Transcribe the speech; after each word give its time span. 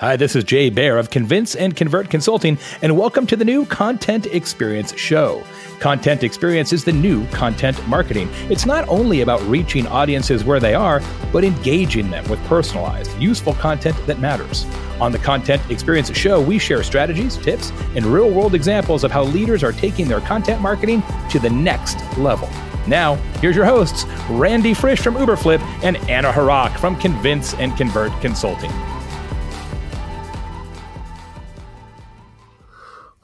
Hi, 0.00 0.16
this 0.16 0.34
is 0.34 0.42
Jay 0.42 0.70
Baer 0.70 0.98
of 0.98 1.10
Convince 1.10 1.54
and 1.54 1.76
Convert 1.76 2.10
Consulting, 2.10 2.58
and 2.82 2.98
welcome 2.98 3.28
to 3.28 3.36
the 3.36 3.44
new 3.44 3.64
Content 3.64 4.26
Experience 4.26 4.92
Show. 4.96 5.44
Content 5.78 6.24
Experience 6.24 6.72
is 6.72 6.82
the 6.82 6.92
new 6.92 7.24
content 7.28 7.80
marketing. 7.86 8.28
It's 8.50 8.66
not 8.66 8.88
only 8.88 9.20
about 9.20 9.40
reaching 9.42 9.86
audiences 9.86 10.42
where 10.42 10.58
they 10.58 10.74
are, 10.74 11.00
but 11.32 11.44
engaging 11.44 12.10
them 12.10 12.28
with 12.28 12.44
personalized, 12.46 13.16
useful 13.20 13.54
content 13.54 13.96
that 14.08 14.18
matters. 14.18 14.66
On 15.00 15.12
the 15.12 15.18
Content 15.18 15.62
Experience 15.70 16.12
Show, 16.16 16.40
we 16.40 16.58
share 16.58 16.82
strategies, 16.82 17.36
tips, 17.36 17.70
and 17.94 18.04
real 18.04 18.28
world 18.28 18.56
examples 18.56 19.04
of 19.04 19.12
how 19.12 19.22
leaders 19.22 19.62
are 19.62 19.72
taking 19.72 20.08
their 20.08 20.20
content 20.20 20.60
marketing 20.60 21.04
to 21.30 21.38
the 21.38 21.50
next 21.50 21.98
level. 22.18 22.50
Now, 22.88 23.14
here's 23.40 23.54
your 23.54 23.64
hosts, 23.64 24.06
Randy 24.28 24.74
Frisch 24.74 25.00
from 25.00 25.14
Uberflip 25.14 25.60
and 25.84 25.96
Anna 26.10 26.32
Hrach 26.32 26.76
from 26.78 26.96
Convince 26.96 27.54
and 27.54 27.76
Convert 27.76 28.10
Consulting. 28.20 28.72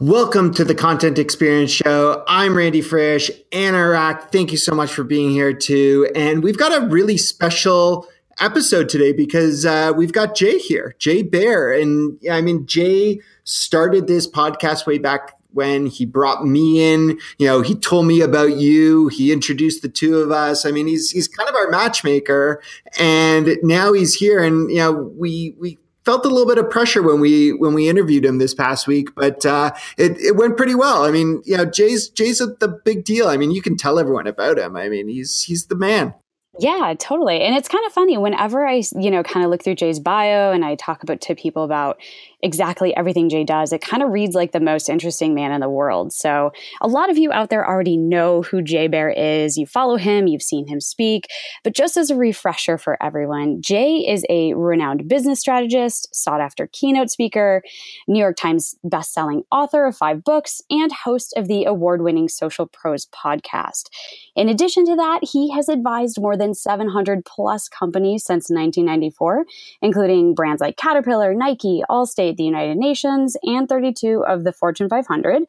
Welcome 0.00 0.54
to 0.54 0.64
the 0.64 0.74
Content 0.74 1.18
Experience 1.18 1.70
Show. 1.70 2.24
I'm 2.27 2.56
Randy 2.56 2.80
Frisch. 2.80 3.30
Anna 3.52 3.77
Hrach, 3.77 4.32
thank 4.32 4.50
you 4.50 4.56
so 4.56 4.74
much 4.74 4.91
for 4.91 5.04
being 5.04 5.30
here 5.30 5.52
too. 5.52 6.10
And 6.14 6.42
we've 6.42 6.56
got 6.56 6.74
a 6.74 6.86
really 6.86 7.18
special 7.18 8.08
episode 8.38 8.88
today 8.88 9.12
because 9.12 9.66
uh, 9.66 9.92
we've 9.94 10.14
got 10.14 10.34
Jay 10.34 10.56
here, 10.56 10.96
Jay 10.98 11.22
Baer, 11.22 11.70
And 11.70 12.18
I 12.30 12.41
mean, 12.41 12.64
Jay 12.64 13.20
started 13.44 14.06
this 14.06 14.27
podcast 14.27 14.86
way 14.86 14.96
back 14.96 15.36
when 15.50 15.84
he 15.84 16.06
brought 16.06 16.46
me 16.46 16.82
in. 16.82 17.19
You 17.38 17.48
know, 17.48 17.60
he 17.60 17.74
told 17.74 18.06
me 18.06 18.22
about 18.22 18.56
you. 18.56 19.08
He 19.08 19.32
introduced 19.32 19.82
the 19.82 19.91
two 19.91 20.16
of 20.20 20.30
us. 20.30 20.64
I 20.64 20.70
mean, 20.70 20.86
he's 20.86 21.10
he's 21.10 21.28
kind 21.28 21.46
of 21.46 21.55
our 21.55 21.69
matchmaker, 21.69 22.62
and 22.98 23.58
now 23.62 23.92
he's 23.92 24.14
here. 24.14 24.42
And 24.42 24.70
you 24.70 24.78
know, 24.78 24.92
we 25.14 25.55
we 25.58 25.78
felt 26.04 26.25
a 26.25 26.28
little 26.28 26.47
bit 26.47 26.58
of 26.58 26.70
pressure 26.70 27.02
when 27.02 27.20
we 27.20 27.52
when 27.52 27.75
we 27.75 27.88
interviewed 27.88 28.25
him 28.25 28.38
this 28.38 28.55
past 28.55 28.86
week, 28.86 29.14
but 29.14 29.44
uh, 29.44 29.72
it 29.97 30.19
it 30.19 30.36
went 30.36 30.56
pretty 30.56 30.75
well. 30.75 31.05
I 31.05 31.11
mean, 31.11 31.42
you 31.44 31.56
know, 31.56 31.64
Jay's 31.64 32.08
Jay's 32.08 32.38
the 32.38 32.80
big 32.84 33.05
deal. 33.05 33.28
I 33.28 33.36
mean, 33.36 33.50
you 33.50 33.62
can 33.62 33.77
tell 33.77 33.98
everyone 33.98 34.27
about 34.27 34.58
him. 34.58 34.77
I 34.77 34.88
mean, 34.88 35.08
he's 35.08 35.42
he's 35.42 35.66
the 35.66 35.77
man. 35.77 36.14
Yeah, 36.58 36.94
totally. 36.98 37.41
And 37.41 37.56
it's 37.56 37.69
kind 37.69 37.86
of 37.86 37.92
funny 37.92 38.19
whenever 38.19 38.66
I, 38.66 38.83
you 38.98 39.10
know, 39.10 39.22
kind 39.22 39.44
of 39.44 39.50
look 39.50 39.62
through 39.62 39.77
Jay's 39.77 40.00
bio 40.00 40.52
and 40.52 40.64
I 40.64 40.75
talk 40.75 41.02
about 41.02 41.20
to 41.22 41.34
people 41.34 41.62
about 41.62 42.00
exactly 42.42 42.96
everything 42.96 43.28
Jay 43.28 43.44
does, 43.44 43.72
it 43.72 43.80
kind 43.80 44.02
of 44.02 44.10
reads 44.10 44.34
like 44.34 44.52
the 44.52 44.60
most 44.60 44.88
interesting 44.88 45.34
man 45.34 45.52
in 45.52 45.60
the 45.60 45.69
world. 45.69 46.12
So 46.12 46.52
a 46.80 46.88
lot 46.88 47.10
of 47.10 47.19
you 47.19 47.32
out 47.32 47.50
there 47.50 47.66
already 47.66 47.97
know 47.97 48.42
who 48.42 48.62
Jay 48.62 48.88
Baer 48.88 49.10
is. 49.10 49.56
You 49.56 49.66
follow 49.66 49.97
him, 49.97 50.27
you've 50.27 50.42
seen 50.42 50.66
him 50.66 50.80
speak. 50.80 51.27
But 51.64 51.74
just 51.74 51.97
as 51.97 52.10
a 52.10 52.16
refresher 52.16 52.78
for 52.78 53.02
everyone, 53.02 53.60
Jay 53.60 53.98
is 53.98 54.24
a 54.28 54.55
renowned 54.55 55.08
business 55.08 55.41
strategist, 55.41 56.14
sought 56.14 56.41
after 56.41 56.69
keynote 56.72 57.10
speaker, 57.10 57.62
New 58.08 58.19
York 58.19 58.36
Times 58.36 58.75
bestselling 58.84 59.42
author 59.52 59.86
of 59.86 59.97
five 59.97 60.25
books, 60.25 60.62
and 60.70 60.92
host 60.92 61.34
of 61.36 61.48
the 61.48 61.64
award 61.64 62.02
winning 62.02 62.28
Social 62.28 62.66
Pros 62.66 63.06
podcast. 63.06 63.88
In 64.36 64.48
addition 64.48 64.86
to 64.86 64.97
that, 64.97 65.20
he 65.22 65.50
has 65.50 65.69
advised 65.69 66.20
more 66.20 66.36
than 66.36 66.54
700 66.54 67.25
plus 67.25 67.69
companies 67.69 68.25
since 68.25 68.48
1994, 68.48 69.44
including 69.82 70.34
brands 70.34 70.60
like 70.60 70.77
Caterpillar, 70.77 71.34
Nike, 71.34 71.82
Allstate, 71.91 72.30
the 72.36 72.45
United 72.45 72.77
Nations, 72.77 73.36
and 73.42 73.69
32 73.69 74.25
of 74.27 74.45
the 74.45 74.53
Fortune 74.53 74.89
500. 74.89 75.45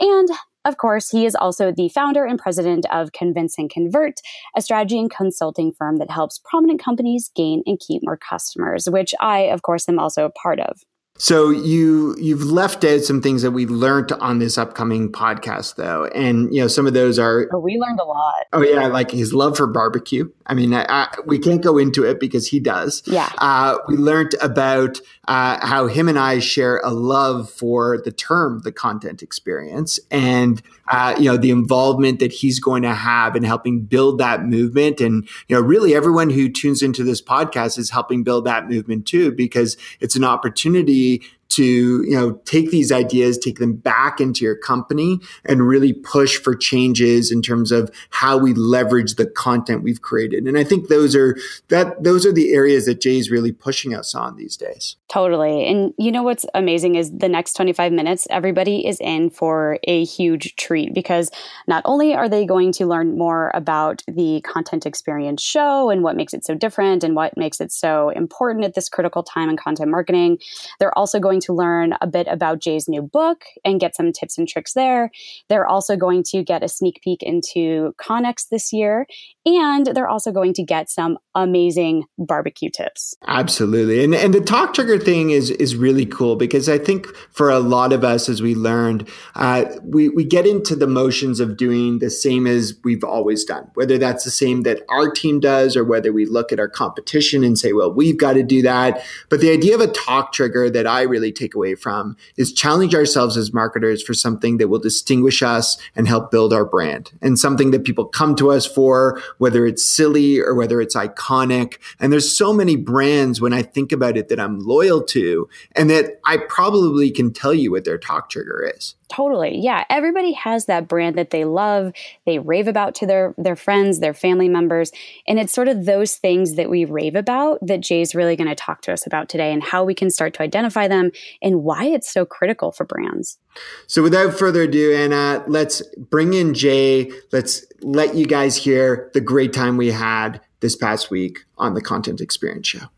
And 0.00 0.28
of 0.64 0.78
course, 0.78 1.10
he 1.10 1.26
is 1.26 1.34
also 1.34 1.72
the 1.72 1.90
founder 1.90 2.24
and 2.24 2.38
president 2.38 2.86
of 2.90 3.12
Convince 3.12 3.58
and 3.58 3.70
Convert, 3.70 4.20
a 4.56 4.62
strategy 4.62 4.98
and 4.98 5.10
consulting 5.10 5.72
firm 5.72 5.98
that 5.98 6.10
helps 6.10 6.40
prominent 6.42 6.82
companies 6.82 7.30
gain 7.34 7.62
and 7.66 7.78
keep 7.78 8.02
more 8.02 8.16
customers, 8.16 8.88
which 8.88 9.14
I, 9.20 9.40
of 9.40 9.62
course, 9.62 9.88
am 9.88 9.98
also 9.98 10.24
a 10.24 10.30
part 10.30 10.60
of. 10.60 10.80
So 11.16 11.50
you 11.50 12.16
you've 12.18 12.42
left 12.42 12.84
out 12.84 13.02
some 13.02 13.22
things 13.22 13.42
that 13.42 13.52
we 13.52 13.66
learned 13.66 14.10
on 14.10 14.40
this 14.40 14.58
upcoming 14.58 15.12
podcast, 15.12 15.76
though, 15.76 16.06
and 16.06 16.52
you 16.52 16.60
know 16.60 16.66
some 16.66 16.88
of 16.88 16.92
those 16.92 17.20
are. 17.20 17.48
Oh, 17.52 17.60
we 17.60 17.78
learned 17.78 18.00
a 18.00 18.04
lot. 18.04 18.46
Oh 18.52 18.62
yeah, 18.62 18.88
like 18.88 19.12
his 19.12 19.32
love 19.32 19.56
for 19.56 19.68
barbecue. 19.68 20.28
I 20.46 20.54
mean, 20.54 20.74
I, 20.74 20.84
I, 20.88 21.14
we 21.24 21.38
can't 21.38 21.62
go 21.62 21.78
into 21.78 22.04
it 22.04 22.18
because 22.18 22.48
he 22.48 22.58
does. 22.58 23.04
Yeah. 23.06 23.30
Uh, 23.38 23.78
we 23.86 23.96
learned 23.96 24.34
about 24.42 25.00
uh, 25.28 25.64
how 25.64 25.86
him 25.86 26.08
and 26.08 26.18
I 26.18 26.40
share 26.40 26.80
a 26.80 26.90
love 26.90 27.48
for 27.48 27.96
the 27.96 28.10
term 28.10 28.62
the 28.64 28.72
content 28.72 29.22
experience, 29.22 30.00
and 30.10 30.60
uh, 30.88 31.14
you 31.18 31.30
know 31.30 31.36
the 31.36 31.50
involvement 31.50 32.18
that 32.20 32.32
he's 32.32 32.60
going 32.60 32.82
to 32.82 32.94
have 32.94 33.36
in 33.36 33.42
helping 33.42 33.82
build 33.82 34.18
that 34.18 34.44
movement, 34.44 35.00
and 35.00 35.28
you 35.48 35.56
know 35.56 35.62
really 35.62 35.94
everyone 35.94 36.30
who 36.30 36.48
tunes 36.48 36.82
into 36.82 37.04
this 37.04 37.22
podcast 37.22 37.78
is 37.78 37.90
helping 37.90 38.22
build 38.22 38.44
that 38.44 38.68
movement 38.68 39.06
too, 39.06 39.32
because 39.32 39.76
it's 40.00 40.16
an 40.16 40.24
opportunity 40.24 41.22
to 41.54 41.64
you 41.64 42.16
know 42.16 42.32
take 42.44 42.70
these 42.70 42.90
ideas 42.90 43.38
take 43.38 43.58
them 43.58 43.74
back 43.74 44.20
into 44.20 44.44
your 44.44 44.56
company 44.56 45.20
and 45.44 45.66
really 45.66 45.92
push 45.92 46.36
for 46.36 46.54
changes 46.54 47.30
in 47.30 47.42
terms 47.42 47.70
of 47.70 47.90
how 48.10 48.36
we 48.36 48.54
leverage 48.54 49.14
the 49.14 49.26
content 49.26 49.82
we've 49.82 50.02
created. 50.02 50.44
And 50.44 50.58
i 50.58 50.64
think 50.64 50.88
those 50.88 51.14
are 51.14 51.36
that 51.68 52.02
those 52.02 52.26
are 52.26 52.32
the 52.32 52.52
areas 52.52 52.86
that 52.86 53.00
jay's 53.00 53.30
really 53.30 53.52
pushing 53.52 53.94
us 53.94 54.14
on 54.14 54.36
these 54.36 54.56
days. 54.56 54.96
Totally. 55.08 55.66
And 55.66 55.94
you 55.98 56.10
know 56.10 56.22
what's 56.22 56.46
amazing 56.54 56.96
is 56.96 57.10
the 57.10 57.28
next 57.28 57.54
25 57.54 57.92
minutes 57.92 58.26
everybody 58.30 58.86
is 58.86 58.98
in 59.00 59.30
for 59.30 59.78
a 59.84 60.04
huge 60.04 60.56
treat 60.56 60.92
because 60.92 61.30
not 61.68 61.82
only 61.84 62.14
are 62.14 62.28
they 62.28 62.44
going 62.44 62.72
to 62.72 62.86
learn 62.86 63.16
more 63.16 63.50
about 63.54 64.02
the 64.08 64.40
content 64.42 64.86
experience 64.86 65.42
show 65.42 65.90
and 65.90 66.02
what 66.02 66.16
makes 66.16 66.34
it 66.34 66.44
so 66.44 66.54
different 66.54 67.04
and 67.04 67.14
what 67.14 67.36
makes 67.36 67.60
it 67.60 67.70
so 67.70 68.10
important 68.10 68.64
at 68.64 68.74
this 68.74 68.88
critical 68.88 69.22
time 69.22 69.48
in 69.48 69.56
content 69.56 69.90
marketing 69.90 70.38
they're 70.78 70.96
also 70.98 71.20
going 71.20 71.40
to 71.44 71.52
learn 71.52 71.94
a 72.00 72.06
bit 72.06 72.26
about 72.28 72.60
Jay's 72.60 72.88
new 72.88 73.02
book 73.02 73.44
and 73.64 73.80
get 73.80 73.96
some 73.96 74.12
tips 74.12 74.38
and 74.38 74.48
tricks 74.48 74.74
there. 74.74 75.10
They're 75.48 75.66
also 75.66 75.96
going 75.96 76.22
to 76.28 76.42
get 76.42 76.62
a 76.62 76.68
sneak 76.68 77.00
peek 77.02 77.22
into 77.22 77.94
ConEx 78.00 78.48
this 78.50 78.72
year, 78.72 79.06
and 79.46 79.86
they're 79.86 80.08
also 80.08 80.32
going 80.32 80.54
to 80.54 80.62
get 80.62 80.90
some 80.90 81.18
amazing 81.34 82.04
barbecue 82.18 82.70
tips. 82.70 83.14
Absolutely. 83.26 84.04
And 84.04 84.14
and 84.14 84.32
the 84.32 84.40
talk 84.40 84.74
trigger 84.74 84.98
thing 84.98 85.30
is 85.30 85.50
is 85.50 85.76
really 85.76 86.06
cool 86.06 86.36
because 86.36 86.68
I 86.68 86.78
think 86.78 87.06
for 87.30 87.50
a 87.50 87.58
lot 87.58 87.92
of 87.92 88.04
us 88.04 88.28
as 88.28 88.42
we 88.42 88.54
learned, 88.54 89.08
uh, 89.34 89.64
we, 89.82 90.08
we 90.08 90.24
get 90.24 90.46
into 90.46 90.76
the 90.76 90.86
motions 90.86 91.40
of 91.40 91.56
doing 91.56 91.98
the 91.98 92.10
same 92.10 92.46
as 92.46 92.74
we've 92.84 93.04
always 93.04 93.44
done, 93.44 93.70
whether 93.74 93.98
that's 93.98 94.24
the 94.24 94.30
same 94.30 94.62
that 94.62 94.82
our 94.88 95.10
team 95.10 95.40
does 95.40 95.76
or 95.76 95.84
whether 95.84 96.12
we 96.12 96.26
look 96.26 96.52
at 96.52 96.60
our 96.60 96.68
competition 96.68 97.44
and 97.44 97.58
say, 97.58 97.72
well, 97.72 97.92
we've 97.92 98.18
got 98.18 98.34
to 98.34 98.42
do 98.42 98.62
that. 98.62 99.02
But 99.28 99.40
the 99.40 99.50
idea 99.50 99.74
of 99.74 99.80
a 99.80 99.88
talk 99.88 100.32
trigger 100.32 100.70
that 100.70 100.86
I 100.86 101.02
really 101.02 101.32
take 101.34 101.54
away 101.54 101.74
from 101.74 102.16
is 102.36 102.52
challenge 102.52 102.94
ourselves 102.94 103.36
as 103.36 103.52
marketers 103.52 104.02
for 104.02 104.14
something 104.14 104.58
that 104.58 104.68
will 104.68 104.78
distinguish 104.78 105.42
us 105.42 105.76
and 105.94 106.08
help 106.08 106.30
build 106.30 106.52
our 106.52 106.64
brand 106.64 107.12
and 107.20 107.38
something 107.38 107.70
that 107.70 107.84
people 107.84 108.04
come 108.04 108.34
to 108.36 108.50
us 108.50 108.66
for, 108.66 109.20
whether 109.38 109.66
it's 109.66 109.84
silly 109.84 110.40
or 110.40 110.54
whether 110.54 110.80
it's 110.80 110.96
iconic. 110.96 111.78
And 112.00 112.12
there's 112.12 112.36
so 112.36 112.52
many 112.52 112.76
brands 112.76 113.40
when 113.40 113.52
I 113.52 113.62
think 113.62 113.92
about 113.92 114.16
it 114.16 114.28
that 114.28 114.40
I'm 114.40 114.58
loyal 114.60 115.02
to 115.04 115.48
and 115.72 115.90
that 115.90 116.20
I 116.24 116.38
probably 116.38 117.10
can 117.10 117.32
tell 117.32 117.54
you 117.54 117.70
what 117.70 117.84
their 117.84 117.98
talk 117.98 118.30
trigger 118.30 118.70
is. 118.74 118.94
Totally. 119.08 119.58
Yeah. 119.58 119.84
Everybody 119.90 120.32
has 120.32 120.64
that 120.64 120.88
brand 120.88 121.16
that 121.16 121.30
they 121.30 121.44
love, 121.44 121.92
they 122.26 122.38
rave 122.38 122.66
about 122.66 122.94
to 122.96 123.06
their 123.06 123.34
their 123.36 123.54
friends, 123.54 124.00
their 124.00 124.14
family 124.14 124.48
members, 124.48 124.90
and 125.28 125.38
it's 125.38 125.52
sort 125.52 125.68
of 125.68 125.84
those 125.84 126.16
things 126.16 126.54
that 126.54 126.70
we 126.70 126.84
rave 126.84 127.14
about 127.14 127.58
that 127.66 127.80
Jay's 127.80 128.14
really 128.14 128.34
going 128.34 128.48
to 128.48 128.54
talk 128.54 128.80
to 128.82 128.92
us 128.92 129.06
about 129.06 129.28
today 129.28 129.52
and 129.52 129.62
how 129.62 129.84
we 129.84 129.94
can 129.94 130.10
start 130.10 130.34
to 130.34 130.42
identify 130.42 130.88
them 130.88 131.12
and 131.42 131.62
why 131.62 131.84
it's 131.84 132.12
so 132.12 132.24
critical 132.24 132.72
for 132.72 132.84
brands. 132.84 133.38
So 133.86 134.02
without 134.02 134.38
further 134.38 134.62
ado, 134.62 134.92
Anna, 134.92 135.44
let's 135.46 135.82
bring 135.96 136.34
in 136.34 136.54
Jay. 136.54 137.10
Let's 137.32 137.64
let 137.80 138.14
you 138.14 138.26
guys 138.26 138.56
hear 138.56 139.10
the 139.14 139.20
great 139.20 139.52
time 139.52 139.76
we 139.76 139.90
had 139.90 140.40
this 140.60 140.76
past 140.76 141.10
week 141.10 141.44
on 141.58 141.74
the 141.74 141.82
Content 141.82 142.20
Experience 142.20 142.68
Show. 142.68 142.88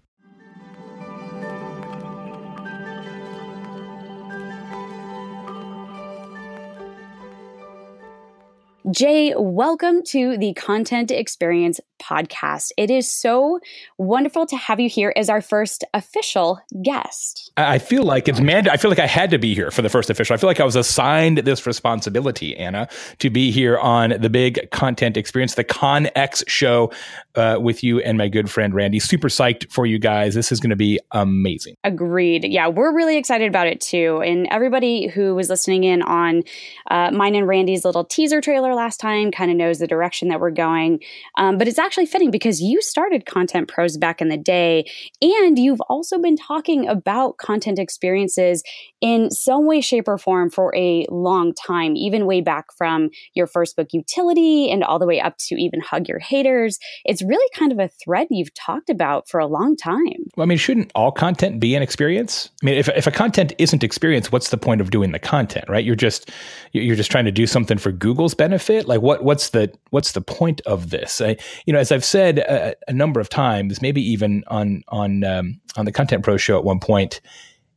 Jay, 8.92 9.34
welcome 9.36 10.00
to 10.04 10.38
the 10.38 10.54
Content 10.54 11.10
Experience 11.10 11.80
podcast. 11.98 12.72
It 12.76 12.90
is 12.90 13.10
so 13.10 13.60
wonderful 13.98 14.46
to 14.46 14.56
have 14.56 14.81
you 14.81 14.88
here 14.88 15.12
as 15.16 15.28
our 15.28 15.40
first 15.40 15.84
official 15.94 16.60
guest. 16.82 17.52
I 17.56 17.78
feel 17.78 18.02
like 18.02 18.28
it's 18.28 18.40
man. 18.40 18.69
I 18.69 18.76
feel 18.76 18.90
like 18.90 18.98
I 18.98 19.06
had 19.06 19.31
to 19.31 19.38
be 19.38 19.54
here 19.54 19.70
for 19.70 19.82
the 19.82 19.88
first 19.88 20.10
official. 20.10 20.34
I 20.34 20.37
feel 20.37 20.48
like 20.48 20.60
I 20.60 20.64
was 20.64 20.76
assigned 20.76 21.38
this 21.38 21.66
responsibility, 21.66 22.56
Anna, 22.56 22.88
to 23.19 23.31
be 23.31 23.50
here 23.50 23.78
on 23.78 24.14
the 24.19 24.31
big 24.31 24.70
content 24.70 25.16
experience, 25.16 25.54
the 25.54 25.64
ConEx 25.64 26.44
show, 26.48 26.93
uh, 27.34 27.58
with 27.60 27.82
you 27.84 28.00
and 28.00 28.19
my 28.19 28.28
good 28.28 28.50
friend 28.50 28.75
Randy. 28.75 28.99
Super 28.99 29.28
psyched 29.28 29.70
for 29.70 29.87
you 29.87 29.99
guys. 29.99 30.34
This 30.34 30.50
is 30.50 30.60
going 30.60 30.70
to 30.70 30.76
be 30.76 30.99
amazing. 31.12 31.76
Agreed. 31.84 32.44
Yeah, 32.44 32.69
we're 32.69 32.94
really 32.94 33.16
excited 33.16 33.49
about 33.49 33.66
it 33.66 33.81
too. 33.81 34.22
And 34.25 34.46
everybody 34.50 35.08
who 35.08 35.34
was 35.34 35.49
listening 35.49 35.84
in 35.84 36.02
on 36.02 36.42
uh, 36.90 37.10
mine 37.10 37.34
and 37.34 37.46
Randy's 37.46 37.84
little 37.84 38.04
teaser 38.04 38.40
trailer 38.40 38.75
last 38.75 38.99
time 38.99 39.31
kind 39.31 39.50
of 39.50 39.56
knows 39.56 39.78
the 39.78 39.87
direction 39.87 40.28
that 40.28 40.40
we're 40.40 40.50
going. 40.50 41.00
Um, 41.37 41.58
but 41.58 41.69
it's 41.69 41.78
actually 41.86 42.06
fitting 42.06 42.32
because 42.32 42.60
you 42.60 42.82
started 42.82 43.26
Content 43.26 43.68
Pros 43.68 43.96
back 43.96 44.20
in 44.20 44.28
the 44.28 44.36
day, 44.36 44.90
and 45.22 45.56
you've 45.56 45.80
also 45.82 46.18
been 46.18 46.36
talking 46.36 46.88
about 46.88 47.38
content 47.38 47.78
experiences 47.78 48.64
in 49.00 49.30
some 49.30 49.66
way, 49.66 49.80
shape, 49.80 50.08
or 50.08 50.18
form 50.18 50.50
for 50.50 50.74
a 50.74 51.06
long 51.08 51.54
time, 51.54 51.96
even 51.96 52.26
way 52.26 52.40
back 52.40 52.66
from 52.76 53.10
your 53.34 53.46
first 53.46 53.76
book, 53.76 53.88
Youtility, 53.94 54.72
and 54.72 54.82
all 54.82 54.98
the 54.98 55.06
way 55.06 55.20
up 55.20 55.36
to 55.38 55.54
even 55.54 55.80
Hug 55.80 56.08
Your 56.08 56.18
Haters. 56.18 56.80
It's 57.04 57.22
really 57.22 57.48
kind 57.54 57.70
of 57.70 57.78
a 57.78 57.88
thread 57.88 58.26
you've 58.30 58.52
talked 58.54 58.90
about 58.90 59.28
for 59.28 59.38
a 59.38 59.46
long 59.46 59.76
time. 59.76 60.26
Well, 60.36 60.44
I 60.44 60.46
mean, 60.46 60.58
shouldn't 60.58 60.90
all 60.96 61.12
content 61.12 61.60
be 61.60 61.76
an 61.76 61.82
experience? 61.82 62.50
I 62.62 62.66
mean, 62.66 62.74
if, 62.78 62.88
if 62.88 63.06
a 63.06 63.12
content 63.12 63.52
isn't 63.58 63.84
experience, 63.84 64.32
what's 64.32 64.50
the 64.50 64.58
point 64.58 64.80
of 64.80 64.90
doing 64.90 65.12
the 65.12 65.20
content, 65.20 65.66
right? 65.68 65.84
You're 65.84 65.94
just 65.94 66.30
you're 66.72 66.96
just 66.96 67.10
trying 67.12 67.26
to 67.26 67.32
do 67.32 67.46
something 67.46 67.78
for 67.78 67.92
Google's 67.92 68.34
benefit. 68.34 68.88
Like, 68.88 69.02
what 69.02 69.22
what's 69.22 69.50
the 69.50 69.72
what's 69.90 70.12
the 70.12 70.20
point 70.20 70.60
of 70.62 70.90
this? 70.90 71.20
I, 71.20 71.36
you 71.64 71.72
know, 71.72 71.75
as 71.76 71.93
I've 71.93 72.05
said 72.05 72.38
a, 72.38 72.75
a 72.88 72.93
number 72.93 73.20
of 73.20 73.28
times, 73.28 73.82
maybe 73.82 74.02
even 74.02 74.44
on 74.49 74.82
on 74.88 75.25
um, 75.25 75.61
on 75.76 75.84
the 75.84 75.93
Content 75.93 76.25
Pro 76.25 76.37
show 76.37 76.58
at 76.58 76.64
one 76.64 76.81
point 76.81 77.20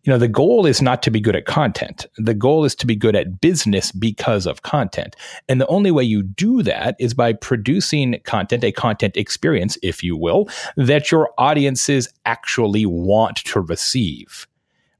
you 0.03 0.13
know 0.13 0.17
the 0.17 0.27
goal 0.27 0.65
is 0.65 0.81
not 0.81 1.03
to 1.03 1.11
be 1.11 1.19
good 1.19 1.35
at 1.35 1.45
content. 1.45 2.05
The 2.17 2.33
goal 2.33 2.65
is 2.65 2.73
to 2.75 2.87
be 2.87 2.95
good 2.95 3.15
at 3.15 3.41
business 3.41 3.91
because 3.91 4.45
of 4.45 4.61
content. 4.61 5.15
And 5.47 5.59
the 5.59 5.67
only 5.67 5.91
way 5.91 6.03
you 6.03 6.23
do 6.23 6.63
that 6.63 6.95
is 6.99 7.13
by 7.13 7.33
producing 7.33 8.19
content 8.23 8.63
a 8.63 8.71
content 8.71 9.17
experience 9.17 9.77
if 9.83 10.01
you 10.01 10.15
will 10.15 10.49
that 10.77 11.11
your 11.11 11.29
audiences 11.37 12.07
actually 12.25 12.85
want 12.85 13.37
to 13.37 13.59
receive 13.59 14.47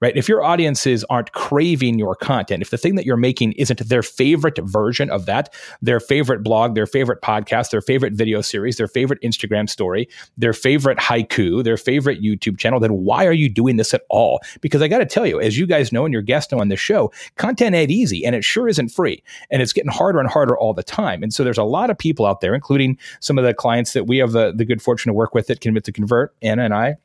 right? 0.02 0.16
If 0.16 0.30
your 0.30 0.44
audiences 0.44 1.04
aren't 1.10 1.32
craving 1.34 2.00
your 2.00 2.16
content, 2.16 2.62
if 2.62 2.70
the 2.70 2.78
thing 2.78 2.96
that 2.96 3.06
you're 3.06 3.18
making 3.18 3.54
isn't 3.54 3.88
their 3.88 4.04
favorite 4.04 4.60
version 4.64 5.10
of 5.10 5.26
that, 5.26 5.54
their 5.82 6.00
favorite 6.00 6.44
blog, 6.44 6.76
their 6.76 6.86
favorite 6.86 7.22
podcast, 7.22 7.72
their 7.72 7.82
favorite 7.82 8.14
video 8.14 8.42
series, 8.42 8.78
their 8.78 8.88
favorite 8.88 9.22
Instagram 9.22 9.70
story, 9.70 10.08
their 10.38 10.54
favorite 10.54 10.98
haiku, 10.98 11.64
their 11.64 11.78
favorite 11.78 12.22
YouTube 12.22 12.58
channel, 12.58 12.80
then 12.80 12.94
why 12.94 13.26
are 13.26 13.34
you 13.34 13.50
doing 13.50 13.78
this 13.78 13.94
at 13.94 14.04
all? 14.10 14.40
Because 14.62 14.82
I 14.82 14.88
got 14.88 15.00
to 15.00 15.06
tell 15.06 15.26
you, 15.26 15.40
as 15.40 15.58
you 15.58 15.66
guys 15.66 15.92
know 15.92 16.06
and 16.06 16.14
your 16.14 16.22
guests 16.22 16.52
know 16.52 16.60
on 16.60 16.70
this 16.70 16.80
show, 16.80 17.12
content 17.36 17.76
ain't 17.76 17.92
easy 17.92 18.26
and 18.26 18.36
it 18.36 18.44
sure 18.44 18.68
isn't 18.68 18.90
free. 18.90 19.24
And 19.52 19.62
it's 19.62 19.74
getting 19.74 19.92
harder 19.92 20.20
and 20.20 20.30
harder 20.30 20.58
all 20.58 20.74
the 20.74 20.84
time. 20.84 21.24
And 21.24 21.34
so 21.34 21.44
there's 21.44 21.58
a 21.58 21.64
lot 21.64 21.90
of 21.90 21.98
people 21.98 22.26
out 22.26 22.42
there, 22.42 22.56
including 22.56 22.98
some 23.20 23.38
of 23.38 23.44
the 23.44 23.54
clients 23.54 23.94
that 23.94 24.08
we 24.08 24.18
have 24.18 24.32
the, 24.32 24.54
the 24.56 24.66
good 24.66 24.82
fortune 24.82 25.10
to 25.10 25.14
work 25.14 25.34
with 25.34 25.50
at 25.50 25.62
Convince 25.62 25.86
to 25.86 25.92
Convert, 25.92 26.36
Anna 26.42 26.64
and 26.64 26.74
I, 26.74 26.98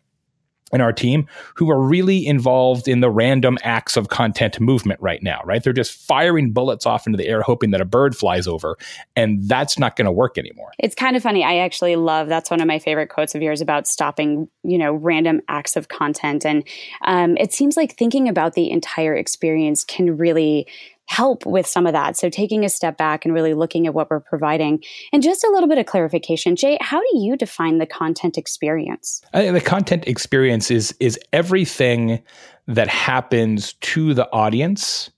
and 0.73 0.83
our 0.83 0.93
team 0.93 1.27
who 1.55 1.71
are 1.71 1.81
really 1.81 2.27
involved 2.27 2.89
in 2.89 3.01
the 3.01 3.11
random 3.11 3.59
acts 3.63 3.97
of 3.97 4.09
content 4.09 4.59
movement 4.61 5.01
right 5.01 5.23
now, 5.23 5.41
right? 5.45 5.63
They're 5.63 5.73
just 5.73 5.93
firing 5.93 6.53
bullets 6.53 6.87
off 6.87 7.07
into 7.07 7.17
the 7.17 7.29
air, 7.29 7.43
hoping 7.43 7.71
that 7.71 7.81
a 7.81 7.85
bird 7.85 8.17
flies 8.17 8.47
over. 8.47 8.77
And 9.15 9.49
that's 9.49 9.79
not 9.79 9.95
going 9.97 10.07
to 10.07 10.13
work 10.13 10.39
anymore. 10.39 10.73
It's 10.79 10.95
kind 10.95 11.17
of 11.17 11.23
funny. 11.23 11.45
I 11.45 11.59
actually 11.59 11.97
love 11.97 12.29
that's 12.29 12.51
one 12.51 12.61
of 12.61 12.67
my 12.67 12.79
favorite 12.79 13.09
quotes 13.09 13.35
of 13.35 13.43
yours 13.43 13.61
about 13.61 13.87
stopping, 13.87 14.49
you 14.63 14.79
know, 14.79 14.93
random 14.93 15.43
acts 15.49 15.77
of 15.77 15.89
content. 15.89 16.45
And 16.45 16.67
um, 17.03 17.37
it 17.37 17.53
seems 17.53 17.77
like 17.77 17.97
thinking 17.97 18.29
about 18.29 18.55
the 18.55 18.71
entire 18.71 19.15
experience 19.15 19.85
can 19.85 20.17
really 20.17 20.67
help 21.07 21.45
with 21.47 21.67
some 21.67 21.87
of 21.87 21.93
that. 21.93 22.17
So 22.17 22.29
taking 22.29 22.65
a 22.65 22.69
step 22.69 22.97
back 22.97 23.25
and 23.25 23.35
really 23.35 23.55
looking 23.55 23.87
at 23.87 23.95
what 23.95 24.11
we're 24.11 24.21
providing. 24.21 24.83
And 25.13 25.23
just 25.23 25.45
a 25.45 25.51
little 25.51 25.69
bit 25.69 25.79
of 25.79 25.87
clarification, 25.87 26.57
Jay, 26.57 26.79
how 26.81 27.01
do 27.01 27.19
you 27.19 27.37
define 27.37 27.79
the 27.79 27.87
content 27.87 28.39
experience? 28.39 29.21
the 29.33 29.61
content 29.61 30.07
experience 30.07 30.71
is 30.71 30.95
is 31.01 31.19
everything 31.33 32.23
that 32.67 32.89
happens 32.89 33.75
to 33.75 34.15
the 34.15 34.31
audience 34.33 35.11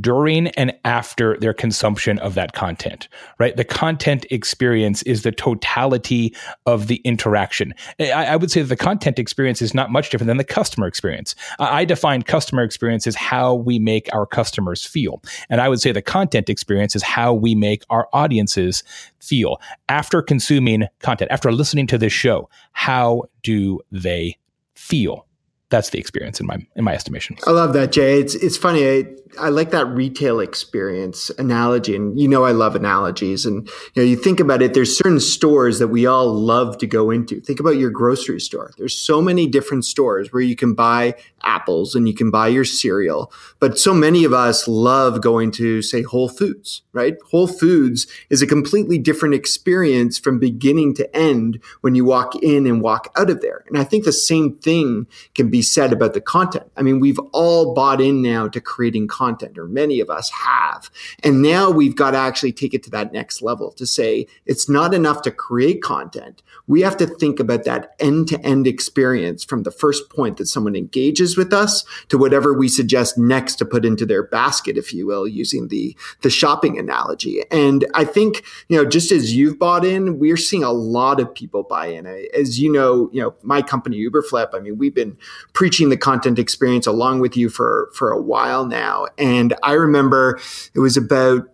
during 0.00 0.48
and 0.48 0.74
after 0.84 1.38
their 1.38 1.54
consumption 1.54 2.18
of 2.18 2.34
that 2.34 2.52
content, 2.52 3.08
right? 3.38 3.56
The 3.56 3.64
content 3.64 4.26
experience 4.30 5.02
is 5.04 5.22
the 5.22 5.32
totality 5.32 6.34
of 6.66 6.88
the 6.88 6.96
interaction. 7.04 7.74
I, 7.98 8.12
I, 8.12 8.36
would 8.36 8.50
say 8.50 8.60
that 8.60 8.68
the 8.68 8.76
content 8.76 9.18
experience 9.18 9.62
is 9.62 9.72
not 9.72 9.90
much 9.90 10.10
different 10.10 10.28
than 10.28 10.36
the 10.36 10.44
customer 10.44 10.86
experience. 10.86 11.34
I, 11.58 11.80
I 11.80 11.84
define 11.84 12.22
customer 12.22 12.62
experience 12.62 13.06
as 13.06 13.14
how 13.14 13.54
we 13.54 13.78
make 13.78 14.12
our 14.12 14.26
customers 14.26 14.84
feel. 14.84 15.22
And 15.48 15.60
I 15.60 15.68
would 15.68 15.80
say 15.80 15.92
the 15.92 16.02
content 16.02 16.50
experience 16.50 16.94
is 16.94 17.02
how 17.02 17.32
we 17.32 17.54
make 17.54 17.82
our 17.88 18.08
audiences 18.12 18.84
feel. 19.20 19.60
After 19.88 20.20
consuming 20.20 20.84
content, 21.00 21.30
after 21.30 21.50
listening 21.50 21.86
to 21.88 21.98
this 21.98 22.12
show, 22.12 22.50
how 22.72 23.24
do 23.42 23.80
they 23.90 24.36
feel? 24.74 25.27
That's 25.70 25.90
the 25.90 25.98
experience 25.98 26.40
in 26.40 26.46
my 26.46 26.58
in 26.76 26.84
my 26.84 26.94
estimation. 26.94 27.36
I 27.46 27.50
love 27.50 27.72
that, 27.74 27.92
Jay. 27.92 28.20
It's 28.20 28.34
it's 28.34 28.56
funny. 28.56 28.88
I, 28.88 29.04
I 29.38 29.48
like 29.50 29.70
that 29.70 29.86
retail 29.86 30.40
experience 30.40 31.30
analogy, 31.38 31.94
and 31.94 32.18
you 32.18 32.26
know 32.26 32.44
I 32.44 32.52
love 32.52 32.74
analogies. 32.74 33.44
And 33.44 33.68
you 33.94 34.02
know, 34.02 34.08
you 34.08 34.16
think 34.16 34.40
about 34.40 34.62
it. 34.62 34.72
There's 34.72 34.96
certain 34.96 35.20
stores 35.20 35.78
that 35.78 35.88
we 35.88 36.06
all 36.06 36.32
love 36.32 36.78
to 36.78 36.86
go 36.86 37.10
into. 37.10 37.40
Think 37.40 37.60
about 37.60 37.76
your 37.76 37.90
grocery 37.90 38.40
store. 38.40 38.72
There's 38.78 38.96
so 38.96 39.20
many 39.20 39.46
different 39.46 39.84
stores 39.84 40.32
where 40.32 40.42
you 40.42 40.56
can 40.56 40.74
buy 40.74 41.14
apples 41.42 41.94
and 41.94 42.08
you 42.08 42.14
can 42.14 42.30
buy 42.30 42.48
your 42.48 42.64
cereal. 42.64 43.32
But 43.58 43.78
so 43.78 43.92
many 43.92 44.24
of 44.24 44.32
us 44.32 44.66
love 44.66 45.20
going 45.20 45.50
to 45.52 45.82
say 45.82 46.02
Whole 46.02 46.28
Foods, 46.28 46.82
right? 46.92 47.16
Whole 47.30 47.46
Foods 47.46 48.06
is 48.30 48.42
a 48.42 48.46
completely 48.46 48.98
different 48.98 49.34
experience 49.34 50.18
from 50.18 50.38
beginning 50.38 50.94
to 50.94 51.16
end 51.16 51.60
when 51.80 51.94
you 51.94 52.04
walk 52.04 52.34
in 52.36 52.66
and 52.66 52.80
walk 52.80 53.12
out 53.16 53.30
of 53.30 53.40
there. 53.40 53.64
And 53.68 53.78
I 53.78 53.84
think 53.84 54.04
the 54.04 54.12
same 54.12 54.56
thing 54.56 55.06
can 55.34 55.50
be 55.50 55.57
said 55.62 55.92
about 55.92 56.14
the 56.14 56.20
content. 56.20 56.70
I 56.76 56.82
mean, 56.82 57.00
we've 57.00 57.18
all 57.32 57.74
bought 57.74 58.00
in 58.00 58.22
now 58.22 58.48
to 58.48 58.60
creating 58.60 59.08
content, 59.08 59.58
or 59.58 59.66
many 59.66 60.00
of 60.00 60.10
us 60.10 60.30
have. 60.30 60.90
And 61.22 61.42
now 61.42 61.70
we've 61.70 61.96
got 61.96 62.12
to 62.12 62.18
actually 62.18 62.52
take 62.52 62.74
it 62.74 62.82
to 62.84 62.90
that 62.90 63.12
next 63.12 63.42
level 63.42 63.72
to 63.72 63.86
say 63.86 64.26
it's 64.46 64.68
not 64.68 64.94
enough 64.94 65.22
to 65.22 65.30
create 65.30 65.82
content. 65.82 66.42
We 66.66 66.82
have 66.82 66.96
to 66.98 67.06
think 67.06 67.40
about 67.40 67.64
that 67.64 67.94
end 67.98 68.28
to 68.28 68.40
end 68.44 68.66
experience 68.66 69.44
from 69.44 69.62
the 69.62 69.70
first 69.70 70.10
point 70.10 70.36
that 70.36 70.46
someone 70.46 70.76
engages 70.76 71.36
with 71.36 71.52
us 71.52 71.84
to 72.08 72.18
whatever 72.18 72.52
we 72.52 72.68
suggest 72.68 73.16
next 73.16 73.56
to 73.56 73.64
put 73.64 73.84
into 73.84 74.04
their 74.04 74.22
basket, 74.22 74.76
if 74.76 74.92
you 74.92 75.06
will, 75.06 75.26
using 75.26 75.68
the, 75.68 75.96
the 76.22 76.30
shopping 76.30 76.78
analogy. 76.78 77.42
And 77.50 77.86
I 77.94 78.04
think, 78.04 78.44
you 78.68 78.76
know, 78.76 78.84
just 78.84 79.12
as 79.12 79.34
you've 79.34 79.58
bought 79.58 79.84
in, 79.84 80.18
we're 80.18 80.36
seeing 80.36 80.64
a 80.64 80.72
lot 80.72 81.20
of 81.20 81.34
people 81.34 81.62
buy 81.62 81.86
in. 81.86 82.06
As 82.06 82.60
you 82.60 82.70
know, 82.70 83.08
you 83.12 83.20
know, 83.22 83.34
my 83.42 83.62
company 83.62 83.98
Uberflip, 83.98 84.54
I 84.54 84.60
mean, 84.60 84.78
we've 84.78 84.94
been 84.94 85.16
preaching 85.52 85.88
the 85.88 85.96
content 85.96 86.38
experience 86.38 86.86
along 86.86 87.20
with 87.20 87.36
you 87.36 87.48
for, 87.48 87.90
for 87.94 88.10
a 88.10 88.20
while 88.20 88.66
now. 88.66 89.06
And 89.18 89.54
I 89.62 89.72
remember 89.72 90.40
it 90.74 90.80
was 90.80 90.96
about 90.96 91.48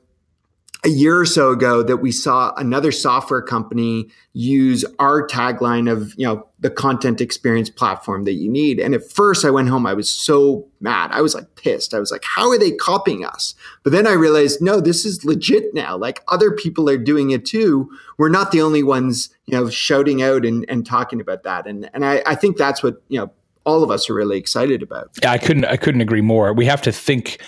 a 0.84 0.90
year 0.90 1.18
or 1.18 1.26
so 1.26 1.50
ago 1.50 1.82
that 1.82 1.96
we 1.98 2.12
saw 2.12 2.52
another 2.56 2.92
software 2.92 3.40
company 3.40 4.08
use 4.34 4.84
our 4.98 5.26
tagline 5.26 5.90
of 5.90 6.12
you 6.18 6.26
know 6.26 6.46
the 6.60 6.68
content 6.68 7.20
experience 7.20 7.70
platform 7.70 8.24
that 8.24 8.34
you 8.34 8.50
need. 8.50 8.78
And 8.78 8.94
at 8.94 9.10
first 9.10 9.44
i 9.44 9.50
went 9.50 9.68
home 9.68 9.86
i 9.86 9.94
was 9.94 10.10
so 10.10 10.68
mad. 10.80 11.10
I 11.12 11.22
was 11.22 11.34
like 11.34 11.54
pissed. 11.54 11.94
I 11.94 12.00
was 12.00 12.10
like 12.10 12.24
how 12.24 12.50
are 12.50 12.58
they 12.58 12.72
copying 12.72 13.24
us? 13.24 13.54
But 13.82 13.92
then 13.92 14.06
i 14.06 14.12
realized 14.12 14.60
no 14.60 14.80
this 14.80 15.04
is 15.04 15.24
legit 15.24 15.74
now. 15.74 15.96
Like 15.96 16.22
other 16.28 16.50
people 16.50 16.90
are 16.90 16.98
doing 16.98 17.30
it 17.30 17.46
too. 17.46 17.90
We're 18.18 18.28
not 18.28 18.52
the 18.52 18.60
only 18.60 18.82
ones 18.82 19.30
you 19.46 19.58
know 19.58 19.70
shouting 19.70 20.22
out 20.22 20.44
and, 20.44 20.66
and 20.68 20.84
talking 20.84 21.20
about 21.20 21.44
that. 21.44 21.66
And 21.66 21.88
and 21.94 22.04
I, 22.04 22.22
I 22.26 22.34
think 22.34 22.58
that's 22.58 22.82
what 22.82 23.02
you 23.08 23.18
know 23.18 23.30
all 23.64 23.82
of 23.82 23.90
us 23.90 24.08
are 24.08 24.14
really 24.14 24.38
excited 24.38 24.82
about 24.82 25.10
yeah 25.22 25.32
i 25.32 25.38
couldn't 25.38 25.64
i 25.66 25.76
couldn't 25.76 26.00
agree 26.00 26.20
more 26.20 26.52
we 26.52 26.64
have 26.64 26.82
to 26.82 26.92
think 26.92 27.38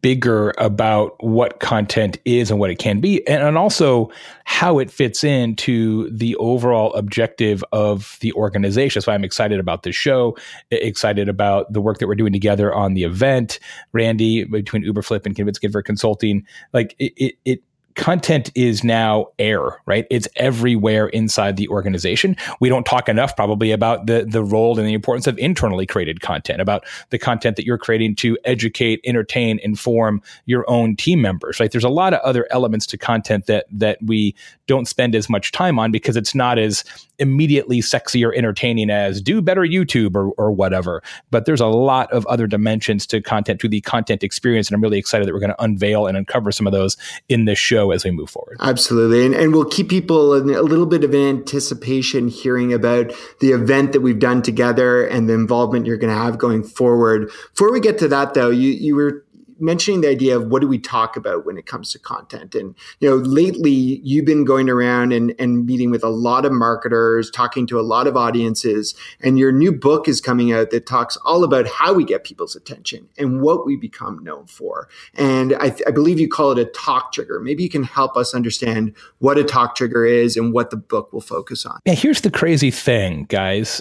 bigger 0.00 0.52
about 0.58 1.16
what 1.22 1.60
content 1.60 2.18
is 2.24 2.50
and 2.50 2.60
what 2.60 2.70
it 2.70 2.78
can 2.78 3.00
be, 3.00 3.26
and, 3.26 3.42
and 3.42 3.58
also 3.58 4.10
how 4.44 4.78
it 4.78 4.90
fits 4.90 5.24
into 5.24 6.08
the 6.10 6.36
overall 6.36 6.92
objective 6.94 7.64
of 7.72 8.16
the 8.20 8.32
organization. 8.34 9.00
That's 9.00 9.06
why 9.06 9.14
I'm 9.14 9.24
excited 9.24 9.58
about 9.58 9.82
this 9.82 9.96
show, 9.96 10.36
excited 10.70 11.28
about 11.28 11.72
the 11.72 11.80
work 11.80 11.98
that 11.98 12.06
we're 12.06 12.14
doing 12.14 12.32
together 12.32 12.72
on 12.72 12.94
the 12.94 13.02
event. 13.04 13.58
Randy, 13.92 14.44
between 14.44 14.84
Uberflip 14.84 15.26
and 15.26 15.34
Convince 15.34 15.58
Convert 15.58 15.84
Consulting, 15.84 16.46
like 16.72 16.94
it, 16.98 17.12
it, 17.16 17.34
it 17.44 17.62
content 17.94 18.50
is 18.54 18.82
now 18.84 19.26
air, 19.38 19.80
right? 19.86 20.06
It's 20.10 20.28
everywhere 20.36 21.08
inside 21.08 21.56
the 21.56 21.68
organization. 21.68 22.36
We 22.60 22.68
don't 22.68 22.84
talk 22.84 23.08
enough 23.08 23.36
probably 23.36 23.72
about 23.72 24.06
the 24.06 24.26
the 24.28 24.42
role 24.42 24.78
and 24.78 24.86
the 24.86 24.94
importance 24.94 25.26
of 25.26 25.38
internally 25.38 25.86
created 25.86 26.20
content, 26.20 26.60
about 26.60 26.84
the 27.10 27.18
content 27.18 27.56
that 27.56 27.66
you're 27.66 27.78
creating 27.78 28.16
to 28.16 28.38
educate, 28.44 29.00
entertain, 29.04 29.58
inform 29.62 30.22
your 30.46 30.68
own 30.68 30.96
team 30.96 31.20
members, 31.20 31.60
right? 31.60 31.70
There's 31.70 31.84
a 31.84 31.88
lot 31.88 32.14
of 32.14 32.20
other 32.20 32.46
elements 32.50 32.86
to 32.86 32.98
content 32.98 33.46
that 33.46 33.66
that 33.70 33.98
we 34.02 34.34
don't 34.66 34.86
spend 34.86 35.14
as 35.14 35.28
much 35.28 35.52
time 35.52 35.78
on 35.78 35.90
because 35.90 36.16
it's 36.16 36.34
not 36.34 36.58
as 36.58 36.84
immediately 37.18 37.80
sexy 37.80 38.24
or 38.24 38.34
entertaining 38.34 38.90
as 38.90 39.20
do 39.20 39.40
better 39.42 39.62
YouTube 39.62 40.16
or, 40.16 40.30
or 40.32 40.50
whatever. 40.50 41.02
But 41.30 41.44
there's 41.44 41.60
a 41.60 41.66
lot 41.66 42.12
of 42.12 42.26
other 42.26 42.46
dimensions 42.46 43.06
to 43.08 43.20
content, 43.20 43.60
to 43.60 43.68
the 43.68 43.80
content 43.80 44.22
experience. 44.22 44.68
And 44.68 44.74
I'm 44.74 44.82
really 44.82 44.98
excited 44.98 45.26
that 45.26 45.32
we're 45.32 45.40
going 45.40 45.54
to 45.54 45.62
unveil 45.62 46.06
and 46.06 46.16
uncover 46.16 46.52
some 46.52 46.66
of 46.66 46.72
those 46.72 46.96
in 47.28 47.44
this 47.44 47.58
show 47.58 47.81
as 47.90 48.04
we 48.04 48.10
move 48.10 48.30
forward. 48.30 48.56
Absolutely. 48.60 49.26
And, 49.26 49.34
and 49.34 49.52
we'll 49.52 49.64
keep 49.64 49.88
people 49.88 50.34
in 50.34 50.50
a 50.54 50.62
little 50.62 50.86
bit 50.86 51.04
of 51.04 51.14
anticipation 51.14 52.28
hearing 52.28 52.72
about 52.72 53.12
the 53.40 53.50
event 53.50 53.92
that 53.92 54.00
we've 54.00 54.18
done 54.18 54.42
together 54.42 55.04
and 55.04 55.28
the 55.28 55.34
involvement 55.34 55.86
you're 55.86 55.96
going 55.96 56.14
to 56.14 56.18
have 56.18 56.38
going 56.38 56.62
forward. 56.62 57.30
Before 57.52 57.72
we 57.72 57.80
get 57.80 57.98
to 57.98 58.08
that, 58.08 58.34
though, 58.34 58.50
you, 58.50 58.70
you 58.70 58.94
were 58.94 59.21
mentioning 59.62 60.00
the 60.00 60.08
idea 60.08 60.36
of 60.36 60.48
what 60.48 60.60
do 60.60 60.68
we 60.68 60.78
talk 60.78 61.16
about 61.16 61.46
when 61.46 61.56
it 61.56 61.66
comes 61.66 61.92
to 61.92 61.98
content. 61.98 62.54
And, 62.54 62.74
you 63.00 63.08
know, 63.08 63.16
lately 63.16 63.70
you've 64.02 64.24
been 64.24 64.44
going 64.44 64.68
around 64.68 65.12
and, 65.12 65.34
and 65.38 65.64
meeting 65.64 65.90
with 65.90 66.02
a 66.02 66.08
lot 66.08 66.44
of 66.44 66.52
marketers, 66.52 67.30
talking 67.30 67.66
to 67.68 67.78
a 67.78 67.82
lot 67.82 68.06
of 68.06 68.16
audiences, 68.16 68.94
and 69.20 69.38
your 69.38 69.52
new 69.52 69.72
book 69.72 70.08
is 70.08 70.20
coming 70.20 70.52
out 70.52 70.70
that 70.70 70.86
talks 70.86 71.16
all 71.24 71.44
about 71.44 71.66
how 71.68 71.92
we 71.92 72.04
get 72.04 72.24
people's 72.24 72.56
attention 72.56 73.08
and 73.16 73.40
what 73.40 73.64
we 73.64 73.76
become 73.76 74.22
known 74.22 74.46
for. 74.46 74.88
And 75.14 75.54
I, 75.54 75.70
th- 75.70 75.82
I 75.86 75.92
believe 75.92 76.18
you 76.18 76.28
call 76.28 76.52
it 76.52 76.58
a 76.58 76.64
talk 76.64 77.12
trigger. 77.12 77.40
Maybe 77.40 77.62
you 77.62 77.70
can 77.70 77.84
help 77.84 78.16
us 78.16 78.34
understand 78.34 78.94
what 79.18 79.38
a 79.38 79.44
talk 79.44 79.76
trigger 79.76 80.04
is 80.04 80.36
and 80.36 80.52
what 80.52 80.70
the 80.70 80.76
book 80.76 81.12
will 81.12 81.20
focus 81.20 81.64
on. 81.64 81.78
Yeah, 81.86 81.94
here's 81.94 82.22
the 82.22 82.30
crazy 82.30 82.70
thing, 82.72 83.26
guys. 83.28 83.80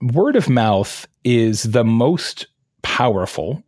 Word 0.00 0.36
of 0.36 0.48
mouth 0.48 1.08
is 1.24 1.64
the 1.64 1.84
most 1.84 2.46
powerful 2.82 3.64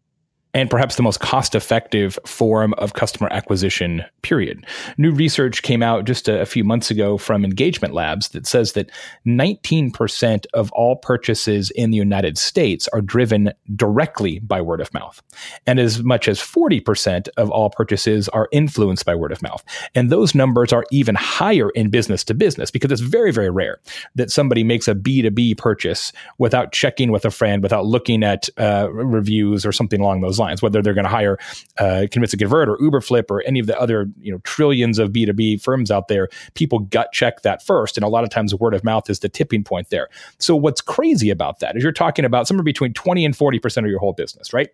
and 0.54 0.70
perhaps 0.70 0.96
the 0.96 1.02
most 1.02 1.20
cost 1.20 1.54
effective 1.54 2.18
form 2.24 2.72
of 2.74 2.94
customer 2.94 3.28
acquisition, 3.30 4.04
period. 4.22 4.66
New 4.96 5.12
research 5.12 5.62
came 5.62 5.82
out 5.82 6.04
just 6.04 6.28
a, 6.28 6.40
a, 6.40 6.46
few 6.46 6.64
months 6.64 6.90
ago 6.90 7.18
from 7.18 7.44
Engagement 7.44 7.92
Labs 7.92 8.28
that 8.30 8.46
says 8.46 8.72
that 8.72 8.90
19% 9.26 10.46
of 10.54 10.72
all 10.72 10.96
purchases 10.96 11.70
in 11.72 11.90
the 11.90 11.98
United 11.98 12.38
States 12.38 12.88
are 12.88 13.02
driven 13.02 13.52
directly 13.76 14.38
by 14.38 14.60
word 14.60 14.80
of 14.80 14.92
mouth. 14.94 15.22
And 15.66 15.78
as 15.78 16.02
much 16.02 16.28
as 16.28 16.40
40% 16.40 17.28
of 17.36 17.50
all 17.50 17.68
purchases 17.68 18.28
are 18.30 18.48
influenced 18.50 19.04
by 19.04 19.14
word 19.14 19.32
of 19.32 19.42
mouth. 19.42 19.62
And 19.94 20.10
those 20.10 20.34
numbers 20.34 20.72
are 20.72 20.84
even 20.90 21.14
higher 21.14 21.68
in 21.70 21.90
business 21.90 22.24
to 22.24 22.34
business 22.34 22.70
because 22.70 22.90
it's 22.90 23.02
very, 23.02 23.32
very 23.32 23.50
rare 23.50 23.80
that 24.14 24.30
somebody 24.30 24.64
makes 24.64 24.88
a 24.88 24.94
B2B 24.94 25.58
purchase 25.58 26.12
without 26.38 26.72
checking 26.72 27.12
with 27.12 27.26
a 27.26 27.30
friend, 27.30 27.62
without 27.62 27.84
looking 27.84 28.24
at 28.24 28.48
uh, 28.56 28.88
reviews 28.90 29.66
or 29.66 29.72
something 29.72 30.00
along 30.00 30.22
those 30.22 30.37
lines, 30.38 30.62
whether 30.62 30.82
they're 30.82 30.94
going 30.94 31.04
to 31.04 31.10
hire 31.10 31.38
uh, 31.78 32.06
Convince 32.10 32.32
and 32.32 32.40
Convert 32.40 32.68
or 32.68 32.76
Uberflip 32.78 33.30
or 33.30 33.42
any 33.46 33.58
of 33.58 33.66
the 33.66 33.78
other 33.78 34.08
you 34.20 34.32
know 34.32 34.38
trillions 34.44 34.98
of 34.98 35.10
B2B 35.10 35.62
firms 35.62 35.90
out 35.90 36.08
there, 36.08 36.28
people 36.54 36.80
gut 36.80 37.12
check 37.12 37.42
that 37.42 37.62
first. 37.62 37.96
And 37.96 38.04
a 38.04 38.08
lot 38.08 38.24
of 38.24 38.30
times 38.30 38.54
word 38.54 38.74
of 38.74 38.84
mouth 38.84 39.08
is 39.10 39.20
the 39.20 39.28
tipping 39.28 39.64
point 39.64 39.90
there. 39.90 40.08
So 40.38 40.56
what's 40.56 40.80
crazy 40.80 41.30
about 41.30 41.60
that 41.60 41.76
is 41.76 41.82
you're 41.82 41.92
talking 41.92 42.24
about 42.24 42.46
somewhere 42.46 42.64
between 42.64 42.92
20 42.92 43.24
and 43.24 43.36
40% 43.36 43.78
of 43.78 43.86
your 43.86 43.98
whole 43.98 44.12
business, 44.12 44.52
right? 44.52 44.68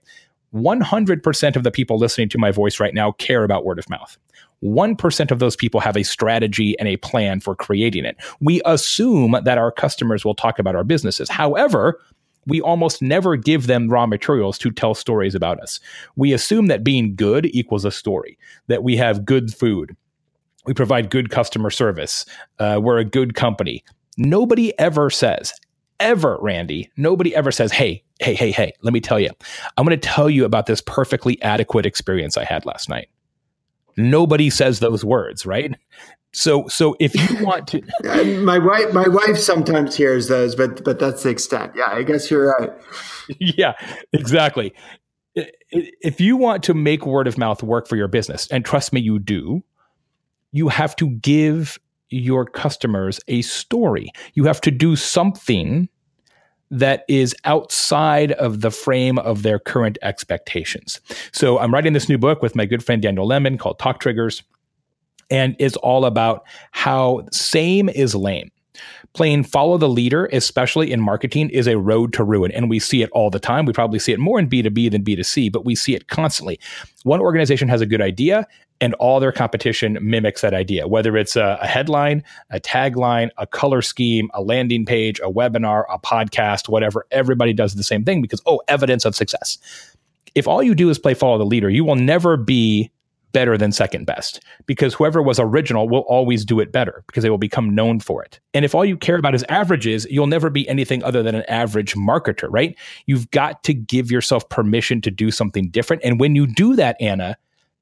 100% 0.54 1.56
of 1.56 1.64
the 1.64 1.70
people 1.70 1.98
listening 1.98 2.28
to 2.28 2.38
my 2.38 2.52
voice 2.52 2.78
right 2.78 2.94
now 2.94 3.12
care 3.12 3.42
about 3.42 3.64
word 3.64 3.78
of 3.78 3.90
mouth. 3.90 4.16
1% 4.62 5.30
of 5.30 5.38
those 5.40 5.56
people 5.56 5.80
have 5.80 5.96
a 5.96 6.02
strategy 6.02 6.78
and 6.78 6.88
a 6.88 6.96
plan 6.98 7.40
for 7.40 7.54
creating 7.54 8.04
it. 8.04 8.16
We 8.40 8.62
assume 8.64 9.36
that 9.44 9.58
our 9.58 9.70
customers 9.70 10.24
will 10.24 10.34
talk 10.34 10.58
about 10.58 10.74
our 10.74 10.84
businesses. 10.84 11.28
However, 11.28 12.00
we 12.46 12.60
almost 12.60 13.02
never 13.02 13.36
give 13.36 13.66
them 13.66 13.88
raw 13.88 14.06
materials 14.06 14.58
to 14.58 14.70
tell 14.70 14.94
stories 14.94 15.34
about 15.34 15.60
us. 15.60 15.80
We 16.16 16.32
assume 16.32 16.66
that 16.66 16.84
being 16.84 17.14
good 17.14 17.46
equals 17.46 17.84
a 17.84 17.90
story, 17.90 18.38
that 18.68 18.82
we 18.82 18.96
have 18.96 19.24
good 19.24 19.52
food, 19.54 19.96
we 20.66 20.74
provide 20.74 21.10
good 21.10 21.30
customer 21.30 21.70
service, 21.70 22.24
uh, 22.58 22.80
we're 22.82 22.98
a 22.98 23.04
good 23.04 23.34
company. 23.34 23.84
Nobody 24.16 24.78
ever 24.78 25.10
says, 25.10 25.52
ever, 26.00 26.38
Randy, 26.40 26.90
nobody 26.96 27.34
ever 27.34 27.52
says, 27.52 27.72
hey, 27.72 28.02
hey, 28.20 28.34
hey, 28.34 28.50
hey, 28.50 28.72
let 28.82 28.92
me 28.92 29.00
tell 29.00 29.20
you, 29.20 29.30
I'm 29.76 29.84
going 29.84 29.98
to 29.98 30.08
tell 30.08 30.30
you 30.30 30.44
about 30.44 30.66
this 30.66 30.80
perfectly 30.80 31.40
adequate 31.42 31.86
experience 31.86 32.36
I 32.36 32.44
had 32.44 32.64
last 32.64 32.88
night. 32.88 33.08
Nobody 33.96 34.50
says 34.50 34.80
those 34.80 35.04
words, 35.04 35.46
right? 35.46 35.74
So, 36.32 36.66
so 36.68 36.96
if 36.98 37.14
you 37.14 37.44
want 37.44 37.68
to, 37.68 37.82
my 38.40 38.58
wife, 38.58 38.92
my 38.92 39.08
wife 39.08 39.38
sometimes 39.38 39.96
hears 39.96 40.28
those, 40.28 40.54
but 40.54 40.84
but 40.84 40.98
that's 40.98 41.22
the 41.22 41.30
extent. 41.30 41.72
Yeah, 41.76 41.88
I 41.90 42.02
guess 42.02 42.30
you're 42.30 42.54
right. 42.58 42.70
yeah, 43.38 43.74
exactly. 44.12 44.74
If 45.70 46.20
you 46.20 46.36
want 46.36 46.62
to 46.64 46.74
make 46.74 47.06
word 47.06 47.26
of 47.26 47.38
mouth 47.38 47.62
work 47.62 47.88
for 47.88 47.96
your 47.96 48.08
business, 48.08 48.46
and 48.50 48.64
trust 48.64 48.92
me, 48.92 49.00
you 49.00 49.18
do, 49.18 49.64
you 50.52 50.68
have 50.68 50.94
to 50.96 51.10
give 51.10 51.78
your 52.10 52.44
customers 52.44 53.20
a 53.26 53.42
story. 53.42 54.10
You 54.34 54.44
have 54.44 54.60
to 54.62 54.70
do 54.70 54.94
something 54.94 55.88
that 56.78 57.04
is 57.08 57.34
outside 57.44 58.32
of 58.32 58.60
the 58.60 58.70
frame 58.70 59.18
of 59.18 59.42
their 59.42 59.58
current 59.58 59.98
expectations. 60.02 61.00
So 61.32 61.58
I'm 61.58 61.72
writing 61.72 61.92
this 61.92 62.08
new 62.08 62.18
book 62.18 62.42
with 62.42 62.54
my 62.54 62.66
good 62.66 62.84
friend 62.84 63.00
Daniel 63.00 63.26
Lemin 63.26 63.58
called 63.58 63.78
Talk 63.78 64.00
Triggers 64.00 64.42
and 65.30 65.56
it's 65.58 65.76
all 65.76 66.04
about 66.04 66.44
how 66.72 67.26
same 67.32 67.88
is 67.88 68.14
lame. 68.14 68.50
Playing 69.12 69.44
follow 69.44 69.78
the 69.78 69.88
leader, 69.88 70.28
especially 70.32 70.90
in 70.90 71.00
marketing, 71.00 71.48
is 71.50 71.68
a 71.68 71.78
road 71.78 72.12
to 72.14 72.24
ruin. 72.24 72.50
And 72.50 72.68
we 72.68 72.80
see 72.80 73.02
it 73.02 73.10
all 73.12 73.30
the 73.30 73.38
time. 73.38 73.64
We 73.64 73.72
probably 73.72 74.00
see 74.00 74.12
it 74.12 74.18
more 74.18 74.40
in 74.40 74.48
B2B 74.48 74.90
than 74.90 75.04
B2C, 75.04 75.52
but 75.52 75.64
we 75.64 75.76
see 75.76 75.94
it 75.94 76.08
constantly. 76.08 76.58
One 77.04 77.20
organization 77.20 77.68
has 77.68 77.80
a 77.80 77.86
good 77.86 78.00
idea, 78.00 78.46
and 78.80 78.94
all 78.94 79.20
their 79.20 79.32
competition 79.32 79.98
mimics 80.00 80.40
that 80.40 80.52
idea, 80.52 80.86
whether 80.88 81.16
it's 81.16 81.36
a, 81.36 81.58
a, 81.60 81.66
headline, 81.66 82.22
a 82.50 82.60
tagline, 82.60 83.30
a 83.38 83.46
color 83.46 83.80
scheme, 83.82 84.28
a 84.34 84.42
landing 84.42 84.84
page, 84.84 85.20
a 85.20 85.30
webinar, 85.30 85.84
a 85.90 85.98
podcast, 85.98 86.68
whatever. 86.68 87.06
Everybody 87.10 87.52
does 87.52 87.74
the 87.74 87.84
same 87.84 88.04
thing 88.04 88.20
because, 88.20 88.42
oh, 88.46 88.60
evidence 88.68 89.04
of 89.04 89.14
success. 89.14 89.58
If 90.34 90.48
all 90.48 90.62
you 90.62 90.74
do 90.74 90.90
is 90.90 90.98
play 90.98 91.14
follow 91.14 91.38
the 91.38 91.44
leader, 91.44 91.70
you 91.70 91.84
will 91.84 91.94
never 91.94 92.36
be 92.36 92.90
better 93.34 93.58
than 93.58 93.72
second 93.72 94.06
best 94.06 94.40
because 94.64 94.94
whoever 94.94 95.20
was 95.20 95.38
original 95.38 95.88
will 95.88 96.02
always 96.02 96.44
do 96.44 96.60
it 96.60 96.72
better 96.72 97.02
because 97.06 97.22
they 97.22 97.28
will 97.28 97.36
become 97.36 97.74
known 97.74 98.00
for 98.00 98.22
it. 98.22 98.40
And 98.54 98.64
if 98.64 98.74
all 98.74 98.84
you 98.84 98.96
care 98.96 99.16
about 99.16 99.34
is 99.34 99.44
averages, 99.50 100.06
you'll 100.08 100.28
never 100.28 100.48
be 100.48 100.66
anything 100.68 101.02
other 101.02 101.22
than 101.22 101.34
an 101.34 101.42
average 101.48 101.94
marketer, 101.94 102.48
right? 102.50 102.76
You've 103.06 103.30
got 103.32 103.62
to 103.64 103.74
give 103.74 104.10
yourself 104.10 104.48
permission 104.48 105.02
to 105.02 105.10
do 105.10 105.30
something 105.30 105.68
different. 105.68 106.02
And 106.04 106.18
when 106.18 106.34
you 106.34 106.46
do 106.46 106.76
that, 106.76 106.96
Anna, 107.00 107.36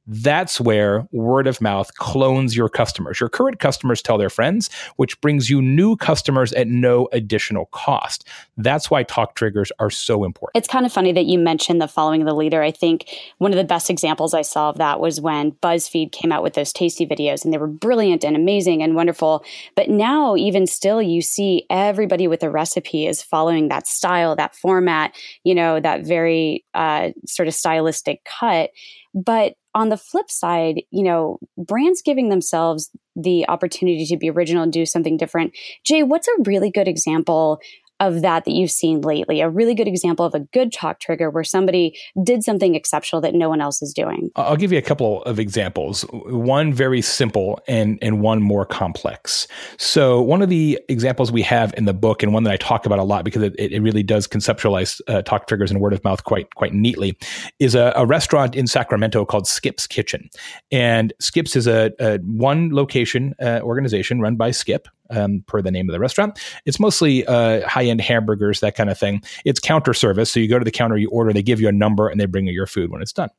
that's 0.06 0.61
where 0.61 1.06
word 1.12 1.47
of 1.47 1.61
mouth 1.61 1.94
clones 1.94 2.56
your 2.56 2.68
customers. 2.68 3.21
Your 3.21 3.28
current 3.28 3.61
customers 3.61 4.02
tell 4.02 4.18
their 4.18 4.30
friends, 4.30 4.68
which 4.97 5.21
brings 5.21 5.49
you 5.49 5.62
new 5.62 5.97
customers 5.97 6.52
at 6.54 6.66
no 6.66 7.09
additional 7.12 7.66
cost. 7.66 8.26
That's 8.56 8.90
why 8.90 9.04
talk 9.04 9.37
triggers 9.37 9.71
are 9.78 9.90
so 9.90 10.25
important. 10.25 10.56
It's 10.56 10.68
kind 10.68 10.85
of 10.85 10.92
funny 10.92 11.12
that 11.12 11.26
you 11.26 11.38
mentioned 11.38 11.80
the 11.80 11.88
following 11.88 12.25
the 12.25 12.35
leader. 12.35 12.62
I 12.62 12.73
think 12.73 13.09
one 13.38 13.52
of 13.52 13.56
the 13.56 13.64
best 13.64 13.90
examples 13.90 14.35
I 14.35 14.42
saw 14.42 14.71
of 14.71 14.78
that 14.78 14.99
was 14.99 15.21
when 15.21 15.52
BuzzFeed 15.52 16.11
came 16.11 16.32
out 16.32 16.42
with 16.42 16.54
those 16.54 16.73
tasty 16.73 17.06
videos 17.06 17.44
and 17.44 17.52
they 17.52 17.59
were 17.59 17.68
brilliant 17.68 18.25
and 18.25 18.35
amazing 18.35 18.82
and 18.82 18.97
wonderful. 18.97 19.44
But 19.76 19.88
now, 19.88 20.37
even 20.37 20.66
still, 20.66 21.00
you 21.00 21.23
see 21.23 21.64
everybody 21.71 22.26
with 22.26 22.42
a 22.42 22.50
recipe 22.50 23.06
is 23.06 23.23
following 23.23 23.68
that 23.68 23.87
style, 23.87 24.35
that 24.37 24.56
format, 24.56 25.14
you 25.44 25.54
know, 25.54 25.78
that 25.78 26.04
very 26.04 26.64
uh, 26.75 27.11
sort 27.26 27.49
of 27.49 27.54
stylistic 27.54 28.25
cut. 28.25 28.71
But 29.14 29.54
on 29.75 29.88
the 29.88 29.97
flip 29.97 30.31
side, 30.31 30.83
you 30.90 31.02
know, 31.02 31.38
brands 31.57 32.02
giving 32.02 32.28
themselves 32.28 32.90
the 33.16 33.49
opportunity 33.49 34.07
to 34.07 34.16
be 34.16 34.31
original 34.31 34.62
and 34.62 34.73
do 34.73 34.87
something 34.87 35.16
different. 35.16 35.54
Jay, 35.85 36.02
what's 36.02 36.28
a 36.28 36.42
really 36.45 36.71
good 36.71 36.88
example 36.88 37.61
of 38.02 38.23
that 38.23 38.44
that 38.44 38.52
you've 38.52 38.71
seen 38.71 39.00
lately? 39.00 39.40
A 39.40 39.49
really 39.49 39.75
good 39.75 39.88
example 39.88 40.26
of 40.26 40.35
a 40.35 40.40
good 40.40 40.73
talk 40.73 41.00
trigger 41.00 41.30
where 41.30 41.44
somebody 41.44 41.99
did 42.23 42.42
something 42.42 42.75
exceptional 42.75 43.23
that 43.23 43.35
no 43.35 43.49
one 43.49 43.61
else 43.61 43.80
is 43.80 43.94
doing. 43.94 44.30
I'll 44.37 44.56
give 44.56 44.73
you 44.73 44.78
a 44.78 44.82
couple 44.82 45.23
of 45.25 45.38
examples. 45.38 46.02
One 46.12 46.73
very 46.73 47.00
simple 47.00 47.61
and 47.66 47.99
and 48.02 48.21
one 48.21 48.42
more 48.42 48.66
complex. 48.66 49.47
So 49.78 50.21
one 50.21 50.42
of 50.42 50.49
the 50.49 50.78
examples 50.88 51.30
we 51.30 51.42
have 51.42 51.73
in 51.76 51.85
the 51.85 51.94
book 51.94 52.23
and 52.23 52.32
one 52.32 52.42
that 52.44 52.52
I 52.52 52.56
talk 52.56 52.87
about 52.87 52.99
a 52.99 53.04
lot 53.04 53.25
because 53.25 53.42
it, 53.42 53.54
it 53.59 53.80
really 53.80 54.02
does 54.02 54.26
conceptualize 54.26 55.00
uh, 55.09 55.23
talk 55.23 55.47
triggers 55.47 55.71
and 55.71 55.80
word 55.80 55.92
of 55.92 56.02
mouth 56.04 56.25
quite 56.25 56.54
quite 56.54 56.75
neatly 56.75 57.16
is 57.59 57.75
a, 57.75 57.92
a 57.97 58.04
restaurant 58.04 58.54
in 58.56 58.66
Sacramento 58.66 59.25
called 59.25 59.47
Skip's 59.47 59.87
Kitchen. 59.87 60.28
And 60.71 61.12
Skip's 61.21 61.56
is 61.56 61.66
a, 61.66 61.92
a 62.00 62.18
one 62.18 62.75
location 62.75 63.35
uh, 63.40 63.61
organization 63.62 64.21
run 64.21 64.37
by 64.37 64.50
Skip, 64.50 64.88
um, 65.12 65.45
per 65.47 65.62
the 65.62 65.71
name 65.71 65.88
of 65.88 65.92
the 65.92 66.00
restaurant. 66.00 66.38
It's 66.66 66.81
mostly 66.81 67.26
uh, 67.26 67.66
high 67.69 67.85
end 67.85 68.00
hamburgers, 68.00 68.61
that 68.61 68.75
kind 68.75 68.90
of 68.90 68.99
thing. 68.99 69.23
It's 69.45 69.61
counter 69.61 69.95
service. 69.95 70.33
So 70.33 70.40
you 70.40 70.49
go 70.49 70.59
to 70.59 70.64
the 70.64 70.71
counter, 70.71 70.97
you 70.97 71.11
order, 71.11 71.33
they 71.33 71.42
give 71.42 71.61
you 71.61 71.69
a 71.69 71.73
number, 71.73 72.09
and 72.09 72.21
they 72.21 72.26
bring 72.26 72.47
you 72.47 72.52
your 72.52 72.66
food 72.66 72.90
when 72.90 73.02
it's 73.02 73.12
done. 73.12 73.31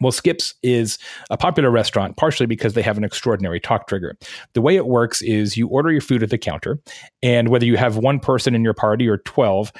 Well, 0.00 0.12
Skips 0.12 0.54
is 0.62 0.98
a 1.30 1.36
popular 1.36 1.70
restaurant 1.70 2.16
partially 2.16 2.46
because 2.46 2.74
they 2.74 2.82
have 2.82 2.98
an 2.98 3.04
extraordinary 3.04 3.60
talk 3.60 3.86
trigger. 3.86 4.16
The 4.54 4.60
way 4.60 4.76
it 4.76 4.86
works 4.86 5.22
is 5.22 5.56
you 5.56 5.68
order 5.68 5.92
your 5.92 6.00
food 6.00 6.22
at 6.22 6.30
the 6.30 6.38
counter, 6.38 6.80
and 7.22 7.48
whether 7.48 7.64
you 7.64 7.76
have 7.76 7.96
one 7.96 8.18
person 8.18 8.54
in 8.54 8.64
your 8.64 8.74
party 8.74 9.08
or 9.08 9.18
12, 9.18 9.72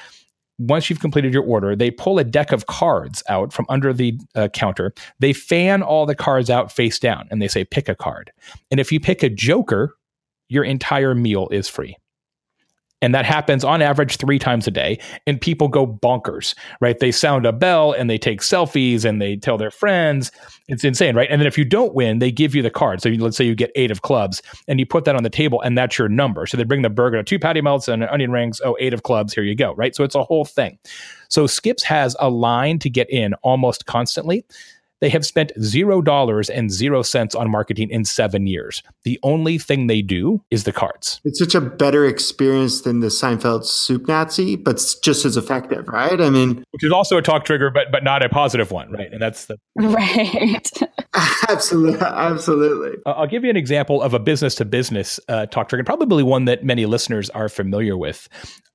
once 0.57 0.89
you've 0.89 1.01
completed 1.01 1.33
your 1.33 1.43
order, 1.43 1.75
they 1.75 1.91
pull 1.91 2.17
a 2.17 2.23
deck 2.23 2.51
of 2.51 2.67
cards 2.67 3.21
out 3.27 3.51
from 3.51 3.65
under 3.67 3.91
the 3.91 4.17
uh, 4.35 4.47
counter. 4.49 4.93
They 5.19 5.33
fan 5.33 5.81
all 5.81 6.05
the 6.05 6.15
cards 6.15 6.49
out 6.49 6.71
face 6.71 6.97
down 6.97 7.27
and 7.29 7.41
they 7.41 7.47
say, 7.47 7.65
pick 7.65 7.89
a 7.89 7.95
card. 7.95 8.31
And 8.71 8.79
if 8.79 8.91
you 8.91 8.99
pick 8.99 9.21
a 9.21 9.29
joker, 9.29 9.95
your 10.49 10.63
entire 10.63 11.15
meal 11.15 11.47
is 11.51 11.67
free. 11.67 11.97
And 13.01 13.13
that 13.13 13.25
happens 13.25 13.63
on 13.63 13.81
average 13.81 14.17
three 14.17 14.39
times 14.39 14.67
a 14.67 14.71
day. 14.71 14.97
And 15.27 15.39
people 15.39 15.67
go 15.67 15.85
bonkers, 15.85 16.55
right? 16.79 16.97
They 16.97 17.11
sound 17.11 17.45
a 17.45 17.51
bell 17.51 17.91
and 17.91 18.09
they 18.09 18.17
take 18.17 18.41
selfies 18.41 19.05
and 19.05 19.21
they 19.21 19.35
tell 19.35 19.57
their 19.57 19.69
friends. 19.69 20.31
It's 20.69 20.83
insane, 20.83 21.15
right? 21.15 21.27
And 21.29 21.39
then 21.39 21.45
if 21.45 21.57
you 21.57 21.65
don't 21.65 21.93
win, 21.93 22.19
they 22.19 22.31
give 22.31 22.55
you 22.55 22.61
the 22.61 22.71
card. 22.71 23.01
So 23.01 23.09
let's 23.09 23.37
say 23.37 23.45
you 23.45 23.53
get 23.53 23.71
eight 23.75 23.91
of 23.91 24.01
clubs 24.01 24.41
and 24.67 24.79
you 24.79 24.85
put 24.87 25.05
that 25.05 25.15
on 25.15 25.23
the 25.23 25.29
table 25.29 25.61
and 25.61 25.77
that's 25.77 25.99
your 25.99 26.09
number. 26.09 26.47
So 26.47 26.57
they 26.57 26.63
bring 26.63 26.81
the 26.81 26.89
burger, 26.89 27.21
two 27.21 27.37
patty 27.37 27.61
melts 27.61 27.87
and 27.87 28.03
onion 28.05 28.31
rings. 28.31 28.59
Oh, 28.63 28.77
eight 28.79 28.93
of 28.93 29.03
clubs. 29.03 29.33
Here 29.33 29.43
you 29.43 29.55
go, 29.55 29.75
right? 29.75 29.95
So 29.95 30.03
it's 30.03 30.15
a 30.15 30.23
whole 30.23 30.45
thing. 30.45 30.79
So 31.27 31.47
Skips 31.47 31.83
has 31.83 32.15
a 32.19 32.29
line 32.29 32.79
to 32.79 32.89
get 32.89 33.09
in 33.09 33.33
almost 33.43 33.85
constantly 33.85 34.45
they 35.01 35.09
have 35.09 35.25
spent 35.25 35.51
zero 35.61 36.01
dollars 36.01 36.49
and 36.49 36.71
zero 36.71 37.01
cents 37.01 37.35
on 37.35 37.49
marketing 37.49 37.89
in 37.89 38.05
seven 38.05 38.47
years. 38.47 38.81
The 39.03 39.19
only 39.23 39.57
thing 39.57 39.87
they 39.87 40.01
do 40.01 40.41
is 40.51 40.63
the 40.63 40.71
cards. 40.71 41.21
It's 41.23 41.39
such 41.39 41.55
a 41.55 41.61
better 41.61 42.05
experience 42.05 42.81
than 42.81 43.01
the 43.01 43.07
Seinfeld 43.07 43.65
soup 43.65 44.07
Nazi, 44.07 44.55
but 44.55 44.75
it's 44.75 44.95
just 44.99 45.25
as 45.25 45.37
effective, 45.37 45.87
right? 45.87 46.19
I 46.19 46.29
mean, 46.29 46.63
which 46.71 46.83
is 46.83 46.91
also 46.91 47.17
a 47.17 47.21
talk 47.21 47.45
trigger, 47.45 47.69
but 47.69 47.91
but 47.91 48.03
not 48.03 48.23
a 48.23 48.29
positive 48.29 48.71
one, 48.71 48.91
right? 48.91 49.11
And 49.11 49.21
that's 49.21 49.45
the 49.45 49.57
right. 49.75 50.71
absolutely, 51.49 51.99
absolutely. 51.99 52.97
I'll 53.05 53.27
give 53.27 53.43
you 53.43 53.49
an 53.49 53.57
example 53.57 54.01
of 54.01 54.13
a 54.13 54.19
business 54.19 54.55
to 54.55 54.65
business 54.65 55.19
talk 55.51 55.69
trigger, 55.69 55.83
probably 55.83 56.23
one 56.23 56.45
that 56.45 56.63
many 56.63 56.85
listeners 56.85 57.29
are 57.31 57.49
familiar 57.49 57.97
with. 57.97 58.27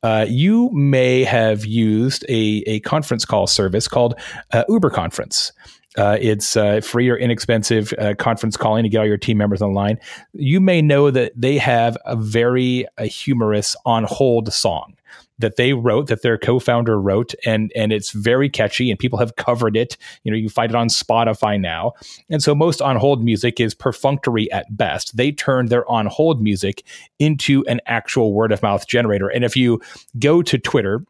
Uh, 0.02 0.24
you 0.28 0.70
may 0.72 1.24
have 1.24 1.66
used 1.66 2.24
a, 2.28 2.62
a 2.66 2.80
conference 2.80 3.24
call 3.24 3.46
service 3.46 3.86
called 3.86 4.18
uh, 4.52 4.64
UberConference. 4.68 5.52
Uh, 5.96 6.16
it's 6.20 6.56
uh, 6.56 6.80
free 6.80 7.08
or 7.08 7.16
inexpensive 7.16 7.92
uh, 7.98 8.14
conference 8.14 8.56
calling 8.56 8.84
to 8.84 8.88
get 8.88 8.98
all 8.98 9.06
your 9.06 9.16
team 9.16 9.36
members 9.36 9.60
online. 9.60 9.98
You 10.32 10.60
may 10.60 10.82
know 10.82 11.10
that 11.10 11.32
they 11.34 11.58
have 11.58 11.96
a 12.04 12.16
very 12.16 12.86
a 12.96 13.06
humorous 13.06 13.74
on 13.84 14.04
hold 14.04 14.52
song 14.52 14.94
that 15.40 15.56
they 15.56 15.72
wrote, 15.72 16.06
that 16.08 16.22
their 16.22 16.38
co-founder 16.38 17.00
wrote, 17.00 17.34
and 17.44 17.72
and 17.74 17.92
it's 17.92 18.12
very 18.12 18.48
catchy, 18.48 18.90
and 18.90 18.98
people 18.98 19.18
have 19.18 19.36
covered 19.36 19.76
it. 19.76 19.96
You 20.22 20.30
know, 20.30 20.36
you 20.36 20.48
find 20.48 20.70
it 20.70 20.76
on 20.76 20.88
Spotify 20.88 21.60
now, 21.60 21.94
and 22.28 22.42
so 22.42 22.54
most 22.54 22.80
on 22.80 22.96
hold 22.96 23.24
music 23.24 23.58
is 23.58 23.74
perfunctory 23.74 24.50
at 24.52 24.76
best. 24.76 25.16
They 25.16 25.32
turned 25.32 25.70
their 25.70 25.90
on 25.90 26.06
hold 26.06 26.40
music 26.42 26.84
into 27.18 27.64
an 27.66 27.80
actual 27.86 28.32
word 28.32 28.52
of 28.52 28.62
mouth 28.62 28.86
generator, 28.86 29.28
and 29.28 29.44
if 29.44 29.56
you 29.56 29.80
go 30.18 30.42
to 30.42 30.58
Twitter 30.58 31.04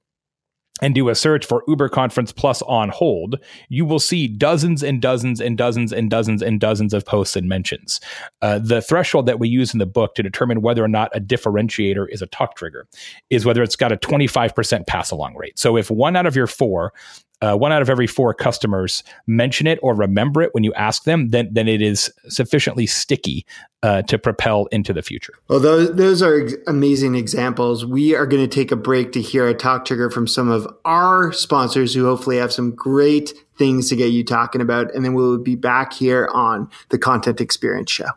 and 0.80 0.94
do 0.94 1.08
a 1.08 1.14
search 1.14 1.46
for 1.46 1.64
UberConference 1.68 2.34
Plus 2.34 2.62
on 2.62 2.88
hold, 2.88 3.36
you 3.68 3.84
will 3.84 3.98
see 3.98 4.26
dozens 4.26 4.82
and 4.82 5.00
dozens 5.00 5.40
and 5.40 5.56
dozens 5.56 5.92
and 5.92 6.10
dozens 6.10 6.42
and 6.42 6.60
dozens 6.60 6.94
of 6.94 7.04
posts 7.04 7.36
and 7.36 7.48
mentions. 7.48 8.00
Uh, 8.42 8.58
the 8.58 8.82
threshold 8.82 9.26
that 9.26 9.38
we 9.38 9.48
use 9.48 9.72
in 9.72 9.78
the 9.78 9.86
book 9.86 10.14
to 10.14 10.22
determine 10.22 10.62
whether 10.62 10.82
or 10.82 10.88
not 10.88 11.14
a 11.14 11.20
differentiator 11.20 12.06
is 12.10 12.22
a 12.22 12.26
talk 12.26 12.56
trigger 12.56 12.86
is 13.30 13.44
whether 13.44 13.62
it's 13.62 13.76
got 13.76 13.92
a 13.92 13.96
25% 13.96 14.86
pass 14.86 15.10
along 15.10 15.34
rate. 15.36 15.58
So 15.58 15.76
if 15.76 15.90
one 15.90 16.16
out 16.16 16.26
of 16.26 16.36
your 16.36 16.46
four 16.46 16.92
uh, 17.42 17.56
one 17.56 17.72
out 17.72 17.82
of 17.82 17.90
every 17.90 18.06
four 18.06 18.34
customers 18.34 19.02
mention 19.26 19.66
it 19.66 19.78
or 19.82 19.94
remember 19.94 20.42
it 20.42 20.54
when 20.54 20.64
you 20.64 20.72
ask 20.74 21.04
them, 21.04 21.28
then 21.28 21.48
then 21.52 21.68
it 21.68 21.82
is 21.82 22.12
sufficiently 22.28 22.86
sticky 22.86 23.46
uh, 23.82 24.02
to 24.02 24.18
propel 24.18 24.66
into 24.66 24.92
the 24.92 25.02
future. 25.02 25.34
Well, 25.48 25.60
those 25.60 25.94
those 25.94 26.22
are 26.22 26.48
amazing 26.66 27.14
examples. 27.14 27.86
We 27.86 28.14
are 28.14 28.26
going 28.26 28.46
to 28.46 28.54
take 28.54 28.70
a 28.70 28.76
break 28.76 29.12
to 29.12 29.22
hear 29.22 29.48
a 29.48 29.54
talk 29.54 29.84
trigger 29.84 30.10
from 30.10 30.26
some 30.26 30.50
of 30.50 30.66
our 30.84 31.32
sponsors, 31.32 31.94
who 31.94 32.04
hopefully 32.04 32.36
have 32.36 32.52
some 32.52 32.74
great 32.74 33.32
things 33.56 33.88
to 33.88 33.96
get 33.96 34.06
you 34.06 34.24
talking 34.24 34.60
about, 34.60 34.94
and 34.94 35.04
then 35.04 35.14
we'll 35.14 35.38
be 35.38 35.56
back 35.56 35.92
here 35.92 36.28
on 36.32 36.68
the 36.90 36.98
Content 36.98 37.40
Experience 37.40 37.90
Show. 37.90 38.08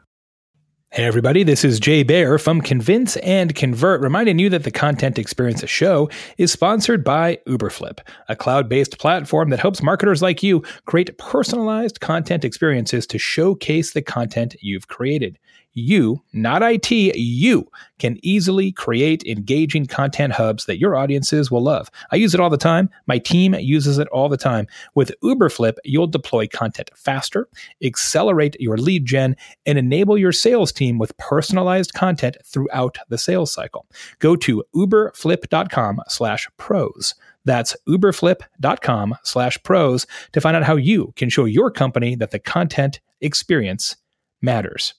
Hey, 0.95 1.05
everybody, 1.05 1.41
this 1.41 1.65
is 1.65 1.79
Jay 1.79 2.03
Baer 2.03 2.37
from 2.37 2.61
Convince 2.61 3.17
and 3.23 3.55
Convert, 3.55 3.99
reminding 4.01 4.37
you 4.37 4.47
that 4.49 4.63
the 4.63 4.69
Content 4.69 5.17
Experience 5.17 5.67
Show 5.67 6.07
is 6.37 6.51
sponsored 6.51 7.03
by 7.03 7.39
Uberflip, 7.47 7.97
a 8.29 8.35
cloud 8.35 8.69
based 8.69 8.99
platform 8.99 9.49
that 9.49 9.59
helps 9.59 9.81
marketers 9.81 10.21
like 10.21 10.43
you 10.43 10.61
create 10.85 11.17
personalized 11.17 11.99
content 11.99 12.45
experiences 12.45 13.07
to 13.07 13.17
showcase 13.17 13.93
the 13.93 14.03
content 14.03 14.55
you've 14.61 14.87
created 14.87 15.39
you, 15.73 16.21
not 16.33 16.61
IT, 16.61 16.91
you 16.91 17.69
can 17.99 18.17
easily 18.21 18.71
create 18.71 19.23
engaging 19.23 19.85
content 19.85 20.33
hubs 20.33 20.65
that 20.65 20.79
your 20.79 20.95
audiences 20.95 21.49
will 21.49 21.63
love. 21.63 21.89
I 22.11 22.17
use 22.17 22.33
it 22.33 22.39
all 22.39 22.49
the 22.49 22.57
time. 22.57 22.89
My 23.07 23.17
team 23.17 23.53
uses 23.55 23.97
it 23.97 24.07
all 24.09 24.29
the 24.29 24.37
time. 24.37 24.67
With 24.95 25.11
Uberflip, 25.23 25.75
you'll 25.83 26.07
deploy 26.07 26.47
content 26.47 26.91
faster, 26.95 27.47
accelerate 27.83 28.55
your 28.59 28.77
lead 28.77 29.05
gen, 29.05 29.35
and 29.65 29.77
enable 29.77 30.17
your 30.17 30.31
sales 30.31 30.71
team 30.71 30.97
with 30.97 31.17
personalized 31.17 31.93
content 31.93 32.37
throughout 32.45 32.97
the 33.09 33.17
sales 33.17 33.51
cycle. 33.51 33.87
Go 34.19 34.35
to 34.37 34.63
uberflip.com 34.75 36.01
slash 36.07 36.47
pros. 36.57 37.15
That's 37.45 37.75
uberflip.com 37.87 39.15
slash 39.23 39.61
pros 39.63 40.07
to 40.31 40.41
find 40.41 40.55
out 40.55 40.63
how 40.63 40.75
you 40.75 41.13
can 41.15 41.29
show 41.29 41.45
your 41.45 41.71
company 41.71 42.15
that 42.15 42.31
the 42.31 42.39
content 42.39 42.99
experience 43.21 43.97
matters. 44.41 44.93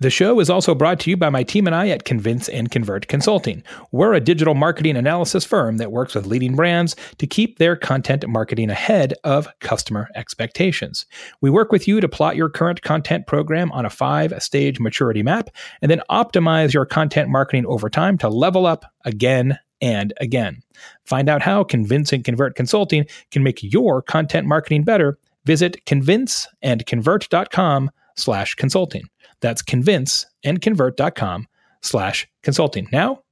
The 0.00 0.10
show 0.10 0.38
is 0.38 0.48
also 0.48 0.76
brought 0.76 1.00
to 1.00 1.10
you 1.10 1.16
by 1.16 1.28
my 1.28 1.42
team 1.42 1.66
and 1.66 1.74
I 1.74 1.88
at 1.88 2.04
Convince 2.04 2.48
and 2.48 2.70
Convert 2.70 3.08
Consulting. 3.08 3.64
We're 3.90 4.14
a 4.14 4.20
digital 4.20 4.54
marketing 4.54 4.96
analysis 4.96 5.44
firm 5.44 5.78
that 5.78 5.90
works 5.90 6.14
with 6.14 6.24
leading 6.24 6.54
brands 6.54 6.94
to 7.16 7.26
keep 7.26 7.58
their 7.58 7.74
content 7.74 8.24
marketing 8.28 8.70
ahead 8.70 9.14
of 9.24 9.48
customer 9.58 10.06
expectations. 10.14 11.04
We 11.40 11.50
work 11.50 11.72
with 11.72 11.88
you 11.88 12.00
to 12.00 12.08
plot 12.08 12.36
your 12.36 12.48
current 12.48 12.82
content 12.82 13.26
program 13.26 13.72
on 13.72 13.84
a 13.84 13.90
five 13.90 14.40
stage 14.40 14.78
maturity 14.78 15.24
map 15.24 15.50
and 15.82 15.90
then 15.90 16.00
optimize 16.08 16.72
your 16.72 16.86
content 16.86 17.28
marketing 17.28 17.66
over 17.66 17.90
time 17.90 18.18
to 18.18 18.28
level 18.28 18.66
up 18.66 18.84
again 19.04 19.58
and 19.80 20.14
again. 20.20 20.62
Find 21.06 21.28
out 21.28 21.42
how 21.42 21.64
Convince 21.64 22.12
and 22.12 22.24
Convert 22.24 22.54
Consulting 22.54 23.04
can 23.32 23.42
make 23.42 23.64
your 23.64 24.00
content 24.00 24.46
marketing 24.46 24.84
better. 24.84 25.18
Visit 25.44 25.84
convinceandconvert.com 25.86 27.90
slash 28.16 28.54
consulting. 28.54 29.02
That's 29.40 29.62
convince 29.62 30.26
and 30.44 30.60
convert.com 30.60 31.46
slash 31.82 32.28
consulting. 32.42 32.88
Now, 32.92 33.22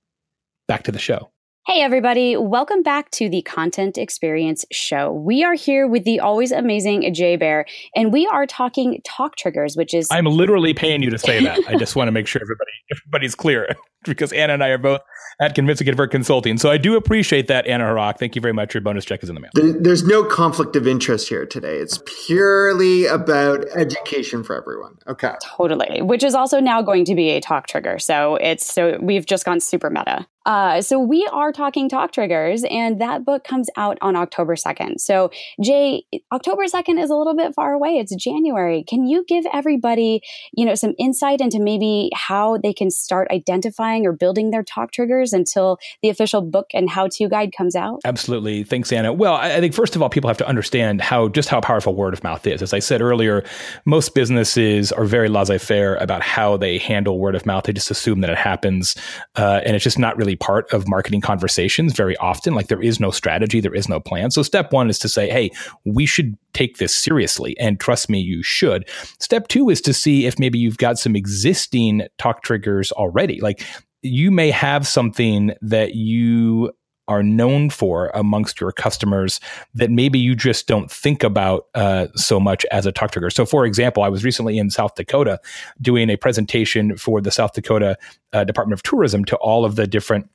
back 0.69 0.85
to 0.85 0.93
the 0.93 0.99
show. 0.99 1.31
Hey, 1.67 1.81
everybody. 1.83 2.37
Welcome 2.37 2.85
back 2.85 3.11
to 3.11 3.29
the 3.29 3.43
Content 3.43 3.99
Experience 3.99 4.65
Show. 4.71 5.13
We 5.13 5.43
are 5.43 5.55
here 5.55 5.89
with 5.89 6.05
the 6.05 6.21
always 6.21 6.53
amazing 6.53 7.13
Jay 7.13 7.35
Baer, 7.35 7.67
and 7.97 8.13
we 8.13 8.25
are 8.29 8.47
talking 8.47 9.01
talk 9.05 9.35
triggers, 9.35 9.77
which 9.77 9.93
is. 9.93 10.07
I'm 10.13 10.27
literally 10.27 10.75
paying 10.75 11.03
you 11.03 11.11
to 11.11 11.19
say 11.19 11.43
that. 11.43 11.59
I 11.67 11.75
just 11.79 11.97
want 11.97 12.07
to 12.07 12.13
make 12.13 12.29
sure 12.29 12.41
everybody 12.41 12.71
everybody's 12.93 13.35
clear 13.35 13.69
because 14.15 14.33
Anna 14.33 14.55
and 14.55 14.65
I 14.65 14.69
are 14.69 14.79
both 14.79 15.01
at 15.41 15.55
Convince 15.55 15.81
and 15.81 15.87
Convert 15.87 16.11
Consulting. 16.11 16.59
So 16.59 16.71
I 16.71 16.79
do 16.79 16.97
appreciate 16.97 17.49
that, 17.49 17.67
Anna 17.67 17.85
Hrach. 17.85 18.19
Thank 18.19 18.35
you 18.35 18.41
very 18.41 18.55
much. 18.55 18.75
Your 18.75 18.81
bonus 18.81 19.05
check 19.05 19.23
is 19.23 19.29
in 19.29 19.35
the 19.35 19.41
mail. 19.41 19.51
There's 19.55 20.05
no 20.05 20.25
conflict 20.25 20.77
of 20.77 20.87
interest 20.87 21.29
here 21.29 21.47
today. 21.47 21.77
It's 21.77 22.01
purely 22.27 23.07
about 23.07 23.65
education 23.75 24.43
for 24.43 24.57
everyone. 24.57 24.97
Okay. 25.07 25.35
Totally. 25.43 26.03
Which 26.03 26.25
is 26.25 26.35
also 26.35 26.61
now 26.61 26.83
going 26.83 27.05
to 27.07 27.15
be 27.15 27.31
a 27.31 27.41
talk 27.41 27.67
trigger. 27.67 27.99
So 27.99 28.37
it's 28.37 28.65
so 28.73 28.99
we've 29.01 29.27
just 29.27 29.45
gone 29.45 29.61
super 29.61 29.91
meta. 29.91 30.27
Uh, 30.47 30.81
so 30.81 30.99
we 31.01 31.29
are 31.33 31.51
talking 31.51 31.89
talk 31.89 32.13
triggers, 32.13 32.63
and 32.71 33.01
that 33.01 33.25
book 33.25 33.43
comes 33.43 33.69
out 33.77 33.99
on 34.01 34.15
October 34.15 34.55
2nd. 34.55 35.01
So, 35.01 35.31
Jay, 35.61 36.05
October 36.33 36.67
2nd 36.67 37.03
is 37.03 37.11
a 37.11 37.17
little 37.17 37.35
bit 37.35 37.53
far 37.53 37.73
away. 37.73 37.99
It's 37.99 38.15
January. 38.15 38.85
Can 38.89 39.05
you 39.05 39.25
give 39.27 39.45
everybody, 39.53 40.21
you 40.57 40.65
know, 40.65 40.77
some 40.77 40.95
insight 40.99 41.41
into 41.41 41.59
maybe 41.59 42.11
how 42.15 42.59
they 42.59 42.73
can 42.73 42.93
start 42.93 43.27
identifying 43.33 43.96
or 44.05 44.13
building 44.13 44.51
their 44.51 44.65
talk 44.65 44.91
triggers 44.91 45.33
until 45.33 45.79
the 46.03 46.09
official 46.09 46.43
book 46.43 46.67
and 46.75 46.91
how-to 46.91 47.29
guide 47.29 47.53
comes 47.57 47.77
out? 47.77 48.01
Absolutely. 48.05 48.65
Thanks, 48.65 48.91
Anna. 48.91 49.13
Well, 49.13 49.35
I 49.35 49.61
think 49.61 49.75
first 49.75 49.95
of 49.95 50.03
all, 50.03 50.09
people 50.09 50.27
have 50.29 50.39
to 50.39 50.49
understand 50.49 51.01
how 51.01 51.29
just 51.29 51.49
how 51.49 51.61
powerful 51.61 51.95
word 51.95 52.15
of 52.15 52.25
mouth 52.25 52.45
is. 52.47 52.63
As 52.63 52.73
I 52.73 52.81
said 52.81 53.01
earlier, 53.01 53.45
most 53.85 54.15
businesses 54.15 54.91
are 54.91 55.05
very 55.05 55.29
laissez-faire 55.29 55.95
about 55.97 56.23
how 56.23 56.57
they 56.57 56.79
handle 56.79 57.21
word 57.21 57.37
of 57.37 57.47
mouth. 57.47 57.65
They 57.65 57.73
just 57.73 57.91
assume 57.91 58.21
that 58.23 58.31
it 58.31 58.39
happens, 58.39 58.97
uh, 59.37 59.61
and 59.65 59.77
it's 59.77 59.85
just 59.85 59.99
not 59.99 60.17
really 60.17 60.35
part 60.35 60.73
of 60.73 60.89
marketing 60.89 61.21
conversations 61.21 61.93
very 61.93 62.17
often. 62.17 62.55
Like 62.55 62.67
there 62.67 62.83
is 62.83 62.99
no 62.99 63.13
strategy, 63.13 63.61
there 63.61 63.75
is 63.75 63.89
no 63.89 64.01
plan. 64.01 64.33
So 64.33 64.43
step 64.43 64.73
one 64.73 64.91
is 64.91 64.99
to 64.99 65.09
say, 65.09 65.31
hey, 65.31 65.53
we 65.85 66.07
should 66.07 66.37
take 66.57 66.79
this 66.79 66.95
seriously. 66.95 67.55
And 67.59 67.79
trust 67.79 68.09
me, 68.09 68.19
you 68.19 68.43
should. 68.43 68.89
Step 69.21 69.49
two 69.49 69.69
is 69.69 69.83
to 69.83 69.93
see 69.93 70.25
if 70.25 70.39
maybe 70.39 70.59
you've 70.59 70.79
got 70.79 70.99
some 70.99 71.15
existing 71.15 72.07
talk 72.17 72.43
triggers 72.43 72.93
already. 72.93 73.41
Like 73.43 73.63
you 74.01 74.31
may 74.31 74.51
have 74.51 74.87
something 74.87 75.53
that 75.61 75.95
you 75.95 76.73
are 77.09 77.23
known 77.23 77.71
for 77.71 78.11
amongst 78.15 78.61
your 78.61 78.73
customers 78.73 79.39
that 79.75 79.91
maybe 79.91 80.19
you 80.19 80.35
just 80.35 80.67
don't 80.67 80.91
think 80.91 81.23
about 81.23 81.67
uh, 81.75 82.09
so 82.17 82.41
much 82.41 82.65
as 82.73 82.87
a 82.87 82.91
talk 82.91 83.13
trigger. 83.13 83.31
So, 83.31 83.47
for 83.47 83.65
example, 83.65 84.03
I 84.03 84.09
was 84.09 84.25
recently 84.25 84.59
in 84.59 84.71
South 84.71 84.95
Dakota 84.97 85.39
doing 85.81 86.11
a 86.11 86.17
presentation 86.17 86.97
for 86.97 87.21
the 87.21 87.31
South 87.31 87.53
Dakota 87.53 87.97
uh, 88.33 88.45
Department 88.45 88.79
of 88.79 88.83
Tourism 88.83 89.25
to 89.27 89.37
all 89.37 89.65
of 89.65 89.77
the 89.77 89.87
different 89.87 90.29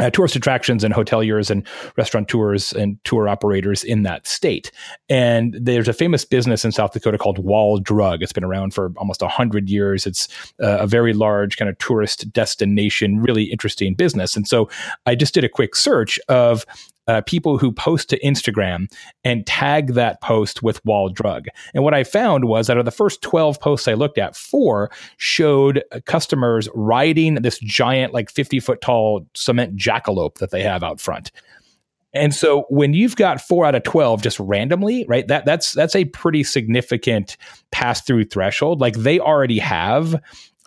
uh, 0.00 0.10
tourist 0.10 0.34
attractions 0.34 0.82
and 0.82 0.92
hoteliers 0.92 1.50
and 1.50 1.66
restaurateurs 1.96 2.72
and 2.72 3.02
tour 3.04 3.28
operators 3.28 3.84
in 3.84 4.02
that 4.02 4.26
state. 4.26 4.72
And 5.08 5.54
there's 5.60 5.86
a 5.86 5.92
famous 5.92 6.24
business 6.24 6.64
in 6.64 6.72
South 6.72 6.92
Dakota 6.92 7.16
called 7.16 7.38
Wall 7.38 7.78
Drug. 7.78 8.22
It's 8.22 8.32
been 8.32 8.44
around 8.44 8.74
for 8.74 8.92
almost 8.96 9.22
100 9.22 9.70
years. 9.70 10.06
It's 10.06 10.28
uh, 10.60 10.78
a 10.78 10.86
very 10.86 11.12
large 11.12 11.56
kind 11.56 11.68
of 11.68 11.78
tourist 11.78 12.32
destination, 12.32 13.20
really 13.20 13.44
interesting 13.44 13.94
business. 13.94 14.34
And 14.34 14.48
so 14.48 14.68
I 15.06 15.14
just 15.14 15.32
did 15.32 15.44
a 15.44 15.48
quick 15.48 15.76
search 15.76 16.18
of 16.28 16.66
uh, 17.06 17.20
people 17.22 17.58
who 17.58 17.72
post 17.72 18.08
to 18.10 18.20
Instagram 18.20 18.90
and 19.24 19.46
tag 19.46 19.94
that 19.94 20.20
post 20.20 20.62
with 20.62 20.84
wall 20.84 21.08
drug. 21.08 21.46
And 21.74 21.84
what 21.84 21.94
I 21.94 22.04
found 22.04 22.46
was 22.46 22.70
out 22.70 22.78
of 22.78 22.84
the 22.84 22.90
first 22.90 23.22
12 23.22 23.60
posts 23.60 23.88
I 23.88 23.94
looked 23.94 24.18
at, 24.18 24.36
four 24.36 24.90
showed 25.16 25.82
customers 26.06 26.68
riding 26.74 27.36
this 27.36 27.58
giant, 27.58 28.12
like 28.12 28.30
50 28.30 28.60
foot 28.60 28.80
tall 28.80 29.26
cement 29.34 29.76
jackalope 29.76 30.38
that 30.38 30.50
they 30.50 30.62
have 30.62 30.82
out 30.82 31.00
front. 31.00 31.30
And 32.14 32.32
so 32.32 32.64
when 32.68 32.94
you've 32.94 33.16
got 33.16 33.40
four 33.40 33.66
out 33.66 33.74
of 33.74 33.82
12 33.82 34.22
just 34.22 34.38
randomly, 34.38 35.04
right, 35.08 35.26
that 35.26 35.44
that's 35.44 35.72
that's 35.72 35.96
a 35.96 36.04
pretty 36.06 36.44
significant 36.44 37.36
pass 37.72 38.02
through 38.02 38.26
threshold. 38.26 38.80
Like 38.80 38.94
they 38.94 39.18
already 39.18 39.58
have 39.58 40.14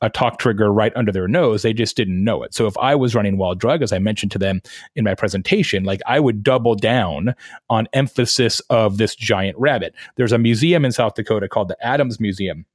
a 0.01 0.09
talk 0.09 0.39
trigger 0.39 0.71
right 0.71 0.93
under 0.95 1.11
their 1.11 1.27
nose. 1.27 1.61
They 1.61 1.73
just 1.73 1.97
didn't 1.97 2.23
know 2.23 2.43
it. 2.43 2.53
So 2.53 2.67
if 2.67 2.77
I 2.77 2.95
was 2.95 3.15
running 3.15 3.37
Wall 3.37 3.55
Drug, 3.55 3.81
as 3.81 3.91
I 3.91 3.99
mentioned 3.99 4.31
to 4.33 4.39
them 4.39 4.61
in 4.95 5.03
my 5.03 5.15
presentation, 5.15 5.83
like 5.83 6.01
I 6.05 6.19
would 6.19 6.43
double 6.43 6.75
down 6.75 7.35
on 7.69 7.87
emphasis 7.93 8.59
of 8.69 8.97
this 8.97 9.15
giant 9.15 9.57
rabbit. 9.57 9.93
There's 10.15 10.31
a 10.31 10.37
museum 10.37 10.85
in 10.85 10.91
South 10.91 11.15
Dakota 11.15 11.47
called 11.47 11.69
the 11.69 11.85
Adams 11.85 12.19
Museum 12.19 12.65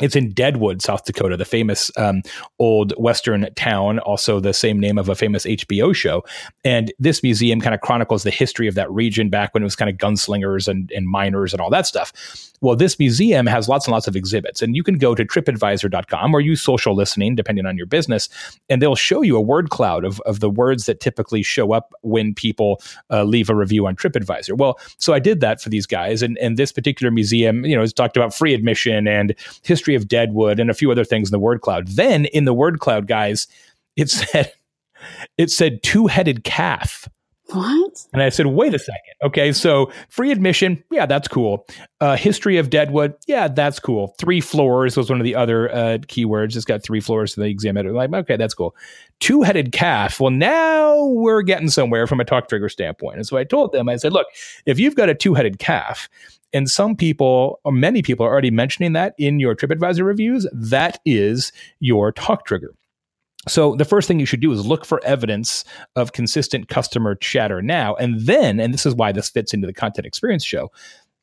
it's 0.00 0.16
in 0.16 0.32
Deadwood, 0.32 0.82
South 0.82 1.04
Dakota, 1.04 1.36
the 1.36 1.44
famous 1.44 1.90
um, 1.96 2.22
old 2.58 2.92
Western 2.98 3.46
town, 3.54 4.00
also 4.00 4.40
the 4.40 4.52
same 4.52 4.80
name 4.80 4.98
of 4.98 5.08
a 5.08 5.14
famous 5.14 5.44
HBO 5.44 5.94
show. 5.94 6.24
And 6.64 6.92
this 6.98 7.22
museum 7.22 7.60
kind 7.60 7.74
of 7.74 7.80
chronicles 7.80 8.24
the 8.24 8.32
history 8.32 8.66
of 8.66 8.74
that 8.74 8.90
region 8.90 9.30
back 9.30 9.54
when 9.54 9.62
it 9.62 9.64
was 9.64 9.76
kind 9.76 9.88
of 9.88 9.96
gunslingers 9.96 10.66
and, 10.66 10.90
and 10.90 11.08
miners 11.08 11.52
and 11.52 11.60
all 11.60 11.70
that 11.70 11.86
stuff. 11.86 12.12
Well, 12.64 12.76
this 12.76 12.98
museum 12.98 13.46
has 13.46 13.68
lots 13.68 13.86
and 13.86 13.92
lots 13.92 14.08
of 14.08 14.16
exhibits, 14.16 14.62
and 14.62 14.74
you 14.74 14.82
can 14.82 14.96
go 14.96 15.14
to 15.14 15.22
tripadvisor.com 15.22 16.34
or 16.34 16.40
use 16.40 16.62
social 16.62 16.96
listening, 16.96 17.34
depending 17.34 17.66
on 17.66 17.76
your 17.76 17.84
business, 17.84 18.30
and 18.70 18.80
they'll 18.80 18.96
show 18.96 19.20
you 19.20 19.36
a 19.36 19.40
word 19.40 19.68
cloud 19.68 20.02
of, 20.02 20.18
of 20.22 20.40
the 20.40 20.48
words 20.48 20.86
that 20.86 20.98
typically 20.98 21.42
show 21.42 21.72
up 21.72 21.92
when 22.00 22.34
people 22.34 22.80
uh, 23.10 23.22
leave 23.22 23.50
a 23.50 23.54
review 23.54 23.86
on 23.86 23.94
TripAdvisor. 23.96 24.56
Well, 24.56 24.80
so 24.96 25.12
I 25.12 25.18
did 25.18 25.40
that 25.40 25.60
for 25.60 25.68
these 25.68 25.86
guys, 25.86 26.22
and, 26.22 26.38
and 26.38 26.56
this 26.56 26.72
particular 26.72 27.10
museum, 27.10 27.66
you 27.66 27.74
know, 27.74 27.82
has 27.82 27.92
talked 27.92 28.16
about 28.16 28.32
free 28.32 28.54
admission 28.54 29.06
and 29.06 29.34
history 29.62 29.94
of 29.94 30.08
Deadwood 30.08 30.58
and 30.58 30.70
a 30.70 30.74
few 30.74 30.90
other 30.90 31.04
things 31.04 31.28
in 31.28 31.32
the 31.32 31.38
word 31.38 31.60
cloud. 31.60 31.88
Then 31.88 32.24
in 32.26 32.46
the 32.46 32.54
word 32.54 32.80
cloud, 32.80 33.06
guys, 33.06 33.46
it 33.94 34.08
said 34.08 34.54
it 35.36 35.50
said 35.50 35.82
two 35.82 36.06
headed 36.06 36.44
calf. 36.44 37.10
What? 37.48 38.06
And 38.12 38.22
I 38.22 38.30
said, 38.30 38.46
wait 38.46 38.72
a 38.74 38.78
second. 38.78 39.14
Okay, 39.22 39.52
so 39.52 39.92
free 40.08 40.30
admission, 40.30 40.82
yeah, 40.90 41.04
that's 41.04 41.28
cool. 41.28 41.66
Uh, 42.00 42.16
history 42.16 42.56
of 42.56 42.70
Deadwood, 42.70 43.14
yeah, 43.26 43.48
that's 43.48 43.78
cool. 43.78 44.14
Three 44.18 44.40
floors 44.40 44.96
was 44.96 45.10
one 45.10 45.20
of 45.20 45.24
the 45.24 45.34
other 45.34 45.70
uh, 45.70 45.98
keywords. 46.06 46.56
It's 46.56 46.64
got 46.64 46.82
three 46.82 47.00
floors 47.00 47.34
to 47.34 47.40
the 47.40 47.46
examiner. 47.46 47.92
Like, 47.92 48.12
okay, 48.12 48.36
that's 48.36 48.54
cool. 48.54 48.74
Two 49.20 49.42
headed 49.42 49.72
calf. 49.72 50.20
Well, 50.20 50.30
now 50.30 51.04
we're 51.04 51.42
getting 51.42 51.68
somewhere 51.68 52.06
from 52.06 52.18
a 52.18 52.24
talk 52.24 52.48
trigger 52.48 52.70
standpoint. 52.70 53.16
And 53.16 53.26
so 53.26 53.36
I 53.36 53.44
told 53.44 53.72
them, 53.72 53.90
I 53.90 53.96
said, 53.96 54.12
look, 54.12 54.26
if 54.64 54.78
you've 54.78 54.96
got 54.96 55.10
a 55.10 55.14
two 55.14 55.34
headed 55.34 55.58
calf, 55.58 56.08
and 56.54 56.70
some 56.70 56.94
people, 56.94 57.58
or 57.64 57.72
many 57.72 58.00
people, 58.00 58.24
are 58.24 58.30
already 58.30 58.52
mentioning 58.52 58.92
that 58.92 59.14
in 59.18 59.40
your 59.40 59.56
TripAdvisor 59.56 60.04
reviews. 60.04 60.46
That 60.52 61.00
is 61.04 61.52
your 61.80 62.12
talk 62.12 62.46
trigger. 62.46 62.72
So 63.46 63.74
the 63.76 63.84
first 63.84 64.08
thing 64.08 64.20
you 64.20 64.26
should 64.26 64.40
do 64.40 64.52
is 64.52 64.66
look 64.66 64.84
for 64.84 65.04
evidence 65.04 65.64
of 65.96 66.12
consistent 66.12 66.68
customer 66.68 67.14
chatter 67.14 67.60
now. 67.60 67.94
And 67.96 68.20
then, 68.20 68.60
and 68.60 68.72
this 68.72 68.86
is 68.86 68.94
why 68.94 69.12
this 69.12 69.28
fits 69.28 69.52
into 69.52 69.66
the 69.66 69.74
content 69.74 70.06
experience 70.06 70.44
show, 70.44 70.70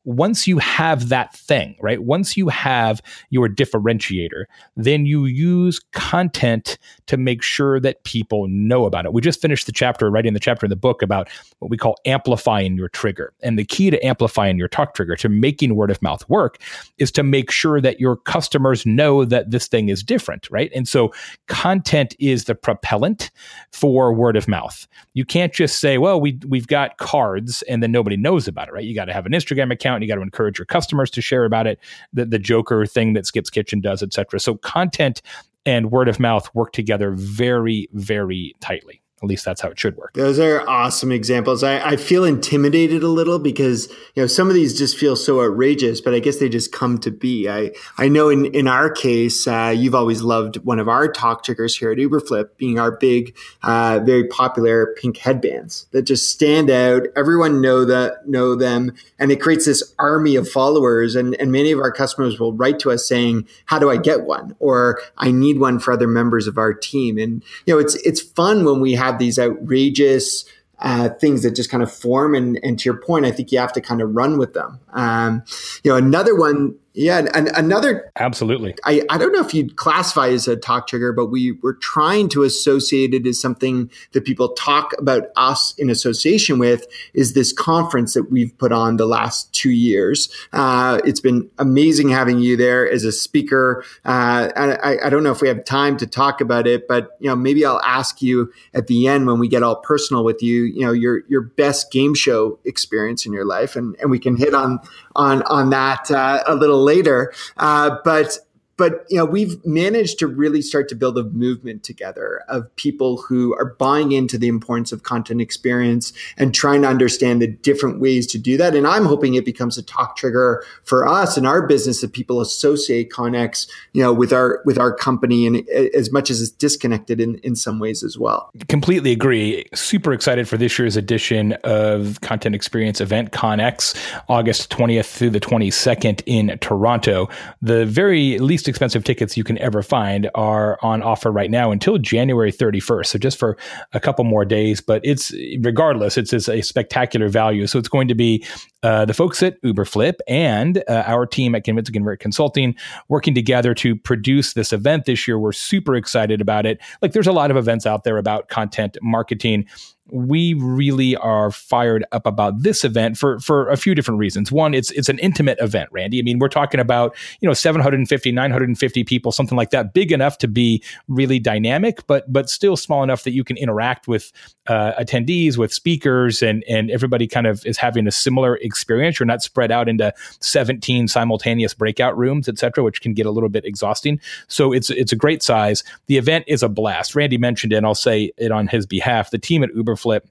once 0.04 0.46
you 0.46 0.58
have 0.58 1.08
that 1.08 1.34
thing, 1.34 1.76
right? 1.80 2.02
Once 2.02 2.36
you 2.36 2.48
have 2.48 3.00
your 3.30 3.48
differentiator, 3.48 4.44
then 4.76 5.06
you 5.06 5.26
use 5.26 5.80
content 5.92 6.78
to 7.06 7.16
make 7.16 7.42
sure 7.42 7.78
that 7.78 8.02
people 8.04 8.48
know 8.48 8.84
about 8.84 9.04
it. 9.04 9.12
We 9.12 9.20
just 9.20 9.40
finished 9.40 9.66
the 9.66 9.72
chapter, 9.72 10.10
writing 10.10 10.32
the 10.32 10.40
chapter 10.40 10.66
in 10.66 10.70
the 10.70 10.76
book 10.76 11.02
about 11.02 11.28
what 11.60 11.70
we 11.70 11.76
call 11.76 11.96
amplifying 12.04 12.76
your 12.76 12.88
trigger. 12.88 13.32
And 13.42 13.58
the 13.58 13.64
key 13.64 13.90
to 13.90 14.04
amplifying 14.04 14.58
your 14.58 14.68
talk 14.68 14.94
trigger, 14.94 15.14
to 15.16 15.28
making 15.28 15.76
word 15.76 15.90
of 15.90 16.02
mouth 16.02 16.28
work, 16.28 16.58
is 16.98 17.12
to 17.12 17.22
make 17.22 17.50
sure 17.50 17.80
that 17.80 18.00
your 18.00 18.16
customers 18.16 18.84
know 18.84 19.24
that 19.24 19.50
this 19.50 19.68
thing 19.68 19.88
is 19.88 20.02
different, 20.02 20.50
right? 20.50 20.70
And 20.74 20.88
so 20.88 21.12
content 21.46 22.16
is 22.18 22.44
the 22.44 22.54
propellant 22.54 23.30
for 23.72 24.12
word 24.12 24.36
of 24.36 24.48
mouth. 24.48 24.86
You 25.14 25.24
can't 25.24 25.52
just 25.52 25.78
say, 25.78 25.98
well, 25.98 26.20
we, 26.20 26.38
we've 26.48 26.66
got 26.66 26.96
cards 26.96 27.62
and 27.62 27.82
then 27.82 27.92
nobody 27.92 28.16
knows 28.16 28.48
about 28.48 28.68
it, 28.68 28.72
right? 28.72 28.84
You 28.84 28.94
got 28.94 29.04
to 29.04 29.12
have 29.12 29.26
an 29.26 29.32
Instagram 29.32 29.72
account 29.72 29.91
account. 29.92 30.02
You 30.02 30.08
got 30.08 30.16
to 30.16 30.22
encourage 30.22 30.58
your 30.58 30.66
customers 30.66 31.10
to 31.10 31.20
share 31.20 31.44
about 31.44 31.66
it. 31.66 31.78
The, 32.12 32.24
the 32.24 32.38
Joker 32.38 32.86
thing 32.86 33.12
that 33.14 33.26
Skip's 33.26 33.50
Kitchen 33.50 33.80
does, 33.80 34.02
etc. 34.02 34.40
So 34.40 34.56
content 34.56 35.22
and 35.64 35.90
word 35.90 36.08
of 36.08 36.18
mouth 36.18 36.52
work 36.54 36.72
together 36.72 37.12
very, 37.12 37.88
very 37.92 38.54
tightly. 38.60 39.01
At 39.22 39.28
least 39.28 39.44
that's 39.44 39.60
how 39.60 39.68
it 39.68 39.78
should 39.78 39.96
work. 39.96 40.14
Those 40.14 40.40
are 40.40 40.68
awesome 40.68 41.12
examples. 41.12 41.62
I, 41.62 41.90
I, 41.90 41.96
feel 41.96 42.24
intimidated 42.24 43.04
a 43.04 43.08
little 43.08 43.38
because 43.38 43.88
you 44.16 44.22
know 44.22 44.26
some 44.26 44.48
of 44.48 44.54
these 44.54 44.76
just 44.76 44.98
feel 44.98 45.14
so 45.14 45.40
outrageous, 45.40 46.00
but 46.00 46.12
I 46.12 46.18
guess 46.18 46.38
they 46.38 46.48
just 46.48 46.72
come 46.72 46.98
to 46.98 47.10
be. 47.12 47.48
I 47.48 47.70
I 47.98 48.08
know 48.08 48.28
in 48.28 48.46
in 48.46 48.66
our 48.66 48.90
case, 48.90 49.46
uh, 49.46 49.72
you've 49.76 49.94
always 49.94 50.22
loved 50.22 50.56
one 50.64 50.80
of 50.80 50.88
our 50.88 51.06
talk 51.06 51.44
triggers 51.44 51.76
here 51.76 51.92
at 51.92 51.98
Uberflip 51.98 52.56
being 52.56 52.80
our 52.80 52.90
big, 52.96 53.36
uh, 53.62 54.00
very 54.04 54.26
popular 54.26 54.92
pink 55.00 55.18
headbands 55.18 55.86
that 55.92 56.02
just 56.02 56.28
stand 56.28 56.68
out. 56.68 57.02
Everyone 57.14 57.60
know 57.60 57.84
that 57.84 58.26
know 58.26 58.56
them, 58.56 58.92
and 59.20 59.30
it 59.30 59.40
creates 59.40 59.66
this 59.66 59.94
army 60.00 60.34
of 60.34 60.48
followers. 60.48 61.14
And 61.14 61.36
and 61.36 61.52
many 61.52 61.70
of 61.70 61.78
our 61.78 61.92
customers 61.92 62.40
will 62.40 62.54
write 62.54 62.80
to 62.80 62.90
us 62.90 63.06
saying, 63.06 63.46
"How 63.66 63.78
do 63.78 63.88
I 63.88 63.98
get 63.98 64.22
one?" 64.22 64.56
or 64.58 65.00
"I 65.16 65.30
need 65.30 65.60
one 65.60 65.78
for 65.78 65.92
other 65.92 66.08
members 66.08 66.48
of 66.48 66.58
our 66.58 66.74
team." 66.74 67.18
And 67.18 67.44
you 67.66 67.74
know, 67.74 67.78
it's 67.78 67.94
it's 67.94 68.20
fun 68.20 68.64
when 68.64 68.80
we 68.80 68.94
have 68.94 69.11
have 69.12 69.18
these 69.18 69.38
outrageous 69.38 70.44
uh, 70.78 71.10
things 71.10 71.42
that 71.42 71.54
just 71.54 71.70
kind 71.70 71.82
of 71.82 71.92
form. 71.92 72.34
And, 72.34 72.58
and 72.62 72.78
to 72.78 72.84
your 72.84 72.96
point, 72.96 73.24
I 73.24 73.30
think 73.30 73.52
you 73.52 73.58
have 73.58 73.72
to 73.74 73.80
kind 73.80 74.02
of 74.02 74.14
run 74.14 74.38
with 74.38 74.54
them. 74.54 74.80
Um, 74.92 75.44
you 75.84 75.90
know, 75.90 75.96
another 75.96 76.34
one 76.34 76.74
yeah, 76.94 77.26
and 77.32 77.48
another 77.56 78.12
absolutely. 78.16 78.74
I, 78.84 79.02
I 79.08 79.16
don't 79.16 79.32
know 79.32 79.40
if 79.40 79.54
you'd 79.54 79.76
classify 79.76 80.28
as 80.28 80.46
a 80.46 80.56
talk 80.56 80.88
trigger, 80.88 81.12
but 81.12 81.26
we 81.26 81.52
were 81.52 81.72
trying 81.74 82.28
to 82.30 82.42
associate 82.42 83.14
it 83.14 83.26
as 83.26 83.40
something 83.40 83.90
that 84.12 84.26
people 84.26 84.50
talk 84.50 84.92
about 84.98 85.28
us 85.36 85.74
in 85.78 85.88
association 85.88 86.58
with. 86.58 86.86
Is 87.14 87.32
this 87.32 87.50
conference 87.50 88.12
that 88.12 88.30
we've 88.30 88.56
put 88.58 88.72
on 88.72 88.98
the 88.98 89.06
last 89.06 89.50
two 89.54 89.70
years? 89.70 90.30
Uh, 90.52 91.00
it's 91.06 91.20
been 91.20 91.48
amazing 91.58 92.10
having 92.10 92.40
you 92.40 92.58
there 92.58 92.90
as 92.90 93.04
a 93.04 93.12
speaker. 93.12 93.82
Uh, 94.04 94.50
I, 94.54 95.06
I 95.06 95.08
don't 95.08 95.22
know 95.22 95.32
if 95.32 95.40
we 95.40 95.48
have 95.48 95.64
time 95.64 95.96
to 95.96 96.06
talk 96.06 96.42
about 96.42 96.66
it, 96.66 96.86
but 96.88 97.16
you 97.20 97.28
know 97.28 97.36
maybe 97.36 97.64
I'll 97.64 97.80
ask 97.80 98.20
you 98.20 98.52
at 98.74 98.86
the 98.86 99.08
end 99.08 99.26
when 99.26 99.38
we 99.38 99.48
get 99.48 99.62
all 99.62 99.76
personal 99.76 100.24
with 100.24 100.42
you. 100.42 100.64
You 100.64 100.80
know 100.80 100.92
your 100.92 101.22
your 101.28 101.40
best 101.40 101.90
game 101.90 102.14
show 102.14 102.58
experience 102.66 103.24
in 103.24 103.32
your 103.32 103.46
life, 103.46 103.76
and 103.76 103.96
and 103.98 104.10
we 104.10 104.18
can 104.18 104.36
hit 104.36 104.52
on 104.52 104.78
on 105.16 105.42
on 105.44 105.70
that 105.70 106.10
uh, 106.10 106.42
a 106.46 106.54
little 106.54 106.81
later. 106.82 107.32
Uh, 107.56 107.98
but 108.04 108.38
but 108.82 109.06
you 109.08 109.16
know 109.16 109.24
we've 109.24 109.64
managed 109.64 110.18
to 110.18 110.26
really 110.26 110.60
start 110.60 110.88
to 110.88 110.96
build 110.96 111.16
a 111.16 111.22
movement 111.22 111.84
together 111.84 112.42
of 112.48 112.74
people 112.74 113.16
who 113.16 113.54
are 113.54 113.76
buying 113.78 114.10
into 114.10 114.36
the 114.36 114.48
importance 114.48 114.90
of 114.90 115.04
content 115.04 115.40
experience 115.40 116.12
and 116.36 116.52
trying 116.52 116.82
to 116.82 116.88
understand 116.88 117.40
the 117.40 117.46
different 117.46 118.00
ways 118.00 118.26
to 118.26 118.38
do 118.38 118.56
that. 118.56 118.74
And 118.74 118.84
i'm 118.84 119.04
hoping 119.04 119.34
it 119.34 119.44
becomes 119.44 119.78
a 119.78 119.84
talk 119.84 120.16
trigger 120.16 120.64
for 120.82 121.06
us 121.06 121.38
in 121.38 121.46
our 121.46 121.64
business 121.64 122.00
that 122.00 122.12
people 122.12 122.40
associate 122.40 123.10
ConEx 123.10 123.68
you 123.92 124.02
know 124.02 124.12
with 124.12 124.32
our 124.32 124.60
with 124.64 124.78
our 124.78 124.92
company 124.92 125.46
and 125.46 125.68
as 125.94 126.10
much 126.10 126.28
as 126.28 126.42
it's 126.42 126.50
disconnected 126.50 127.20
in 127.20 127.36
in 127.44 127.54
some 127.54 127.78
ways 127.78 128.02
as 128.02 128.18
well. 128.18 128.50
Completely 128.66 129.12
agree. 129.12 129.64
Super 129.74 130.12
excited 130.12 130.48
for 130.48 130.56
this 130.56 130.76
year's 130.76 130.96
edition 130.96 131.52
of 131.62 132.20
content 132.22 132.56
experience 132.56 133.00
event 133.00 133.30
ConEx 133.30 133.94
august 134.28 134.70
20th 134.70 135.06
through 135.06 135.30
the 135.30 135.38
22nd 135.38 136.20
in 136.26 136.58
toronto. 136.58 137.28
The 137.60 137.86
very 137.86 138.40
least 138.40 138.71
expensive 138.72 139.04
tickets 139.04 139.36
you 139.36 139.44
can 139.44 139.58
ever 139.58 139.82
find 139.82 140.30
are 140.34 140.78
on 140.82 141.02
offer 141.02 141.30
right 141.30 141.50
now 141.50 141.70
until 141.70 141.98
January 141.98 142.50
31st. 142.50 143.06
So 143.06 143.18
just 143.18 143.38
for 143.38 143.58
a 143.92 144.00
couple 144.00 144.24
more 144.24 144.46
days, 144.46 144.80
but 144.80 145.02
it's 145.04 145.32
regardless, 145.60 146.16
it's, 146.16 146.32
it's 146.32 146.48
a 146.48 146.62
spectacular 146.62 147.28
value. 147.28 147.66
So 147.66 147.78
it's 147.78 147.88
going 147.88 148.08
to 148.08 148.14
be 148.14 148.44
uh, 148.82 149.04
the 149.04 149.12
folks 149.14 149.42
at 149.42 149.60
Uberflip 149.62 150.14
and 150.26 150.82
uh, 150.88 151.04
our 151.06 151.26
team 151.26 151.54
at 151.54 151.64
Convince 151.64 151.90
Convert 151.90 152.18
Consulting 152.18 152.74
working 153.08 153.34
together 153.34 153.74
to 153.74 153.94
produce 153.94 154.54
this 154.54 154.72
event 154.72 155.04
this 155.04 155.28
year. 155.28 155.38
We're 155.38 155.52
super 155.52 155.94
excited 155.94 156.40
about 156.40 156.64
it. 156.66 156.80
Like 157.02 157.12
there's 157.12 157.26
a 157.26 157.32
lot 157.32 157.50
of 157.50 157.56
events 157.56 157.86
out 157.86 158.04
there 158.04 158.16
about 158.16 158.48
content 158.48 158.96
marketing 159.02 159.66
we 160.12 160.52
really 160.54 161.16
are 161.16 161.50
fired 161.50 162.04
up 162.12 162.26
about 162.26 162.62
this 162.62 162.84
event 162.84 163.16
for 163.16 163.40
for 163.40 163.70
a 163.70 163.78
few 163.78 163.94
different 163.94 164.18
reasons. 164.18 164.52
One, 164.52 164.74
it's 164.74 164.90
it's 164.90 165.08
an 165.08 165.18
intimate 165.20 165.58
event, 165.58 165.88
Randy. 165.90 166.18
I 166.18 166.22
mean, 166.22 166.38
we're 166.38 166.48
talking 166.48 166.80
about, 166.80 167.16
you 167.40 167.48
know, 167.48 167.54
750, 167.54 168.30
950 168.30 169.04
people, 169.04 169.32
something 169.32 169.56
like 169.56 169.70
that, 169.70 169.94
big 169.94 170.12
enough 170.12 170.36
to 170.38 170.48
be 170.48 170.82
really 171.08 171.38
dynamic, 171.38 172.06
but 172.06 172.30
but 172.30 172.50
still 172.50 172.76
small 172.76 173.02
enough 173.02 173.24
that 173.24 173.32
you 173.32 173.42
can 173.42 173.56
interact 173.56 174.06
with 174.06 174.32
uh, 174.66 174.92
attendees, 175.00 175.56
with 175.56 175.72
speakers, 175.72 176.42
and 176.42 176.62
and 176.68 176.90
everybody 176.90 177.26
kind 177.26 177.46
of 177.46 177.64
is 177.64 177.78
having 177.78 178.06
a 178.06 178.12
similar 178.12 178.56
experience. 178.56 179.18
You're 179.18 179.26
not 179.26 179.42
spread 179.42 179.72
out 179.72 179.88
into 179.88 180.12
17 180.40 181.08
simultaneous 181.08 181.72
breakout 181.72 182.18
rooms, 182.18 182.50
et 182.50 182.58
cetera, 182.58 182.84
which 182.84 183.00
can 183.00 183.14
get 183.14 183.24
a 183.24 183.30
little 183.30 183.48
bit 183.48 183.64
exhausting. 183.64 184.20
So 184.48 184.72
it's 184.74 184.90
it's 184.90 185.12
a 185.12 185.16
great 185.16 185.42
size. 185.42 185.82
The 186.06 186.18
event 186.18 186.44
is 186.48 186.62
a 186.62 186.68
blast. 186.68 187.14
Randy 187.14 187.38
mentioned 187.38 187.72
it, 187.72 187.76
and 187.76 187.86
I'll 187.86 187.94
say 187.94 188.30
it 188.36 188.52
on 188.52 188.66
his 188.66 188.84
behalf. 188.84 189.30
The 189.30 189.38
team 189.38 189.64
at 189.64 189.74
Uber 189.74 189.96
Flip 190.02 190.28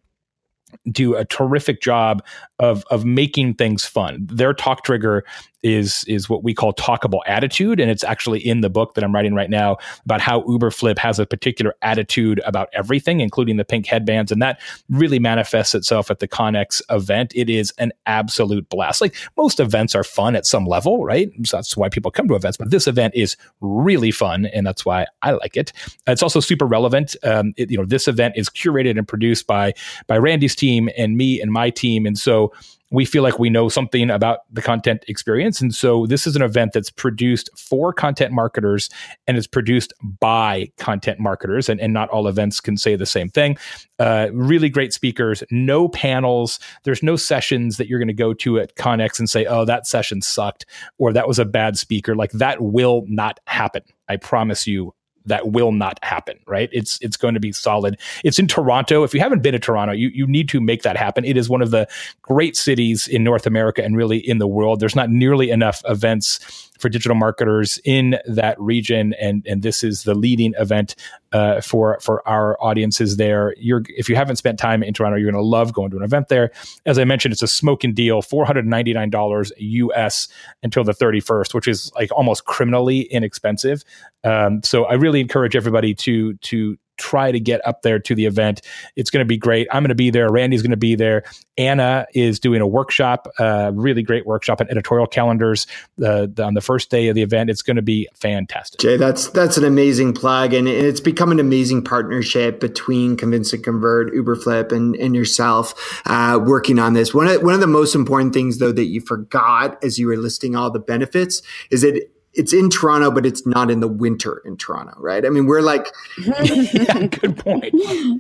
do 0.89 1.15
a 1.15 1.25
terrific 1.25 1.81
job 1.81 2.23
of 2.59 2.83
of 2.89 3.05
making 3.05 3.55
things 3.55 3.85
fun. 3.85 4.27
Their 4.31 4.53
talk 4.53 4.83
trigger 4.83 5.23
is 5.63 6.03
is 6.07 6.29
what 6.29 6.43
we 6.43 6.53
call 6.53 6.73
talkable 6.73 7.19
attitude, 7.25 7.79
and 7.79 7.91
it's 7.91 8.03
actually 8.03 8.39
in 8.39 8.61
the 8.61 8.69
book 8.69 8.93
that 8.95 9.03
I'm 9.03 9.13
writing 9.13 9.35
right 9.35 9.49
now 9.49 9.77
about 10.05 10.21
how 10.21 10.41
Uberflip 10.41 10.97
has 10.97 11.19
a 11.19 11.25
particular 11.25 11.75
attitude 11.81 12.41
about 12.45 12.69
everything, 12.73 13.19
including 13.19 13.57
the 13.57 13.65
pink 13.65 13.85
headbands, 13.85 14.31
and 14.31 14.41
that 14.41 14.59
really 14.89 15.19
manifests 15.19 15.75
itself 15.75 16.09
at 16.09 16.19
the 16.19 16.27
ConEx 16.27 16.81
event. 16.89 17.33
It 17.35 17.49
is 17.49 17.73
an 17.77 17.91
absolute 18.05 18.69
blast. 18.69 19.01
Like 19.01 19.15
most 19.37 19.59
events 19.59 19.95
are 19.95 20.03
fun 20.03 20.35
at 20.35 20.45
some 20.45 20.65
level, 20.65 21.03
right? 21.03 21.29
So 21.45 21.57
that's 21.57 21.77
why 21.77 21.89
people 21.89 22.11
come 22.11 22.27
to 22.27 22.35
events, 22.35 22.57
but 22.57 22.71
this 22.71 22.87
event 22.87 23.15
is 23.15 23.37
really 23.61 24.11
fun, 24.11 24.45
and 24.47 24.65
that's 24.65 24.85
why 24.85 25.05
I 25.21 25.31
like 25.31 25.57
it. 25.57 25.73
It's 26.07 26.23
also 26.23 26.39
super 26.39 26.65
relevant. 26.65 27.15
Um, 27.23 27.53
it, 27.57 27.69
you 27.69 27.77
know, 27.77 27.85
this 27.85 28.07
event 28.07 28.35
is 28.37 28.49
curated 28.49 28.97
and 28.97 29.07
produced 29.07 29.47
by 29.47 29.73
by 30.07 30.17
Randy's 30.17 30.55
team 30.55 30.89
and 30.97 31.17
me 31.17 31.41
and 31.41 31.51
my 31.51 31.69
team, 31.69 32.05
and 32.05 32.17
so 32.17 32.51
we 32.91 33.05
feel 33.05 33.23
like 33.23 33.39
we 33.39 33.49
know 33.49 33.69
something 33.69 34.09
about 34.09 34.39
the 34.51 34.61
content 34.61 35.05
experience. 35.07 35.61
And 35.61 35.73
so 35.73 36.05
this 36.05 36.27
is 36.27 36.35
an 36.35 36.41
event 36.41 36.73
that's 36.73 36.89
produced 36.89 37.49
for 37.57 37.93
content 37.93 38.33
marketers 38.33 38.89
and 39.27 39.37
it's 39.37 39.47
produced 39.47 39.93
by 40.19 40.69
content 40.77 41.19
marketers. 41.19 41.69
And, 41.69 41.79
and 41.79 41.93
not 41.93 42.09
all 42.09 42.27
events 42.27 42.59
can 42.59 42.75
say 42.75 42.95
the 42.97 43.05
same 43.05 43.29
thing. 43.29 43.57
Uh, 43.97 44.27
really 44.33 44.69
great 44.69 44.93
speakers, 44.93 45.41
no 45.51 45.87
panels. 45.87 46.59
There's 46.83 47.01
no 47.01 47.15
sessions 47.15 47.77
that 47.77 47.87
you're 47.87 47.99
going 47.99 48.07
to 48.07 48.13
go 48.13 48.33
to 48.33 48.59
at 48.59 48.75
ConEx 48.75 49.19
and 49.19 49.29
say, 49.29 49.45
oh, 49.45 49.63
that 49.65 49.87
session 49.87 50.21
sucked 50.21 50.65
or 50.97 51.13
that 51.13 51.27
was 51.27 51.39
a 51.39 51.45
bad 51.45 51.77
speaker. 51.77 52.15
Like 52.15 52.31
that 52.33 52.61
will 52.61 53.05
not 53.07 53.39
happen. 53.47 53.83
I 54.09 54.17
promise 54.17 54.67
you 54.67 54.93
that 55.25 55.51
will 55.51 55.71
not 55.71 55.99
happen 56.03 56.37
right? 56.45 56.69
It's 56.71 56.99
it's 57.01 57.17
going 57.17 57.33
to 57.33 57.39
be 57.39 57.51
solid. 57.51 57.99
It's 58.23 58.39
in 58.39 58.47
toronto. 58.47 59.03
If 59.03 59.13
you 59.13 59.19
haven't 59.19 59.43
been 59.43 59.53
to 59.53 59.59
toronto 59.59 59.93
you 59.93 60.09
you 60.13 60.27
need 60.27 60.49
to 60.49 60.61
make 60.61 60.83
that 60.83 60.97
happen. 60.97 61.25
It 61.25 61.37
is 61.37 61.49
one 61.49 61.61
of 61.61 61.71
the 61.71 61.87
great 62.21 62.55
cities 62.55 63.07
in 63.07 63.23
north 63.23 63.45
america 63.45 63.83
and 63.83 63.95
really 63.95 64.17
in 64.17 64.37
the 64.37 64.47
world. 64.47 64.79
There's 64.79 64.95
not 64.95 65.09
nearly 65.09 65.49
enough 65.49 65.81
events 65.85 66.70
for 66.81 66.89
digital 66.89 67.15
marketers 67.15 67.79
in 67.85 68.17
that 68.25 68.59
region, 68.59 69.13
and 69.21 69.45
and 69.47 69.61
this 69.61 69.83
is 69.83 70.03
the 70.03 70.15
leading 70.15 70.53
event 70.57 70.95
uh, 71.31 71.61
for 71.61 71.99
for 72.01 72.27
our 72.27 72.57
audiences 72.61 73.17
there. 73.17 73.53
You're 73.57 73.83
if 73.89 74.09
you 74.09 74.15
haven't 74.15 74.37
spent 74.37 74.59
time 74.59 74.83
in 74.83 74.93
Toronto, 74.93 75.17
you're 75.17 75.31
going 75.31 75.41
to 75.41 75.47
love 75.47 75.73
going 75.73 75.91
to 75.91 75.97
an 75.97 76.03
event 76.03 76.27
there. 76.27 76.51
As 76.85 76.97
I 76.97 77.05
mentioned, 77.05 77.31
it's 77.33 77.43
a 77.43 77.47
smoking 77.47 77.93
deal, 77.93 78.21
four 78.21 78.45
hundred 78.45 78.65
ninety 78.65 78.93
nine 78.93 79.09
dollars 79.09 79.51
US 79.57 80.27
until 80.63 80.83
the 80.83 80.93
thirty 80.93 81.19
first, 81.19 81.53
which 81.53 81.67
is 81.67 81.91
like 81.95 82.11
almost 82.11 82.45
criminally 82.45 83.01
inexpensive. 83.01 83.83
Um, 84.23 84.61
so 84.63 84.85
I 84.85 84.93
really 84.93 85.21
encourage 85.21 85.55
everybody 85.55 85.93
to 85.95 86.33
to 86.35 86.77
try 87.01 87.31
to 87.31 87.39
get 87.39 87.65
up 87.67 87.81
there 87.81 87.99
to 87.99 88.15
the 88.15 88.25
event. 88.25 88.61
It's 88.95 89.09
going 89.09 89.25
to 89.25 89.27
be 89.27 89.37
great. 89.37 89.67
I'm 89.71 89.81
going 89.83 89.89
to 89.89 89.95
be 89.95 90.11
there. 90.11 90.31
Randy's 90.31 90.61
going 90.61 90.71
to 90.71 90.77
be 90.77 90.95
there. 90.95 91.23
Anna 91.57 92.05
is 92.13 92.39
doing 92.39 92.61
a 92.61 92.67
workshop, 92.67 93.27
uh, 93.39 93.71
really 93.73 94.03
great 94.03 94.25
workshop 94.25 94.61
on 94.61 94.69
editorial 94.69 95.07
calendars 95.07 95.67
uh, 96.03 96.27
on 96.39 96.53
the 96.53 96.61
first 96.61 96.89
day 96.89 97.07
of 97.09 97.15
the 97.15 97.21
event. 97.21 97.49
It's 97.49 97.61
going 97.61 97.75
to 97.75 97.81
be 97.81 98.07
fantastic. 98.13 98.79
Jay, 98.79 98.97
that's 98.97 99.29
that's 99.29 99.57
an 99.57 99.65
amazing 99.65 100.13
plug, 100.13 100.53
and 100.53 100.67
it's 100.67 101.01
become 101.01 101.31
an 101.31 101.39
amazing 101.39 101.83
partnership 101.83 102.59
between 102.59 103.17
Convince 103.17 103.53
and 103.53 103.63
Convert, 103.63 104.13
Uberflip, 104.13 104.71
and 104.71 104.95
and 104.95 105.15
yourself 105.15 105.73
uh, 106.05 106.39
working 106.41 106.79
on 106.79 106.93
this. 106.93 107.13
One 107.13 107.27
of 107.27 107.41
one 107.41 107.53
of 107.53 107.59
the 107.59 107.67
most 107.67 107.95
important 107.95 108.33
things, 108.33 108.59
though, 108.59 108.71
that 108.71 108.85
you 108.85 109.01
forgot 109.01 109.83
as 109.83 109.99
you 109.99 110.07
were 110.07 110.17
listing 110.17 110.55
all 110.55 110.71
the 110.71 110.79
benefits 110.79 111.41
is 111.69 111.81
that 111.81 112.09
it's 112.33 112.53
in 112.53 112.69
Toronto, 112.69 113.11
but 113.11 113.25
it's 113.25 113.45
not 113.45 113.69
in 113.69 113.81
the 113.81 113.87
winter 113.87 114.41
in 114.45 114.55
Toronto, 114.55 114.93
right? 114.97 115.25
I 115.25 115.29
mean, 115.29 115.47
we're 115.47 115.61
like, 115.61 115.87
yeah, 116.25 117.07
good 117.07 117.37
point. 117.37 117.73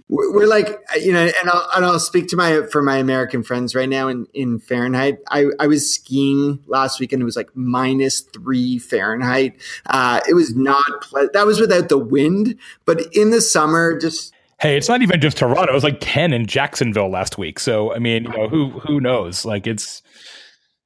We're 0.09 0.47
like, 0.47 0.79
you 1.01 1.13
know, 1.13 1.23
and 1.23 1.49
I'll, 1.49 1.69
and 1.75 1.85
I'll 1.85 1.99
speak 1.99 2.27
to 2.29 2.35
my 2.35 2.63
for 2.71 2.81
my 2.81 2.97
American 2.97 3.43
friends 3.43 3.73
right 3.75 3.89
now 3.89 4.07
in 4.07 4.27
in 4.33 4.59
Fahrenheit. 4.59 5.19
I 5.29 5.45
I 5.59 5.67
was 5.67 5.93
skiing 5.93 6.59
last 6.67 6.99
weekend. 6.99 7.21
It 7.21 7.25
was 7.25 7.35
like 7.35 7.55
minus 7.55 8.21
three 8.21 8.79
Fahrenheit. 8.79 9.55
Uh, 9.85 10.19
it 10.27 10.33
was 10.33 10.55
not 10.55 10.83
ple- 11.01 11.29
that 11.33 11.45
was 11.45 11.59
without 11.59 11.89
the 11.89 11.97
wind, 11.97 12.57
but 12.85 13.01
in 13.13 13.31
the 13.31 13.41
summer, 13.41 13.97
just 13.97 14.33
Hey, 14.61 14.77
it's 14.77 14.87
not 14.87 15.01
even 15.01 15.19
just 15.19 15.37
Toronto. 15.37 15.71
It 15.71 15.73
was 15.73 15.83
like 15.83 15.97
10 16.01 16.33
in 16.33 16.45
Jacksonville 16.45 17.09
last 17.09 17.35
week. 17.39 17.59
So, 17.59 17.95
I 17.95 17.97
mean, 17.97 18.25
you 18.25 18.29
know, 18.29 18.47
who 18.47 18.69
who 18.69 18.99
knows? 18.99 19.43
Like 19.43 19.65
it's 19.65 20.03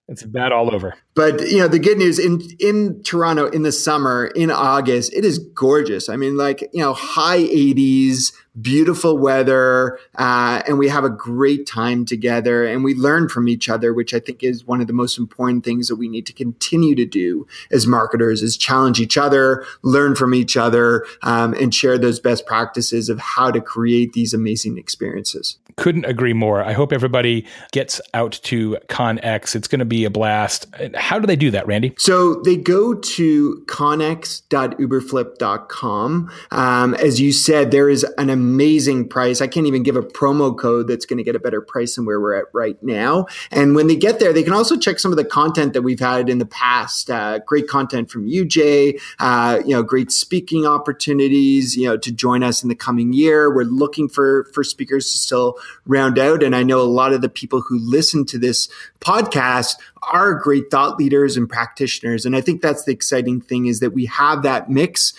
it's 0.07 0.23
bad 0.23 0.53
all 0.53 0.73
over. 0.73 0.95
But 1.15 1.49
you 1.49 1.59
know, 1.59 1.69
the 1.69 1.79
good 1.79 1.97
news 1.97 2.19
in 2.19 2.41
in 2.59 3.01
Toronto 3.03 3.47
in 3.47 3.63
the 3.63 3.71
summer 3.71 4.27
in 4.35 4.51
August, 4.51 5.13
it 5.13 5.23
is 5.23 5.39
gorgeous. 5.39 6.09
I 6.09 6.17
mean, 6.17 6.35
like 6.35 6.61
you 6.73 6.81
know, 6.81 6.93
high 6.93 7.39
80s, 7.39 8.33
beautiful 8.61 9.17
weather, 9.17 9.97
uh, 10.15 10.61
and 10.67 10.77
we 10.77 10.89
have 10.89 11.03
a 11.03 11.09
great 11.09 11.65
time 11.65 12.05
together 12.05 12.65
and 12.65 12.83
we 12.83 12.95
learn 12.95 13.29
from 13.29 13.47
each 13.47 13.69
other, 13.69 13.93
which 13.93 14.13
I 14.13 14.19
think 14.19 14.43
is 14.43 14.65
one 14.65 14.81
of 14.81 14.87
the 14.87 14.93
most 14.93 15.17
important 15.17 15.63
things 15.63 15.87
that 15.87 15.95
we 15.95 16.07
need 16.07 16.25
to 16.27 16.33
continue 16.33 16.95
to 16.95 17.05
do 17.05 17.47
as 17.71 17.87
marketers 17.87 18.41
is 18.41 18.57
challenge 18.57 18.99
each 18.99 19.17
other, 19.17 19.65
learn 19.83 20.15
from 20.15 20.33
each 20.33 20.57
other, 20.57 21.05
um, 21.21 21.53
and 21.53 21.73
share 21.73 21.97
those 21.97 22.19
best 22.19 22.45
practices 22.45 23.09
of 23.09 23.19
how 23.19 23.51
to 23.51 23.61
create 23.61 24.13
these 24.13 24.33
amazing 24.33 24.77
experiences. 24.77 25.57
Couldn't 25.77 26.05
agree 26.05 26.33
more. 26.33 26.63
I 26.63 26.71
hope 26.71 26.93
everybody 26.93 27.45
gets 27.73 27.99
out 28.13 28.39
to 28.43 28.77
ConEx. 28.87 29.55
It's 29.55 29.67
going 29.67 29.79
to 29.79 29.85
be 29.85 30.05
a 30.05 30.09
blast. 30.09 30.67
How 31.05 31.19
do 31.19 31.27
they 31.27 31.35
do 31.35 31.51
that, 31.51 31.67
Randy? 31.67 31.93
So 31.99 32.41
they 32.41 32.57
go 32.57 32.95
to 32.95 33.63
connex.uberflip.com. 33.67 36.31
Um, 36.49 36.95
as 36.95 37.21
you 37.21 37.31
said, 37.31 37.69
there 37.69 37.91
is 37.91 38.03
an 38.17 38.31
amazing 38.31 39.07
price. 39.07 39.39
I 39.39 39.45
can't 39.45 39.67
even 39.67 39.83
give 39.83 39.95
a 39.95 40.01
promo 40.01 40.57
code 40.57 40.87
that's 40.87 41.05
going 41.05 41.17
to 41.17 41.23
get 41.23 41.35
a 41.35 41.39
better 41.39 41.61
price 41.61 41.93
than 41.93 42.05
where 42.05 42.19
we're 42.19 42.33
at 42.33 42.45
right 42.53 42.81
now. 42.81 43.27
And 43.51 43.75
when 43.75 43.85
they 43.85 43.95
get 43.95 44.19
there, 44.19 44.33
they 44.33 44.41
can 44.41 44.53
also 44.53 44.79
check 44.79 44.97
some 44.97 45.11
of 45.11 45.17
the 45.17 45.25
content 45.25 45.73
that 45.73 45.83
we've 45.83 45.99
had 45.99 46.27
in 46.27 46.39
the 46.39 46.45
past. 46.47 47.11
Uh, 47.11 47.37
great 47.37 47.67
content 47.67 48.09
from 48.09 48.27
Jay. 48.47 48.97
Uh, 49.19 49.61
you 49.63 49.75
know, 49.75 49.83
great 49.83 50.11
speaking 50.11 50.65
opportunities. 50.65 51.77
You 51.77 51.87
know, 51.87 51.97
to 51.97 52.11
join 52.11 52.41
us 52.41 52.63
in 52.63 52.69
the 52.69 52.73
coming 52.73 53.13
year. 53.13 53.53
We're 53.53 53.65
looking 53.65 54.09
for 54.09 54.45
for 54.55 54.63
speakers 54.63 55.11
to 55.11 55.19
still 55.19 55.59
round 55.85 56.17
out. 56.17 56.41
And 56.41 56.55
I 56.55 56.63
know 56.63 56.81
a 56.81 56.89
lot 56.89 57.13
of 57.13 57.21
the 57.21 57.29
people 57.29 57.61
who 57.61 57.77
listen 57.77 58.25
to 58.25 58.39
this 58.39 58.67
podcast 59.01 59.75
are 60.11 60.33
great 60.33 60.69
thought 60.71 60.97
leaders 60.97 61.37
and 61.37 61.49
practitioners. 61.49 62.25
And 62.25 62.35
I 62.35 62.41
think 62.41 62.61
that's 62.61 62.85
the 62.85 62.91
exciting 62.91 63.41
thing 63.41 63.65
is 63.65 63.79
that 63.79 63.91
we 63.91 64.05
have 64.05 64.43
that 64.43 64.69
mix 64.69 65.13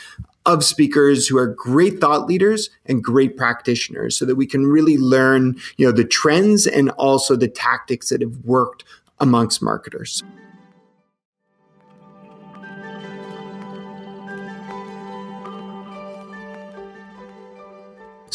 of 0.47 0.65
speakers 0.65 1.27
who 1.27 1.37
are 1.37 1.49
great 1.49 2.01
thought 2.01 2.27
leaders 2.27 2.71
and 2.87 3.03
great 3.03 3.37
practitioners 3.37 4.17
so 4.17 4.25
that 4.25 4.37
we 4.37 4.47
can 4.47 4.67
really 4.67 4.97
learn, 4.97 5.57
you 5.77 5.85
know, 5.85 5.93
the 5.93 6.05
trends 6.05 6.67
and 6.67 6.91
also 6.91 7.35
the 7.35 7.49
tactics 7.49 8.11
that 8.11 8.21
have 8.21 8.37
worked 8.45 8.85
amongst 9.19 9.61
marketers. 9.61 10.23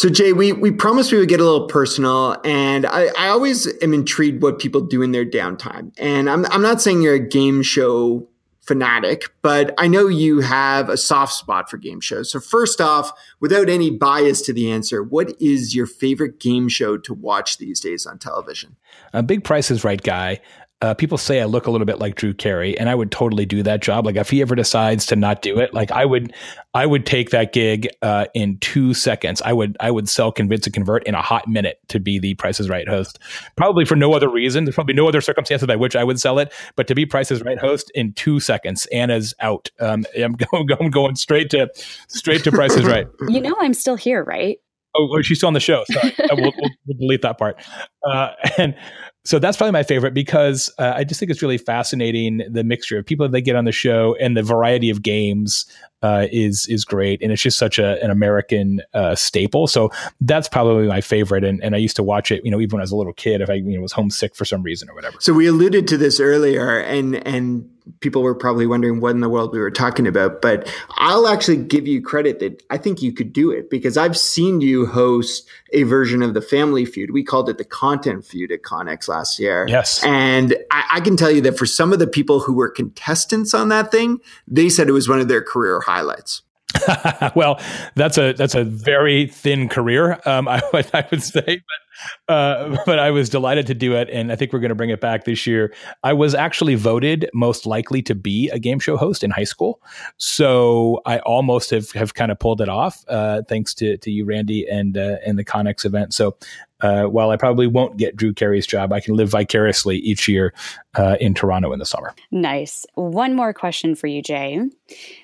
So 0.02 0.10
Jay, 0.10 0.34
we 0.34 0.52
we 0.52 0.72
promised 0.72 1.12
we 1.12 1.20
would 1.20 1.30
get 1.30 1.40
a 1.40 1.44
little 1.44 1.68
personal, 1.68 2.36
and 2.44 2.88
I, 2.88 3.10
I 3.20 3.28
always 3.28 3.68
am 3.84 3.94
intrigued 3.94 4.42
what 4.42 4.58
people 4.58 4.82
do 4.82 5.04
in 5.04 5.12
their 5.12 5.24
downtime. 5.24 5.94
And 6.00 6.28
I'm 6.28 6.44
I'm 6.48 6.64
not 6.64 6.82
saying 6.82 7.04
you're 7.04 7.14
a 7.14 7.20
game 7.20 7.62
show 7.62 8.28
fanatic, 8.62 9.26
but 9.44 9.74
I 9.78 9.88
know 9.88 10.08
you 10.08 10.40
have 10.40 10.90
a 10.90 10.98
soft 10.98 11.34
spot 11.34 11.70
for 11.70 11.78
game 11.78 12.00
shows. 12.00 12.32
So, 12.32 12.40
first 12.40 12.82
off, 12.82 13.12
without 13.40 13.70
any 13.70 13.92
bias 13.92 14.42
to 14.44 14.54
the 14.54 14.72
answer, 14.72 15.04
what 15.04 15.40
is 15.40 15.76
your 15.76 15.86
favorite 15.86 16.40
game 16.40 16.68
show 16.68 16.98
to 16.98 17.14
watch 17.14 17.60
these 17.60 17.80
days 17.80 18.08
on 18.08 18.18
television? 18.18 18.78
A 19.14 19.22
Big 19.22 19.44
Price 19.44 19.70
is 19.70 19.84
Right 19.84 20.02
guy. 20.02 20.40
Uh, 20.82 20.94
people 20.94 21.18
say 21.18 21.42
I 21.42 21.46
look 21.46 21.68
a 21.68 21.72
little 21.72 21.86
bit 21.86 22.00
like 22.00 22.16
Drew 22.16 22.34
Carey, 22.34 22.78
and 22.78 22.90
I 22.90 22.96
would 22.96 23.12
totally 23.12 23.46
do 23.46 23.64
that 23.64 23.82
job. 23.82 24.06
Like 24.06 24.16
if 24.16 24.30
he 24.30 24.42
ever 24.42 24.56
decides 24.56 25.06
to 25.08 25.16
not 25.16 25.42
do 25.42 25.60
it, 25.60 25.74
like 25.74 25.92
I 25.92 26.06
would, 26.06 26.34
I 26.74 26.86
would 26.86 27.06
take 27.06 27.30
that 27.32 27.54
gig 27.54 27.88
uh, 28.02 28.26
in 28.34 28.58
two 28.60 28.94
seconds. 28.94 29.42
I 29.44 29.54
would, 29.54 29.78
I 29.80 29.92
would 29.92 30.10
sell, 30.10 30.32
convince, 30.32 30.66
and 30.66 30.74
convert 30.74 31.06
in 31.06 31.16
a 31.16 31.22
hot 31.22 31.48
minute 31.48 31.80
to 31.90 32.00
be 32.00 32.20
the 32.20 32.34
Price 32.36 32.60
is 32.60 32.70
Right 32.70 32.88
host. 32.88 33.20
Probably 33.56 33.86
for 33.86 33.96
no 33.96 34.14
other 34.14 34.30
reason. 34.30 34.66
There's 34.66 34.76
probably 34.76 34.96
no 34.96 35.08
other 35.08 35.22
circumstances 35.22 35.68
by 35.68 35.76
which 35.76 35.96
I 35.96 36.04
would 36.04 36.20
sell 36.20 36.40
it, 36.40 36.52
but 36.76 36.88
to 36.88 36.96
be 36.96 37.06
Price 37.06 37.32
is 37.32 37.44
Right 37.44 37.60
host 37.60 37.92
in 37.94 38.14
two 38.14 38.40
seconds. 38.40 38.86
Anna's 38.88 39.34
out. 39.40 39.70
Um, 39.80 40.06
I'm 40.18 40.34
going, 40.34 40.66
going, 40.66 40.92
going 40.92 41.16
straight 41.16 41.50
to, 41.52 41.70
straight 42.08 42.44
to 42.44 42.52
Price 42.52 42.76
is 42.76 42.86
Right. 42.86 43.08
You 43.30 43.40
know, 43.40 43.56
I'm 43.62 43.74
still 43.74 43.96
here, 43.96 44.24
right? 44.24 44.60
Oh, 44.96 45.22
she's 45.22 45.38
still 45.38 45.48
on 45.48 45.54
the 45.54 45.60
show. 45.60 45.86
Sorry, 45.90 46.14
we'll, 46.32 46.38
we'll, 46.58 46.70
we'll, 46.86 46.98
delete 47.00 47.22
that 47.22 47.38
part. 47.38 47.64
Uh, 48.06 48.32
and 48.58 48.76
so 49.24 49.38
that's 49.38 49.58
probably 49.58 49.72
my 49.72 49.84
favorite 49.84 50.14
because 50.14 50.74
uh, 50.80 50.94
I 50.96 51.04
just 51.04 51.20
think 51.20 51.30
it's 51.32 51.42
really 51.42 51.58
fascinating 51.58 52.42
the 52.50 52.64
mixture 52.64 52.98
of 52.98 53.06
people 53.06 53.26
that 53.26 53.32
they 53.32 53.42
get 53.42 53.56
on 53.56 53.66
the 53.66 53.72
show 53.72 54.16
and 54.20 54.36
the 54.36 54.44
variety 54.44 54.90
of 54.90 55.04
games 55.04 55.66
uh, 56.02 56.28
is 56.32 56.68
is 56.68 56.86
great, 56.86 57.22
and 57.22 57.32
it's 57.32 57.42
just 57.42 57.58
such 57.58 57.80
a, 57.80 58.04
an 58.04 58.12
American 58.12 58.82
uh, 58.94 59.16
staple. 59.16 59.68
So 59.68 59.92
that's 60.20 60.48
probably 60.50 60.88
my 60.88 61.02
favorite, 61.02 61.44
and, 61.44 61.64
and 61.64 61.76
I 61.76 61.78
used 61.78 61.96
to 61.98 62.04
watch 62.04 62.32
it, 62.32 62.44
you 62.44 62.52
know, 62.52 62.60
even 62.60 62.78
when 62.78 62.82
I 62.82 62.84
was 62.84 62.92
a 62.92 62.96
little 62.96 63.14
kid, 63.14 63.42
if 63.42 63.50
I 63.50 63.54
you 63.54 63.76
know 63.76 63.82
was 63.82 63.92
homesick 63.92 64.36
for 64.36 64.46
some 64.46 64.64
reason 64.64 64.90
or 64.90 64.96
whatever. 64.96 65.18
So 65.20 65.34
we 65.34 65.48
alluded 65.48 65.88
to 65.90 65.98
this 65.98 66.20
earlier, 66.20 66.80
and 66.80 67.16
and 67.28 67.70
people 68.00 68.22
were 68.22 68.36
probably 68.36 68.68
wondering 68.68 69.02
what 69.02 69.12
in 69.12 69.22
the 69.22 69.30
world 69.30 69.52
we 69.52 69.60
were 69.60 69.72
talking 69.72 70.08
about. 70.08 70.42
But 70.42 70.72
I'll 70.98 71.28
actually 71.28 71.58
give 71.58 71.88
you 71.88 72.02
credit 72.02 72.40
that 72.40 72.64
I 72.70 72.78
think 72.78 73.02
you 73.02 73.12
could 73.12 73.34
do 73.34 73.52
it 73.52 73.70
because 73.70 73.98
I've 73.98 74.18
seen 74.18 74.62
you 74.62 74.86
host 74.86 75.48
a 75.74 75.84
version 75.84 76.22
of 76.22 76.34
the 76.34 76.42
Family 76.42 76.86
Feud. 76.86 77.12
We 77.12 77.24
called 77.24 77.50
it 77.50 77.58
the 77.58 77.66
Content 77.66 78.26
Feud 78.26 78.52
at 78.52 78.62
ConEx 78.62 79.08
last 79.08 79.40
year. 79.40 79.66
Yes, 79.68 80.04
and 80.04 80.56
I, 80.72 80.84
I 80.94 81.00
can 81.02 81.18
tell 81.18 81.32
you 81.32 81.42
that 81.42 81.58
for 81.58 81.66
some 81.66 81.94
of 81.94 82.00
the 82.00 82.08
people 82.08 82.40
who 82.40 82.54
were 82.54 82.70
contestants 82.70 83.54
on 83.54 83.70
that 83.70 83.92
thing, 83.92 84.20
they 84.48 84.70
said 84.70 84.88
it 84.88 84.94
was 84.94 85.10
one 85.10 85.20
of 85.20 85.28
their 85.28 85.42
career 85.42 85.82
highlights. 85.92 86.44
well, 87.36 87.60
that's 87.96 88.18
a 88.18 88.34
that's 88.34 88.56
a 88.56 88.64
very 88.64 89.28
thin 89.28 89.68
career, 89.68 90.20
um, 90.26 90.48
I, 90.48 90.62
I 90.94 91.06
would 91.12 91.22
say, 91.22 91.42
but 91.42 91.80
uh, 92.28 92.78
but 92.86 93.00
I 93.00 93.12
was 93.12 93.30
delighted 93.30 93.68
to 93.68 93.74
do 93.74 93.96
it, 93.96 94.10
and 94.10 94.32
I 94.32 94.36
think 94.36 94.54
we're 94.54 94.60
going 94.60 94.70
to 94.70 94.76
bring 94.76 94.90
it 94.90 95.02
back 95.02 95.26
this 95.26 95.46
year. 95.46 95.74
I 96.04 96.14
was 96.14 96.36
actually 96.36 96.76
voted 96.76 97.30
most 97.34 97.66
likely 97.66 98.02
to 98.04 98.16
be 98.16 98.50
a 98.50 98.60
game 98.60 98.80
show 98.80 98.98
host 98.98 99.24
in 99.24 99.32
high 99.32 99.44
school, 99.44 99.82
so 100.18 101.02
I 101.06 101.20
almost 101.20 101.70
have, 101.72 101.92
have 101.92 102.14
kind 102.14 102.32
of 102.32 102.40
pulled 102.40 102.62
it 102.62 102.70
off, 102.70 103.04
uh, 103.08 103.44
thanks 103.48 103.74
to 103.76 103.98
to 103.98 104.12
you, 104.12 104.26
Randy, 104.26 104.68
and 104.68 104.98
uh, 104.98 105.18
and 105.26 105.38
the 105.38 105.46
ConEx 105.46 105.86
event. 105.86 106.14
So 106.14 106.38
uh, 106.82 107.04
while 107.04 107.30
I 107.30 107.38
probably 107.38 107.68
won't 107.68 107.98
get 107.98 108.16
Drew 108.16 108.34
Carey's 108.34 108.66
job, 108.68 108.92
I 108.92 109.00
can 109.00 109.16
live 109.16 109.30
vicariously 109.30 109.98
each 109.98 110.28
year 110.28 110.54
uh, 110.96 111.16
in 111.20 111.34
Toronto 111.34 111.72
in 111.74 111.80
the 111.80 111.86
summer. 111.86 112.14
Nice. 112.32 112.86
One 112.96 113.36
more 113.36 113.54
question 113.54 113.96
for 113.96 114.08
you, 114.08 114.22
Jay. 114.22 114.60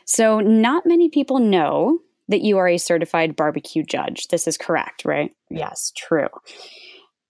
So, 0.06 0.40
not 0.40 0.86
many 0.86 1.10
people 1.10 1.40
know 1.40 2.00
that 2.28 2.42
you 2.42 2.58
are 2.58 2.68
a 2.68 2.78
certified 2.78 3.36
barbecue 3.36 3.84
judge. 3.84 4.28
This 4.28 4.48
is 4.48 4.58
correct, 4.58 5.06
right? 5.06 5.32
Yes, 5.50 5.92
true. 5.96 6.28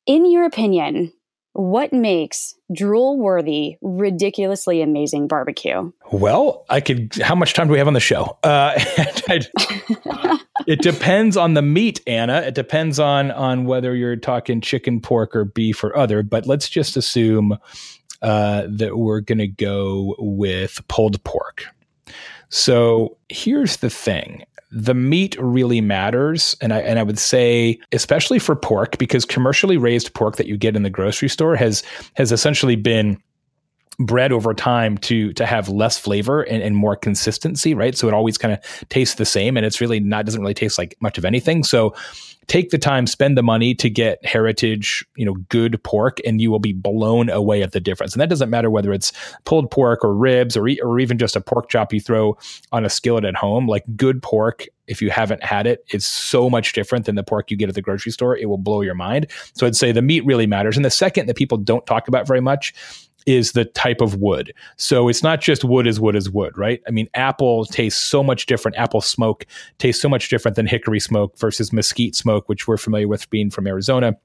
In 0.05 0.29
your 0.29 0.45
opinion, 0.45 1.11
what 1.57 1.91
makes 1.91 2.53
drool 2.71 3.17
worthy, 3.17 3.77
ridiculously 3.81 4.81
amazing 4.81 5.27
barbecue? 5.27 5.91
Well, 6.11 6.65
I 6.69 6.81
could. 6.81 7.15
How 7.21 7.33
much 7.33 7.53
time 7.53 7.67
do 7.67 7.73
we 7.73 7.79
have 7.79 7.87
on 7.87 7.95
the 7.95 7.99
show? 7.99 8.37
Uh, 8.43 8.73
it 10.67 10.81
depends 10.81 11.35
on 11.35 11.55
the 11.55 11.63
meat, 11.63 11.99
Anna. 12.05 12.41
It 12.41 12.53
depends 12.53 12.99
on 12.99 13.31
on 13.31 13.65
whether 13.65 13.95
you're 13.95 14.15
talking 14.17 14.61
chicken, 14.61 15.01
pork, 15.01 15.35
or 15.35 15.45
beef 15.45 15.83
or 15.83 15.97
other. 15.97 16.21
But 16.21 16.45
let's 16.45 16.69
just 16.69 16.95
assume 16.95 17.57
uh, 18.21 18.67
that 18.69 18.97
we're 18.97 19.21
going 19.21 19.39
to 19.39 19.47
go 19.47 20.15
with 20.19 20.87
pulled 20.87 21.23
pork. 21.23 21.65
So 22.49 23.17
here's 23.29 23.77
the 23.77 23.89
thing 23.89 24.43
the 24.69 24.93
meat 24.93 25.35
really 25.39 25.79
matters 25.79 26.55
and 26.59 26.73
I 26.73 26.79
and 26.79 26.99
I 26.99 27.03
would 27.03 27.17
say 27.17 27.79
especially 27.93 28.37
for 28.37 28.55
pork 28.55 28.97
because 28.97 29.23
commercially 29.23 29.77
raised 29.77 30.13
pork 30.13 30.35
that 30.35 30.47
you 30.47 30.57
get 30.57 30.75
in 30.75 30.83
the 30.83 30.89
grocery 30.89 31.29
store 31.29 31.55
has 31.55 31.83
has 32.15 32.33
essentially 32.33 32.75
been 32.75 33.17
bred 33.99 34.31
over 34.31 34.53
time 34.53 34.97
to 34.99 35.31
to 35.33 35.45
have 35.45 35.69
less 35.69 35.97
flavor 35.97 36.41
and, 36.43 36.61
and 36.61 36.75
more 36.75 36.95
consistency, 36.95 37.73
right? 37.73 37.97
So 37.97 38.07
it 38.07 38.13
always 38.13 38.37
kind 38.37 38.53
of 38.53 38.59
tastes 38.89 39.15
the 39.15 39.25
same 39.25 39.57
and 39.57 39.65
it's 39.65 39.79
really 39.79 39.99
not 39.99 40.25
doesn't 40.25 40.41
really 40.41 40.53
taste 40.53 40.77
like 40.77 40.97
much 40.99 41.17
of 41.17 41.25
anything. 41.25 41.63
So 41.63 41.95
take 42.47 42.69
the 42.69 42.77
time, 42.77 43.05
spend 43.05 43.37
the 43.37 43.43
money 43.43 43.75
to 43.75 43.89
get 43.89 44.25
heritage, 44.25 45.05
you 45.15 45.25
know, 45.25 45.33
good 45.49 45.81
pork, 45.83 46.19
and 46.25 46.39
you 46.41 46.49
will 46.49 46.59
be 46.59 46.73
blown 46.73 47.29
away 47.29 47.61
at 47.61 47.73
the 47.73 47.79
difference. 47.79 48.13
And 48.13 48.21
that 48.21 48.29
doesn't 48.29 48.49
matter 48.49 48.69
whether 48.69 48.93
it's 48.93 49.11
pulled 49.43 49.69
pork 49.69 50.03
or 50.03 50.15
ribs 50.15 50.55
or, 50.55 50.67
or 50.81 50.99
even 50.99 51.17
just 51.17 51.35
a 51.35 51.41
pork 51.41 51.69
chop 51.69 51.91
you 51.91 51.99
throw 51.99 52.37
on 52.71 52.85
a 52.85 52.89
skillet 52.89 53.25
at 53.25 53.35
home. 53.35 53.67
Like 53.67 53.83
good 53.97 54.23
pork, 54.23 54.65
if 54.87 55.01
you 55.01 55.09
haven't 55.09 55.43
had 55.43 55.67
it, 55.67 55.83
is 55.91 56.05
so 56.05 56.49
much 56.49 56.71
different 56.71 57.05
than 57.05 57.15
the 57.15 57.23
pork 57.23 57.51
you 57.51 57.57
get 57.57 57.67
at 57.67 57.75
the 57.75 57.81
grocery 57.81 58.11
store. 58.13 58.37
It 58.37 58.47
will 58.47 58.57
blow 58.57 58.81
your 58.81 58.95
mind. 58.95 59.27
So 59.53 59.67
I'd 59.67 59.75
say 59.75 59.91
the 59.91 60.01
meat 60.01 60.25
really 60.25 60.47
matters. 60.47 60.77
And 60.77 60.85
the 60.85 60.89
second 60.89 61.27
that 61.27 61.35
people 61.35 61.57
don't 61.57 61.85
talk 61.85 62.07
about 62.07 62.25
very 62.25 62.41
much 62.41 62.73
is 63.27 63.51
the 63.51 63.65
type 63.65 64.01
of 64.01 64.15
wood. 64.15 64.53
So 64.77 65.09
it's 65.09 65.21
not 65.21 65.41
just 65.41 65.63
wood 65.63 65.85
is 65.85 65.99
wood 65.99 66.15
is 66.15 66.29
wood, 66.29 66.57
right? 66.57 66.81
I 66.87 66.91
mean, 66.91 67.09
apple 67.13 67.65
tastes 67.65 68.01
so 68.01 68.23
much 68.23 68.47
different. 68.47 68.77
Apple 68.77 69.01
smoke 69.01 69.45
tastes 69.77 70.01
so 70.01 70.09
much 70.09 70.29
different 70.29 70.55
than 70.55 70.65
hickory 70.65 70.99
smoke 70.99 71.37
versus 71.37 71.71
mesquite 71.71 72.15
smoke, 72.15 72.47
which 72.49 72.67
we're 72.67 72.77
familiar 72.77 73.07
with 73.07 73.29
being 73.29 73.51
from 73.51 73.67
Arizona. 73.67 74.17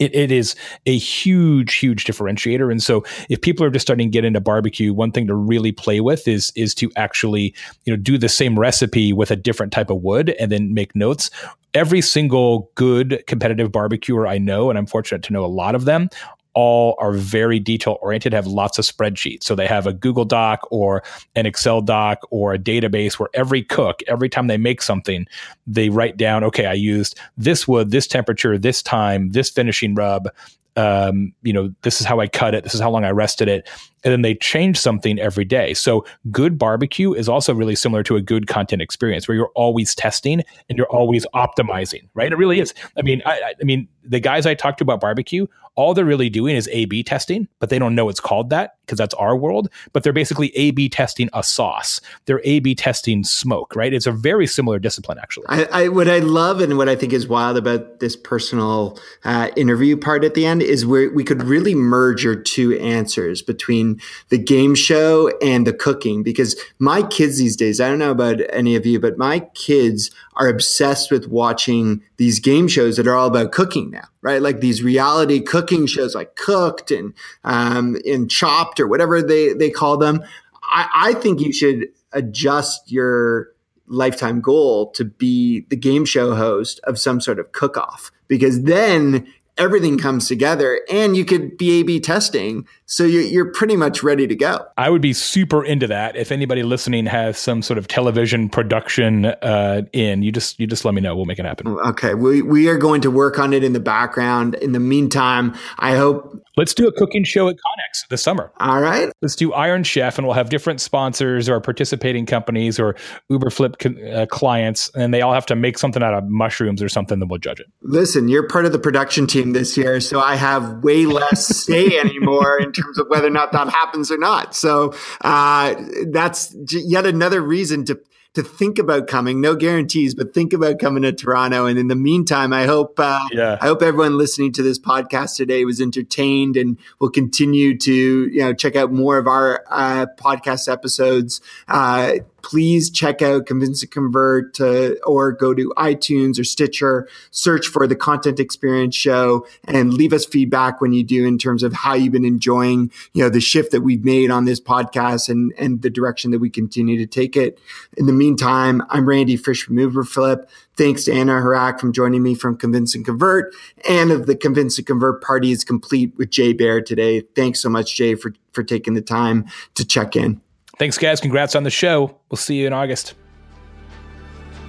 It, 0.00 0.14
it 0.14 0.32
is 0.32 0.56
a 0.86 0.96
huge, 0.96 1.74
huge 1.74 2.04
differentiator. 2.04 2.70
And 2.70 2.82
so 2.82 3.04
if 3.28 3.42
people 3.42 3.66
are 3.66 3.70
just 3.70 3.86
starting 3.86 4.08
to 4.08 4.10
get 4.10 4.24
into 4.24 4.40
barbecue, 4.40 4.94
one 4.94 5.12
thing 5.12 5.26
to 5.26 5.34
really 5.34 5.70
play 5.70 6.00
with 6.00 6.26
is 6.26 6.50
is 6.56 6.74
to 6.76 6.90
actually, 6.96 7.54
you 7.84 7.92
know, 7.92 7.98
do 7.98 8.16
the 8.16 8.30
same 8.30 8.58
recipe 8.58 9.12
with 9.12 9.30
a 9.30 9.36
different 9.36 9.70
type 9.70 9.90
of 9.90 10.02
wood 10.02 10.30
and 10.40 10.50
then 10.50 10.72
make 10.72 10.96
notes. 10.96 11.30
Every 11.74 12.00
single 12.00 12.70
good 12.74 13.22
competitive 13.26 13.70
barbecuer 13.70 14.26
I 14.26 14.38
know, 14.38 14.70
and 14.70 14.78
I'm 14.78 14.86
fortunate 14.86 15.22
to 15.24 15.32
know 15.34 15.44
a 15.44 15.46
lot 15.46 15.74
of 15.74 15.84
them, 15.84 16.08
all 16.54 16.96
are 16.98 17.12
very 17.12 17.58
detail 17.58 17.98
oriented, 18.02 18.32
have 18.32 18.46
lots 18.46 18.78
of 18.78 18.84
spreadsheets. 18.84 19.44
So 19.44 19.54
they 19.54 19.66
have 19.66 19.86
a 19.86 19.92
Google 19.92 20.24
Doc 20.24 20.60
or 20.70 21.02
an 21.34 21.46
Excel 21.46 21.80
doc 21.80 22.20
or 22.30 22.54
a 22.54 22.58
database 22.58 23.18
where 23.18 23.28
every 23.34 23.62
cook, 23.62 24.00
every 24.06 24.28
time 24.28 24.46
they 24.46 24.58
make 24.58 24.82
something, 24.82 25.26
they 25.66 25.88
write 25.88 26.16
down, 26.16 26.44
okay, 26.44 26.66
I 26.66 26.74
used 26.74 27.18
this 27.36 27.66
wood, 27.66 27.90
this 27.90 28.06
temperature, 28.06 28.58
this 28.58 28.82
time, 28.82 29.30
this 29.30 29.50
finishing 29.50 29.94
rub, 29.94 30.28
um, 30.76 31.32
you 31.42 31.52
know, 31.52 31.72
this 31.82 32.00
is 32.00 32.06
how 32.06 32.20
I 32.20 32.28
cut 32.28 32.54
it, 32.54 32.64
this 32.64 32.74
is 32.74 32.80
how 32.80 32.90
long 32.90 33.04
I 33.04 33.10
rested 33.10 33.48
it. 33.48 33.68
And 34.04 34.12
then 34.12 34.22
they 34.22 34.34
change 34.34 34.78
something 34.78 35.18
every 35.18 35.44
day. 35.44 35.74
So 35.74 36.04
good 36.30 36.58
barbecue 36.58 37.12
is 37.12 37.28
also 37.28 37.54
really 37.54 37.76
similar 37.76 38.02
to 38.04 38.16
a 38.16 38.20
good 38.20 38.46
content 38.46 38.82
experience 38.82 39.28
where 39.28 39.36
you're 39.36 39.52
always 39.54 39.94
testing 39.94 40.42
and 40.68 40.76
you're 40.76 40.88
always 40.88 41.26
optimizing, 41.34 42.08
right? 42.14 42.32
It 42.32 42.36
really 42.36 42.60
is. 42.60 42.74
I 42.96 43.02
mean, 43.02 43.22
I, 43.24 43.54
I 43.60 43.64
mean, 43.64 43.88
the 44.04 44.20
guys 44.20 44.46
I 44.46 44.54
talked 44.54 44.78
to 44.78 44.84
about 44.84 45.00
barbecue, 45.00 45.46
all 45.74 45.94
they're 45.94 46.04
really 46.04 46.28
doing 46.28 46.54
is 46.54 46.68
A 46.72 46.84
B 46.84 47.02
testing, 47.02 47.48
but 47.58 47.70
they 47.70 47.78
don't 47.78 47.94
know 47.94 48.08
it's 48.10 48.20
called 48.20 48.50
that 48.50 48.76
because 48.84 48.98
that's 48.98 49.14
our 49.14 49.34
world. 49.36 49.70
But 49.92 50.02
they're 50.02 50.12
basically 50.12 50.54
A 50.56 50.72
B 50.72 50.88
testing 50.88 51.30
a 51.32 51.42
sauce. 51.42 52.00
They're 52.26 52.42
A 52.44 52.58
B 52.58 52.74
testing 52.74 53.24
smoke, 53.24 53.74
right? 53.74 53.94
It's 53.94 54.06
a 54.06 54.12
very 54.12 54.46
similar 54.46 54.78
discipline, 54.78 55.18
actually. 55.18 55.46
I, 55.48 55.84
I 55.84 55.88
what 55.88 56.08
I 56.08 56.18
love 56.18 56.60
and 56.60 56.76
what 56.76 56.90
I 56.90 56.96
think 56.96 57.12
is 57.12 57.26
wild 57.26 57.56
about 57.56 58.00
this 58.00 58.16
personal 58.16 58.98
uh, 59.24 59.48
interview 59.56 59.96
part 59.96 60.24
at 60.24 60.34
the 60.34 60.44
end 60.44 60.62
is 60.62 60.84
where 60.84 61.10
we 61.10 61.24
could 61.24 61.42
really 61.42 61.74
merge 61.74 62.22
your 62.24 62.36
two 62.36 62.78
answers 62.78 63.40
between 63.40 63.91
the 64.28 64.38
game 64.38 64.74
show 64.74 65.30
and 65.42 65.66
the 65.66 65.72
cooking. 65.72 66.22
Because 66.22 66.56
my 66.78 67.02
kids 67.02 67.38
these 67.38 67.56
days, 67.56 67.80
I 67.80 67.88
don't 67.88 67.98
know 67.98 68.10
about 68.10 68.40
any 68.50 68.76
of 68.76 68.86
you, 68.86 69.00
but 69.00 69.18
my 69.18 69.40
kids 69.54 70.10
are 70.34 70.48
obsessed 70.48 71.10
with 71.10 71.28
watching 71.28 72.02
these 72.16 72.40
game 72.40 72.68
shows 72.68 72.96
that 72.96 73.06
are 73.06 73.14
all 73.14 73.28
about 73.28 73.52
cooking 73.52 73.90
now, 73.90 74.08
right? 74.20 74.42
Like 74.42 74.60
these 74.60 74.82
reality 74.82 75.40
cooking 75.40 75.86
shows 75.86 76.14
like 76.14 76.36
Cooked 76.36 76.90
and 76.90 77.14
um, 77.44 77.96
and 78.06 78.30
Chopped 78.30 78.80
or 78.80 78.86
whatever 78.86 79.22
they 79.22 79.52
they 79.52 79.70
call 79.70 79.96
them. 79.96 80.22
I, 80.62 80.88
I 80.94 81.14
think 81.14 81.40
you 81.40 81.52
should 81.52 81.88
adjust 82.12 82.90
your 82.90 83.48
lifetime 83.88 84.40
goal 84.40 84.90
to 84.92 85.04
be 85.04 85.66
the 85.68 85.76
game 85.76 86.04
show 86.04 86.34
host 86.34 86.80
of 86.84 86.98
some 86.98 87.20
sort 87.20 87.38
of 87.38 87.52
cook 87.52 87.76
off 87.76 88.10
because 88.28 88.62
then 88.62 89.26
everything 89.58 89.98
comes 89.98 90.28
together 90.28 90.80
and 90.90 91.14
you 91.16 91.24
could 91.24 91.58
be 91.58 91.80
A 91.80 91.82
B 91.82 92.00
testing. 92.00 92.66
So 92.92 93.04
you're, 93.04 93.22
you're 93.22 93.50
pretty 93.50 93.74
much 93.74 94.02
ready 94.02 94.26
to 94.26 94.34
go. 94.34 94.66
I 94.76 94.90
would 94.90 95.00
be 95.00 95.14
super 95.14 95.64
into 95.64 95.86
that. 95.86 96.14
If 96.14 96.30
anybody 96.30 96.62
listening 96.62 97.06
has 97.06 97.38
some 97.38 97.62
sort 97.62 97.78
of 97.78 97.88
television 97.88 98.50
production 98.50 99.24
uh, 99.24 99.80
in, 99.94 100.22
you 100.22 100.30
just 100.30 100.60
you 100.60 100.66
just 100.66 100.84
let 100.84 100.92
me 100.92 101.00
know. 101.00 101.16
We'll 101.16 101.24
make 101.24 101.38
it 101.38 101.46
happen. 101.46 101.68
Okay, 101.68 102.12
we 102.12 102.42
we 102.42 102.68
are 102.68 102.76
going 102.76 103.00
to 103.00 103.10
work 103.10 103.38
on 103.38 103.54
it 103.54 103.64
in 103.64 103.72
the 103.72 103.80
background. 103.80 104.56
In 104.56 104.72
the 104.72 104.78
meantime, 104.78 105.56
I 105.78 105.96
hope 105.96 106.38
let's 106.58 106.74
do 106.74 106.86
a 106.86 106.92
cooking 106.92 107.24
show 107.24 107.48
at 107.48 107.54
ConEx 107.54 108.08
this 108.10 108.22
summer. 108.22 108.52
All 108.60 108.82
right, 108.82 109.10
let's 109.22 109.36
do 109.36 109.54
Iron 109.54 109.84
Chef, 109.84 110.18
and 110.18 110.26
we'll 110.26 110.36
have 110.36 110.50
different 110.50 110.82
sponsors 110.82 111.48
or 111.48 111.60
participating 111.60 112.26
companies 112.26 112.78
or 112.78 112.94
Uberflip 113.30 114.14
uh, 114.14 114.26
clients, 114.26 114.90
and 114.94 115.14
they 115.14 115.22
all 115.22 115.32
have 115.32 115.46
to 115.46 115.56
make 115.56 115.78
something 115.78 116.02
out 116.02 116.12
of 116.12 116.24
mushrooms 116.28 116.82
or 116.82 116.90
something. 116.90 117.20
Then 117.20 117.28
we'll 117.28 117.38
judge 117.38 117.60
it. 117.60 117.68
Listen, 117.80 118.28
you're 118.28 118.46
part 118.46 118.66
of 118.66 118.72
the 118.72 118.78
production 118.78 119.26
team 119.26 119.54
this 119.54 119.78
year, 119.78 119.98
so 119.98 120.20
I 120.20 120.34
have 120.34 120.84
way 120.84 121.06
less 121.06 121.46
say 121.64 121.98
anymore 121.98 122.58
in 122.60 122.70
terms 122.70 122.81
of 122.98 123.06
whether 123.08 123.26
or 123.26 123.30
not 123.30 123.52
that 123.52 123.68
happens 123.68 124.10
or 124.10 124.18
not. 124.18 124.54
So 124.54 124.94
uh, 125.20 125.74
that's 126.08 126.54
yet 126.70 127.06
another 127.06 127.40
reason 127.40 127.84
to 127.86 128.00
to 128.34 128.42
think 128.42 128.78
about 128.78 129.08
coming. 129.08 129.40
No 129.40 129.54
guarantees, 129.54 130.14
but 130.14 130.32
think 130.32 130.52
about 130.52 130.78
coming 130.78 131.02
to 131.02 131.12
Toronto. 131.12 131.66
And 131.66 131.78
in 131.78 131.88
the 131.88 131.96
meantime, 131.96 132.52
I 132.52 132.64
hope 132.64 132.98
uh, 132.98 133.20
yeah. 133.30 133.58
I 133.60 133.66
hope 133.66 133.82
everyone 133.82 134.16
listening 134.16 134.52
to 134.52 134.62
this 134.62 134.78
podcast 134.78 135.36
today 135.36 135.64
was 135.64 135.80
entertained 135.80 136.56
and 136.56 136.78
will 136.98 137.10
continue 137.10 137.76
to 137.78 137.92
you 137.92 138.40
know 138.40 138.54
check 138.54 138.76
out 138.76 138.92
more 138.92 139.18
of 139.18 139.26
our 139.26 139.64
uh, 139.70 140.06
podcast 140.18 140.70
episodes. 140.70 141.40
Uh, 141.68 142.14
please 142.42 142.90
check 142.90 143.22
out 143.22 143.46
Convince 143.46 143.82
and 143.82 143.90
Convert 143.90 144.54
to, 144.54 144.92
uh, 144.92 145.04
or 145.06 145.32
go 145.32 145.54
to 145.54 145.72
iTunes 145.76 146.38
or 146.38 146.44
Stitcher, 146.44 147.08
search 147.30 147.66
for 147.66 147.86
the 147.86 147.96
Content 147.96 148.40
Experience 148.40 148.94
Show, 148.94 149.46
and 149.64 149.94
leave 149.94 150.12
us 150.12 150.24
feedback 150.24 150.80
when 150.80 150.92
you 150.92 151.04
do 151.04 151.24
in 151.24 151.38
terms 151.38 151.62
of 151.62 151.72
how 151.72 151.94
you've 151.94 152.12
been 152.12 152.24
enjoying, 152.24 152.90
you 153.12 153.22
know, 153.22 153.28
the 153.28 153.40
shift 153.40 153.72
that 153.72 153.82
we've 153.82 154.04
made 154.04 154.30
on 154.30 154.44
this 154.44 154.60
podcast 154.60 155.28
and 155.28 155.52
and 155.58 155.82
the 155.82 155.90
direction 155.90 156.30
that 156.32 156.38
we 156.38 156.50
continue 156.50 156.98
to 156.98 157.06
take 157.06 157.36
it. 157.36 157.58
In 157.96 158.06
the 158.06 158.12
meantime, 158.12 158.82
I'm 158.90 159.08
Randy 159.08 159.36
Frisch 159.36 159.62
from 159.64 159.76
Uberflip. 159.76 160.46
Thanks 160.76 161.04
to 161.04 161.12
Anna 161.12 161.34
Hrach 161.34 161.78
from 161.78 161.92
joining 161.92 162.22
me 162.22 162.34
from 162.34 162.56
Convince 162.56 162.94
and 162.94 163.04
Convert. 163.04 163.54
And 163.88 164.10
of 164.10 164.26
the 164.26 164.34
Convince 164.34 164.78
and 164.78 164.86
Convert 164.86 165.22
party 165.22 165.52
is 165.52 165.64
complete 165.64 166.16
with 166.16 166.30
Jay 166.30 166.52
Baer 166.52 166.80
today. 166.80 167.20
Thanks 167.20 167.60
so 167.60 167.68
much, 167.68 167.94
Jay, 167.94 168.14
for, 168.14 168.32
for 168.52 168.62
taking 168.62 168.94
the 168.94 169.02
time 169.02 169.46
to 169.74 169.84
check 169.84 170.16
in. 170.16 170.40
Thanks, 170.78 170.98
guys. 170.98 171.20
Congrats 171.20 171.54
on 171.54 171.62
the 171.62 171.70
show. 171.70 172.18
We'll 172.30 172.38
see 172.38 172.56
you 172.56 172.66
in 172.66 172.72
August. 172.72 173.14